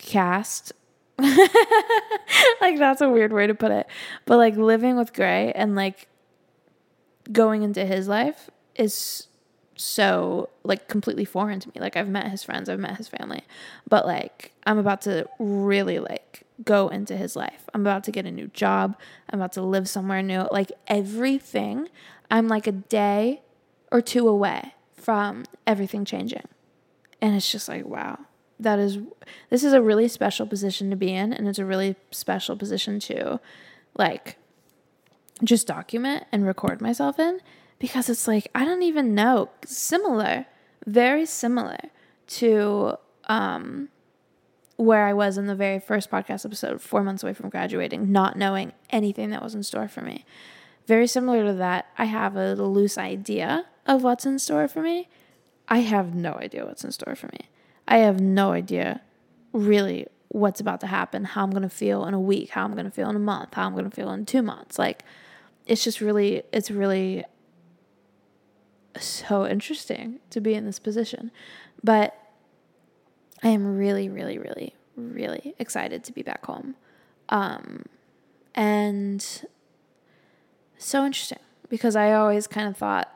cast. 0.00 0.72
like 1.18 2.78
that's 2.78 3.00
a 3.00 3.08
weird 3.08 3.32
way 3.32 3.46
to 3.46 3.54
put 3.54 3.70
it. 3.70 3.86
But 4.24 4.38
like 4.38 4.56
living 4.56 4.96
with 4.96 5.12
Gray 5.12 5.52
and 5.52 5.74
like 5.74 6.08
going 7.30 7.62
into 7.62 7.84
his 7.84 8.08
life 8.08 8.50
is 8.74 9.28
so 9.76 10.48
like 10.64 10.88
completely 10.88 11.24
foreign 11.24 11.60
to 11.60 11.68
me. 11.68 11.74
Like 11.78 11.96
I've 11.96 12.08
met 12.08 12.30
his 12.30 12.42
friends, 12.42 12.68
I've 12.68 12.80
met 12.80 12.96
his 12.96 13.08
family, 13.08 13.42
but 13.88 14.06
like 14.06 14.52
I'm 14.66 14.78
about 14.78 15.02
to 15.02 15.28
really 15.38 15.98
like 15.98 16.42
go 16.64 16.88
into 16.88 17.16
his 17.16 17.36
life. 17.36 17.68
I'm 17.72 17.82
about 17.82 18.04
to 18.04 18.10
get 18.10 18.26
a 18.26 18.30
new 18.30 18.48
job. 18.48 18.96
I'm 19.30 19.38
about 19.38 19.52
to 19.52 19.62
live 19.62 19.88
somewhere 19.88 20.22
new. 20.22 20.46
Like 20.50 20.72
everything, 20.86 21.88
I'm 22.30 22.48
like 22.48 22.66
a 22.66 22.72
day 22.72 23.42
or 23.92 24.00
two 24.00 24.28
away 24.28 24.74
from 24.94 25.44
everything 25.66 26.04
changing. 26.04 26.46
And 27.22 27.34
it's 27.34 27.50
just 27.50 27.68
like, 27.68 27.84
wow, 27.84 28.18
that 28.62 28.78
is, 28.78 28.98
this 29.48 29.64
is 29.64 29.72
a 29.72 29.82
really 29.82 30.08
special 30.08 30.46
position 30.46 30.90
to 30.90 30.96
be 30.96 31.12
in. 31.12 31.32
And 31.32 31.48
it's 31.48 31.58
a 31.58 31.64
really 31.64 31.96
special 32.10 32.56
position 32.56 33.00
to 33.00 33.40
like 33.96 34.36
just 35.42 35.66
document 35.66 36.24
and 36.30 36.46
record 36.46 36.80
myself 36.80 37.18
in 37.18 37.40
because 37.78 38.08
it's 38.08 38.28
like, 38.28 38.48
I 38.54 38.64
don't 38.64 38.82
even 38.82 39.14
know. 39.14 39.50
Similar, 39.64 40.46
very 40.86 41.26
similar 41.26 41.78
to 42.28 42.96
um, 43.24 43.88
where 44.76 45.06
I 45.06 45.12
was 45.12 45.38
in 45.38 45.46
the 45.46 45.54
very 45.54 45.80
first 45.80 46.10
podcast 46.10 46.44
episode, 46.44 46.80
four 46.80 47.02
months 47.02 47.22
away 47.22 47.34
from 47.34 47.50
graduating, 47.50 48.12
not 48.12 48.36
knowing 48.36 48.72
anything 48.90 49.30
that 49.30 49.42
was 49.42 49.54
in 49.54 49.62
store 49.62 49.88
for 49.88 50.02
me. 50.02 50.24
Very 50.86 51.06
similar 51.06 51.44
to 51.44 51.52
that, 51.54 51.86
I 51.98 52.06
have 52.06 52.36
a 52.36 52.54
loose 52.54 52.98
idea 52.98 53.66
of 53.86 54.02
what's 54.02 54.26
in 54.26 54.38
store 54.38 54.68
for 54.68 54.82
me. 54.82 55.08
I 55.68 55.78
have 55.78 56.14
no 56.14 56.32
idea 56.34 56.64
what's 56.64 56.84
in 56.84 56.92
store 56.92 57.14
for 57.14 57.28
me. 57.28 57.48
I 57.86 57.98
have 57.98 58.20
no 58.20 58.52
idea 58.52 59.02
really 59.52 60.06
what's 60.28 60.60
about 60.60 60.80
to 60.80 60.86
happen, 60.86 61.24
how 61.24 61.42
I'm 61.42 61.50
going 61.50 61.64
to 61.64 61.68
feel 61.68 62.04
in 62.04 62.14
a 62.14 62.20
week, 62.20 62.50
how 62.50 62.64
I'm 62.64 62.72
going 62.72 62.84
to 62.84 62.90
feel 62.90 63.10
in 63.10 63.16
a 63.16 63.20
month, 63.20 63.54
how 63.54 63.66
I'm 63.66 63.72
going 63.72 63.88
to 63.88 63.94
feel 63.94 64.12
in 64.12 64.26
two 64.26 64.42
months. 64.42 64.78
Like, 64.78 65.04
it's 65.66 65.82
just 65.82 66.00
really, 66.00 66.42
it's 66.52 66.70
really 66.70 67.24
so 68.98 69.46
interesting 69.46 70.20
to 70.30 70.40
be 70.40 70.54
in 70.54 70.66
this 70.66 70.78
position. 70.78 71.32
But 71.82 72.16
I 73.42 73.48
am 73.48 73.76
really, 73.76 74.08
really, 74.08 74.38
really, 74.38 74.74
really 74.96 75.54
excited 75.58 76.04
to 76.04 76.12
be 76.12 76.22
back 76.22 76.44
home. 76.46 76.76
Um, 77.28 77.84
and 78.54 79.24
so 80.78 81.04
interesting 81.04 81.38
because 81.68 81.96
I 81.96 82.12
always 82.12 82.46
kind 82.46 82.68
of 82.68 82.76
thought 82.76 83.12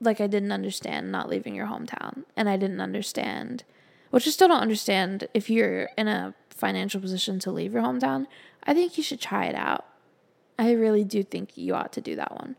like 0.00 0.20
I 0.20 0.26
didn't 0.26 0.52
understand 0.52 1.10
not 1.10 1.28
leaving 1.28 1.54
your 1.54 1.66
hometown. 1.66 2.24
And 2.36 2.48
I 2.48 2.56
didn't 2.56 2.80
understand, 2.80 3.64
which 4.10 4.26
I 4.26 4.30
still 4.30 4.48
don't 4.48 4.60
understand 4.60 5.28
if 5.34 5.50
you're 5.50 5.90
in 5.96 6.08
a 6.08 6.34
financial 6.50 7.00
position 7.00 7.38
to 7.40 7.50
leave 7.50 7.72
your 7.72 7.82
hometown. 7.82 8.26
I 8.64 8.74
think 8.74 8.96
you 8.96 9.02
should 9.02 9.20
try 9.20 9.46
it 9.46 9.54
out. 9.54 9.84
I 10.58 10.72
really 10.72 11.04
do 11.04 11.22
think 11.22 11.56
you 11.56 11.74
ought 11.74 11.92
to 11.92 12.00
do 12.00 12.16
that 12.16 12.32
one 12.32 12.56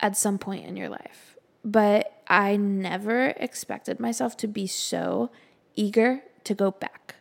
at 0.00 0.16
some 0.16 0.38
point 0.38 0.66
in 0.66 0.76
your 0.76 0.88
life. 0.88 1.36
But 1.64 2.22
I 2.26 2.56
never 2.56 3.28
expected 3.36 4.00
myself 4.00 4.36
to 4.38 4.48
be 4.48 4.66
so 4.66 5.30
eager 5.74 6.22
to 6.44 6.54
go 6.54 6.70
back. 6.70 7.16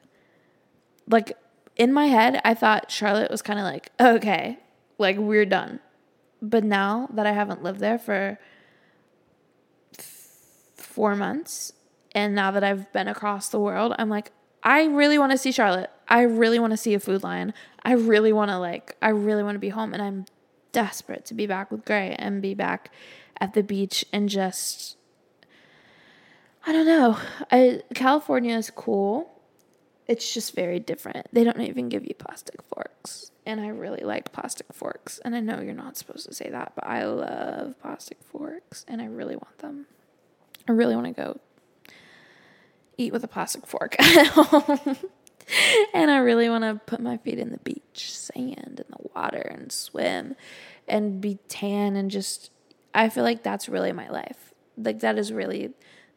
Like 1.08 1.38
in 1.76 1.94
my 1.94 2.08
head, 2.08 2.42
I 2.44 2.54
thought 2.54 2.92
Charlotte 2.92 3.32
was 3.32 3.42
kind 3.42 3.60
of 3.60 3.66
like, 3.66 3.92
okay, 4.00 4.60
like 4.98 5.18
we're 5.18 5.46
done. 5.46 5.80
But 6.42 6.64
now 6.64 7.10
that 7.14 7.28
I 7.28 7.34
haven't 7.34 7.64
lived 7.64 7.80
there 7.80 8.00
for 8.00 8.40
four 10.90 11.16
months, 11.16 11.74
and 12.14 12.36
now 12.36 12.52
that 12.52 12.64
I've 12.64 12.92
been 12.92 13.08
across 13.08 13.50
the 13.50 13.60
world, 13.60 13.94
I'm 13.98 14.10
like, 14.10 14.32
I 14.64 14.86
really 14.86 15.18
want 15.18 15.32
to 15.32 15.38
see 15.38 15.52
Charlotte. 15.52 15.90
I 16.08 16.22
really 16.22 16.60
want 16.60 16.72
to 16.72 16.78
see 16.78 16.94
a 16.94 17.00
Food 17.00 17.24
Lion. 17.24 17.54
I 17.84 17.94
really 17.94 18.34
want 18.34 18.52
to 18.52 18.58
like, 18.58 18.98
I 19.02 19.10
really 19.10 19.44
want 19.44 19.56
to 19.56 19.60
be 19.60 19.70
home, 19.70 19.94
and 19.94 20.02
I'm 20.02 20.26
desperate 20.72 21.26
to 21.26 21.34
be 21.34 21.48
back 21.48 21.72
with 21.72 21.86
Gray 21.86 22.16
and 22.18 22.42
be 22.42 22.54
back 22.54 22.92
at 23.40 23.54
the 23.54 23.64
beach 23.64 24.06
and 24.12 24.30
just 24.30 24.98
I 26.66 26.72
don't 26.72 26.86
know. 26.86 27.18
I 27.52 27.82
California 27.96 28.56
is 28.58 28.70
cool. 28.70 29.32
It's 30.08 30.34
just 30.34 30.56
very 30.56 30.80
different. 30.80 31.28
They 31.32 31.44
don't 31.44 31.62
even 31.62 31.88
give 31.88 32.06
you 32.06 32.16
plastic 32.16 32.62
forks. 32.64 33.32
And 33.46 33.62
I 33.62 33.68
really 33.68 34.04
like 34.04 34.32
plastic 34.32 34.74
forks. 34.74 35.20
And 35.20 35.36
I 35.36 35.40
know 35.40 35.62
you're 35.62 35.74
not 35.74 35.98
supposed 35.98 36.28
to 36.28 36.34
say 36.34 36.50
that, 36.50 36.74
but 36.76 36.86
I 36.86 37.06
love 37.06 37.80
plastic 37.80 38.18
forks 38.24 38.86
and 38.88 39.02
I 39.02 39.06
really 39.06 39.36
want 39.36 39.60
them. 39.60 39.86
I 40.70 40.72
really 40.74 40.96
want 40.96 41.08
to 41.08 41.14
go 41.14 41.40
eat 42.96 43.12
with 43.12 43.24
a 43.24 43.28
plastic 43.28 43.66
fork 43.66 43.96
at 44.00 44.28
home. 44.28 44.98
and 45.94 46.12
I 46.12 46.18
really 46.18 46.48
want 46.48 46.64
to 46.64 46.80
put 46.86 47.02
my 47.02 47.18
feet 47.18 47.40
in 47.40 47.50
the 47.50 47.58
beach, 47.58 48.14
sand, 48.14 48.80
in 48.80 48.86
the 48.88 49.10
water, 49.16 49.40
and 49.40 49.72
swim 49.72 50.36
and 50.88 51.20
be 51.20 51.40
tan 51.48 51.96
and 51.96 52.12
just 52.12 52.52
I 52.94 53.10
feel 53.10 53.24
like 53.24 53.42
that's 53.42 53.68
really 53.68 53.92
my 53.92 54.10
life. 54.10 54.54
Like 54.78 55.00
that 55.00 55.18
is 55.18 55.34
really 55.34 55.72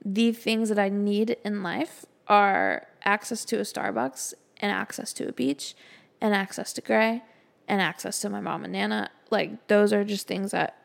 the 0.05 0.33
things 0.33 0.69
that 0.69 0.79
I 0.79 0.91
need 0.91 1.37
in 1.45 1.63
life 1.63 2.05
are 2.29 2.87
access 3.05 3.45
to 3.47 3.57
a 3.57 3.63
Starbucks 3.63 4.35
and 4.59 4.71
access 4.71 5.13
to 5.15 5.29
a 5.29 5.33
beach 5.33 5.75
and 6.21 6.35
access 6.35 6.73
to 6.75 6.83
Gray 6.83 7.23
and 7.67 7.81
access 7.81 8.21
to 8.21 8.29
my 8.29 8.41
mom 8.41 8.65
and 8.65 8.73
Nana. 8.75 9.11
Like 9.31 9.69
those 9.69 9.95
are 9.95 10.05
just 10.05 10.27
things 10.27 10.51
that 10.51 10.82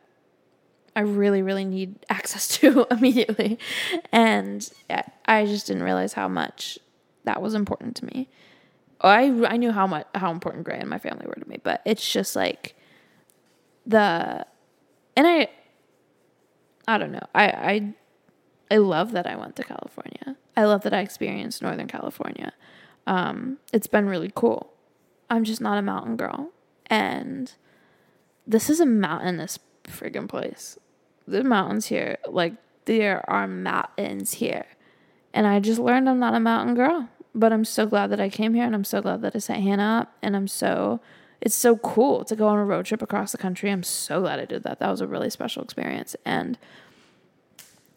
I 0.97 1.01
really, 1.01 1.43
really 1.43 1.63
need 1.63 2.03
access 2.09 2.47
to 2.59 2.87
immediately. 2.89 3.59
And 4.11 4.67
I 5.25 5.45
just 5.45 5.67
didn't 5.67 5.83
realize 5.83 6.13
how 6.13 6.27
much 6.27 6.79
that 7.23 7.39
was 7.39 7.53
important 7.53 7.95
to 7.97 8.05
me. 8.05 8.29
I 8.99 9.25
I 9.47 9.57
knew 9.57 9.71
how 9.71 9.85
much 9.85 10.07
how 10.15 10.31
important 10.31 10.63
Gray 10.63 10.79
and 10.79 10.89
my 10.89 10.97
family 10.97 11.27
were 11.27 11.35
to 11.35 11.47
me, 11.47 11.59
but 11.61 11.83
it's 11.85 12.11
just 12.11 12.35
like 12.35 12.75
the 13.85 14.43
and 15.15 15.27
I 15.27 15.49
I 16.87 16.97
don't 16.97 17.11
know. 17.11 17.27
I 17.35 17.45
I 17.45 17.93
I 18.71 18.77
love 18.77 19.11
that 19.11 19.27
I 19.27 19.35
went 19.35 19.55
to 19.57 19.63
California. 19.63 20.35
I 20.55 20.63
love 20.63 20.81
that 20.81 20.95
I 20.95 21.01
experienced 21.01 21.61
Northern 21.61 21.87
California. 21.87 22.53
Um, 23.05 23.59
it's 23.71 23.85
been 23.85 24.07
really 24.07 24.31
cool. 24.33 24.73
I'm 25.29 25.43
just 25.43 25.61
not 25.61 25.77
a 25.77 25.83
mountain 25.83 26.17
girl. 26.17 26.49
And 26.87 27.53
this 28.47 28.67
is 28.67 28.79
a 28.79 28.85
mountainous 28.85 29.59
friggin' 29.83 30.27
place. 30.27 30.79
The 31.27 31.43
mountains 31.43 31.87
here, 31.87 32.17
like, 32.27 32.53
there 32.85 33.29
are 33.29 33.47
mountains 33.47 34.33
here. 34.33 34.65
And 35.33 35.45
I 35.45 35.59
just 35.59 35.79
learned 35.79 36.09
I'm 36.09 36.19
not 36.19 36.33
a 36.33 36.39
mountain 36.39 36.75
girl. 36.75 37.09
But 37.35 37.53
I'm 37.53 37.65
so 37.65 37.85
glad 37.85 38.07
that 38.07 38.19
I 38.19 38.29
came 38.29 38.55
here 38.55 38.65
and 38.65 38.73
I'm 38.73 38.83
so 38.83 38.99
glad 38.99 39.21
that 39.21 39.35
I 39.35 39.39
set 39.39 39.59
Hannah 39.59 40.01
up. 40.01 40.17
And 40.23 40.35
I'm 40.35 40.47
so, 40.47 40.99
it's 41.39 41.53
so 41.53 41.77
cool 41.77 42.25
to 42.25 42.35
go 42.35 42.47
on 42.47 42.57
a 42.57 42.65
road 42.65 42.87
trip 42.87 43.03
across 43.03 43.31
the 43.31 43.37
country. 43.37 43.69
I'm 43.69 43.83
so 43.83 44.21
glad 44.21 44.39
I 44.39 44.45
did 44.45 44.63
that. 44.63 44.79
That 44.79 44.89
was 44.89 45.01
a 45.01 45.07
really 45.07 45.29
special 45.29 45.61
experience. 45.61 46.15
And 46.25 46.57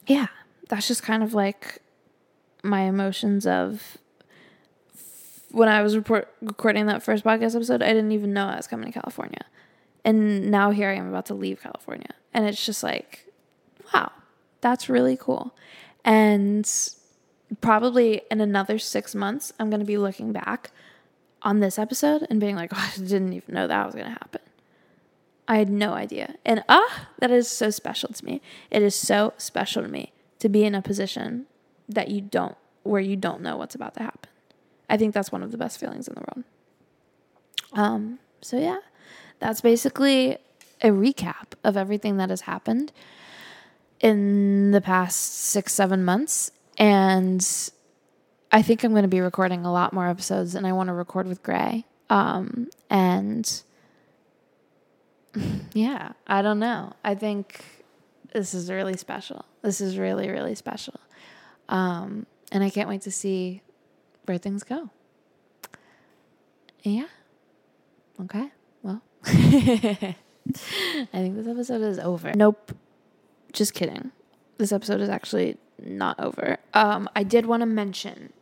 yeah, 0.07 0.27
that's 0.69 0.89
just 0.89 1.03
kind 1.03 1.23
of 1.23 1.33
like 1.33 1.79
my 2.63 2.83
emotions 2.83 3.47
of 3.47 3.97
when 5.51 5.71
I 5.71 5.83
was 5.83 5.97
report, 5.97 6.29
recording 6.43 6.85
that 6.87 7.03
first 7.03 7.25
podcast 7.25 7.57
episode, 7.57 7.83
I 7.83 7.89
didn't 7.95 8.13
even 8.13 8.35
know 8.35 8.47
I 8.47 8.57
was 8.57 8.67
coming 8.67 8.93
to 8.93 9.01
California. 9.01 9.47
And 10.05 10.51
now 10.51 10.71
here 10.71 10.91
I 10.91 10.95
am 10.95 11.09
about 11.09 11.27
to 11.27 11.35
leave 11.35 11.63
California. 11.63 12.15
And 12.33 12.47
it's 12.47 12.65
just 12.65 12.83
like, 12.83 13.27
wow, 13.93 14.13
that's 14.61 14.89
really 14.89 15.17
cool. 15.17 15.55
And 16.05 16.71
probably 17.61 18.23
in 18.31 18.41
another 18.41 18.79
six 18.79 19.15
months, 19.15 19.53
I'm 19.59 19.71
going 19.71 19.81
to 19.81 19.87
be 19.87 19.99
looking 19.99 20.33
back 20.33 20.71
on 21.43 21.61
this 21.61 21.79
episode 21.79 22.27
and 22.31 22.41
being 22.41 22.57
like, 22.57 22.73
oh, 22.75 22.93
I 22.95 22.99
didn't 22.99 23.33
even 23.33 23.55
know 23.55 23.67
that 23.67 23.87
was 23.87 23.95
going 23.95 24.07
to 24.07 24.13
happen. 24.13 24.41
I 25.49 25.57
had 25.57 25.69
no 25.69 25.95
idea. 25.95 26.37
And 26.45 26.63
ah, 26.69 27.09
that 27.19 27.33
is 27.33 27.49
so 27.49 27.71
special 27.71 28.11
to 28.11 28.25
me. 28.25 28.41
It 28.71 28.83
is 28.83 28.95
so 28.95 29.33
special 29.37 29.83
to 29.83 29.89
me 29.89 30.13
to 30.39 30.49
be 30.49 30.65
in 30.65 30.77
a 30.77 30.83
position 30.83 31.47
that 31.89 32.09
you 32.09 32.21
don't 32.21 32.57
where 32.83 33.01
you 33.01 33.17
don't 33.17 33.43
know 33.43 33.57
what's 33.57 33.75
about 33.75 33.95
to 33.95 34.03
happen. 34.03 34.31
I 34.89 34.97
think 34.97 35.13
that's 35.13 35.31
one 35.31 35.43
of 35.43 35.51
the 35.51 35.59
best 35.59 35.79
feelings 35.79 36.09
in 36.09 36.15
the 36.15 36.21
world. 36.21 36.45
Um, 37.73 38.19
so 38.41 38.59
yeah, 38.59 38.79
that's 39.39 39.61
basically 39.61 40.39
a 40.83 40.89
recap 40.89 41.55
of 41.65 41.77
everything 41.77 42.17
that 42.17 42.31
has 42.31 42.43
happened 42.43 42.93
in 44.01 44.71
the 44.71 44.81
past 44.81 45.35
six, 45.35 45.75
seven 45.75 46.05
months. 46.05 46.51
And 46.79 47.47
I 48.51 48.63
think 48.63 48.83
I'm 48.83 48.93
going 48.93 49.03
to 49.03 49.09
be 49.09 49.21
recording 49.21 49.65
a 49.65 49.73
lot 49.73 49.93
more 49.93 50.09
episodes 50.09 50.55
and 50.55 50.67
I 50.67 50.73
want 50.73 50.89
to 50.89 50.95
record 50.95 51.27
with 51.27 51.43
Gray. 51.43 51.85
Um, 52.09 52.69
and 52.89 53.63
yeah, 55.75 56.13
I 56.27 56.43
don't 56.43 56.59
know. 56.59 56.95
I 57.05 57.15
think 57.15 57.63
this 58.33 58.55
is 58.55 58.71
really 58.71 58.97
special. 58.97 59.45
This 59.63 59.81
is 59.81 59.99
really, 59.99 60.29
really 60.31 60.55
special. 60.55 60.99
Um, 61.69 62.27
and 62.51 62.65
I 62.65 62.71
can't 62.71 62.89
wait 62.89 63.03
to 63.03 63.11
see 63.11 63.63
where 64.25 64.39
things 64.39 64.63
go. 64.63 64.91
Yeah. 66.83 67.07
Okay. 68.23 68.51
Well, 68.83 69.03
I 70.55 71.07
think 71.13 71.37
this 71.37 71.47
episode 71.47 71.83
is 71.83 71.99
over. 71.99 72.33
Nope. 72.35 72.73
Just 73.53 73.75
kidding. 73.75 74.13
This 74.59 74.73
episode 74.73 75.01
is 75.01 75.09
actually 75.09 75.57
not 75.79 76.19
over. 76.21 76.59
Um, 76.75 77.09
I 77.17 77.23
did 77.23 77.47
want 77.47 77.63
to 77.63 77.67
mention, 77.67 78.33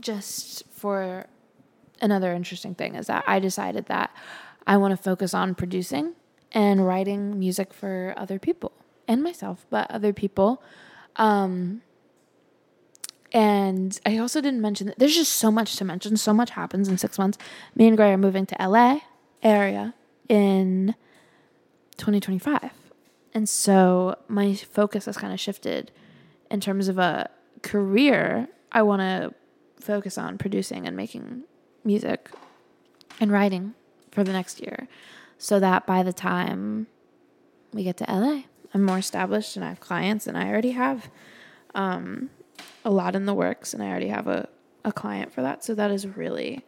just 0.00 0.64
for 0.70 1.26
another 2.00 2.32
interesting 2.32 2.74
thing, 2.74 2.94
is 2.94 3.06
that 3.06 3.24
I 3.26 3.38
decided 3.38 3.86
that 3.86 4.14
I 4.66 4.76
want 4.76 4.92
to 4.92 5.02
focus 5.02 5.34
on 5.34 5.54
producing 5.54 6.14
and 6.52 6.86
writing 6.86 7.38
music 7.38 7.72
for 7.72 8.14
other 8.16 8.38
people 8.38 8.72
and 9.06 9.22
myself, 9.22 9.66
but 9.70 9.90
other 9.90 10.12
people. 10.12 10.62
Um, 11.16 11.82
and 13.32 13.98
I 14.04 14.18
also 14.18 14.40
didn't 14.40 14.60
mention 14.60 14.88
that 14.88 14.98
there's 14.98 15.14
just 15.14 15.34
so 15.34 15.50
much 15.50 15.76
to 15.76 15.84
mention. 15.84 16.16
So 16.16 16.32
much 16.34 16.50
happens 16.50 16.88
in 16.88 16.98
six 16.98 17.18
months. 17.18 17.38
Me 17.74 17.86
and 17.86 17.96
Gray 17.96 18.12
are 18.12 18.18
moving 18.18 18.46
to 18.46 18.56
LA 18.60 19.00
area 19.42 19.94
in 20.28 20.94
2025. 22.00 22.72
And 23.32 23.48
so 23.48 24.16
my 24.26 24.54
focus 24.54 25.04
has 25.06 25.16
kind 25.16 25.32
of 25.32 25.38
shifted 25.38 25.92
in 26.50 26.60
terms 26.60 26.88
of 26.88 26.98
a 26.98 27.30
career. 27.62 28.48
I 28.72 28.82
want 28.82 29.00
to 29.00 29.34
focus 29.84 30.18
on 30.18 30.36
producing 30.38 30.86
and 30.86 30.96
making 30.96 31.44
music 31.84 32.30
and 33.20 33.30
writing 33.30 33.74
for 34.10 34.24
the 34.24 34.32
next 34.32 34.60
year 34.60 34.88
so 35.38 35.60
that 35.60 35.86
by 35.86 36.02
the 36.02 36.12
time 36.12 36.86
we 37.72 37.84
get 37.84 37.96
to 37.98 38.04
LA, 38.08 38.42
I'm 38.74 38.82
more 38.82 38.98
established 38.98 39.56
and 39.56 39.64
I 39.64 39.68
have 39.68 39.80
clients 39.80 40.26
and 40.26 40.36
I 40.36 40.48
already 40.48 40.72
have 40.72 41.10
um, 41.74 42.30
a 42.84 42.90
lot 42.90 43.14
in 43.14 43.26
the 43.26 43.34
works 43.34 43.72
and 43.72 43.82
I 43.82 43.88
already 43.88 44.08
have 44.08 44.26
a, 44.26 44.48
a 44.84 44.92
client 44.92 45.32
for 45.32 45.42
that. 45.42 45.64
So 45.64 45.74
that 45.74 45.90
is 45.90 46.06
really 46.06 46.64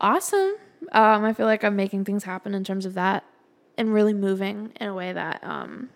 awesome. 0.00 0.56
Um, 0.92 1.24
I 1.24 1.32
feel 1.32 1.46
like 1.46 1.64
I'm 1.64 1.76
making 1.76 2.04
things 2.04 2.24
happen 2.24 2.54
in 2.54 2.64
terms 2.64 2.84
of 2.84 2.94
that 2.94 3.24
and 3.76 3.92
really 3.92 4.14
moving 4.14 4.72
in 4.80 4.88
a 4.88 4.94
way 4.94 5.12
that 5.12 5.42
um, 5.42 5.90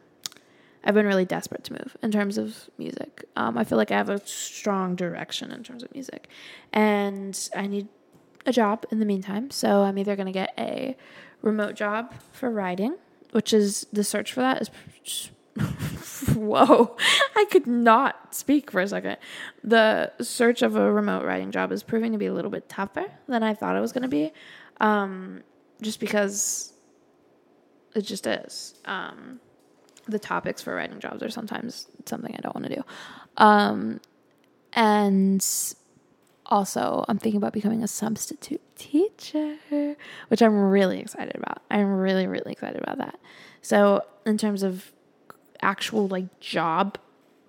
I've 0.85 0.95
been 0.95 1.07
really 1.07 1.25
desperate 1.25 1.65
to 1.65 1.73
move 1.73 1.97
in 2.03 2.11
terms 2.11 2.39
of 2.39 2.71
music. 2.79 3.25
Um, 3.37 3.59
I 3.59 3.65
feel 3.65 3.79
like 3.79 3.91
I 3.91 3.97
have 3.97 4.09
a 4.09 4.25
strong 4.27 4.97
direction 4.97 5.51
in 5.51 5.63
terms 5.63 5.83
of 5.83 5.93
music 5.95 6.29
and 6.73 7.49
I 7.55 7.67
need 7.67 7.89
a 8.47 8.53
job 8.53 8.87
in 8.91 8.99
the 8.99 9.07
meantime. 9.07 9.51
So 9.51 9.83
I'm 9.83 9.99
either 9.99 10.17
going 10.17 10.27
to 10.27 10.33
get 10.33 10.53
a 10.59 10.97
remote 11.43 11.75
job 11.75 12.15
for 12.33 12.51
writing, 12.51 12.97
which 13.33 13.53
is 13.53 13.87
the 13.93 14.05
search 14.05 14.33
for 14.33 14.41
that 14.41 14.63
is 14.63 15.31
whoa, 16.35 16.97
I 17.37 17.45
could 17.51 17.67
not 17.67 18.35
speak 18.35 18.71
for 18.71 18.81
a 18.81 18.89
second. 18.89 19.17
The 19.65 20.13
search 20.21 20.63
of 20.63 20.77
a 20.77 20.93
remote 20.93 21.25
writing 21.25 21.51
job 21.51 21.73
is 21.73 21.83
proving 21.83 22.13
to 22.13 22.19
be 22.19 22.27
a 22.27 22.33
little 22.33 22.51
bit 22.51 22.69
tougher 22.69 23.07
than 23.27 23.43
I 23.43 23.55
thought 23.55 23.77
it 23.77 23.81
was 23.81 23.93
going 23.93 24.03
to 24.03 24.09
be, 24.09 24.33
um, 24.81 25.43
just 25.83 26.01
because 26.01 26.73
it 27.95 28.03
just 28.03 28.27
is. 28.27 28.75
Um, 28.85 29.41
the 30.07 30.19
topics 30.19 30.63
for 30.63 30.75
writing 30.75 31.01
jobs 31.01 31.23
are 31.23 31.31
sometimes 31.31 31.87
something 32.07 32.35
I 32.35 32.41
don't 32.41 32.55
want 32.55 32.67
to 32.69 32.75
do. 32.77 32.85
Um, 33.37 34.01
and 34.73 35.45
also, 36.47 37.05
I'm 37.09 37.19
thinking 37.19 37.37
about 37.37 37.53
becoming 37.53 37.83
a 37.83 37.89
substitute 37.89 38.63
teacher, 38.77 39.57
which 40.29 40.43
I'm 40.43 40.71
really 40.71 40.99
excited 40.99 41.37
about. 41.37 41.63
I'm 41.71 41.99
really, 41.99 42.27
really 42.27 42.53
excited 42.53 42.83
about 42.83 42.99
that. 42.99 43.21
So, 43.61 44.05
in 44.25 44.39
terms 44.39 44.63
of 44.63 44.93
actual 45.61 46.09
like 46.09 46.41
job 46.41 46.99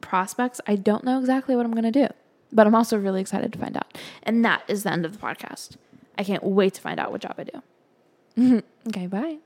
prospects, 0.01 0.59
I 0.67 0.75
don't 0.75 1.03
know 1.03 1.19
exactly 1.19 1.55
what 1.55 1.65
I'm 1.65 1.71
going 1.71 1.91
to 1.91 1.91
do, 1.91 2.07
but 2.51 2.67
I'm 2.67 2.75
also 2.75 2.97
really 2.97 3.21
excited 3.21 3.53
to 3.53 3.59
find 3.59 3.77
out. 3.77 3.97
And 4.23 4.43
that 4.43 4.63
is 4.67 4.83
the 4.83 4.91
end 4.91 5.05
of 5.05 5.13
the 5.13 5.19
podcast. 5.19 5.77
I 6.17 6.23
can't 6.23 6.43
wait 6.43 6.73
to 6.73 6.81
find 6.81 6.99
out 6.99 7.11
what 7.11 7.21
job 7.21 7.35
I 7.37 7.43
do. 7.43 8.63
okay, 8.87 9.07
bye. 9.07 9.37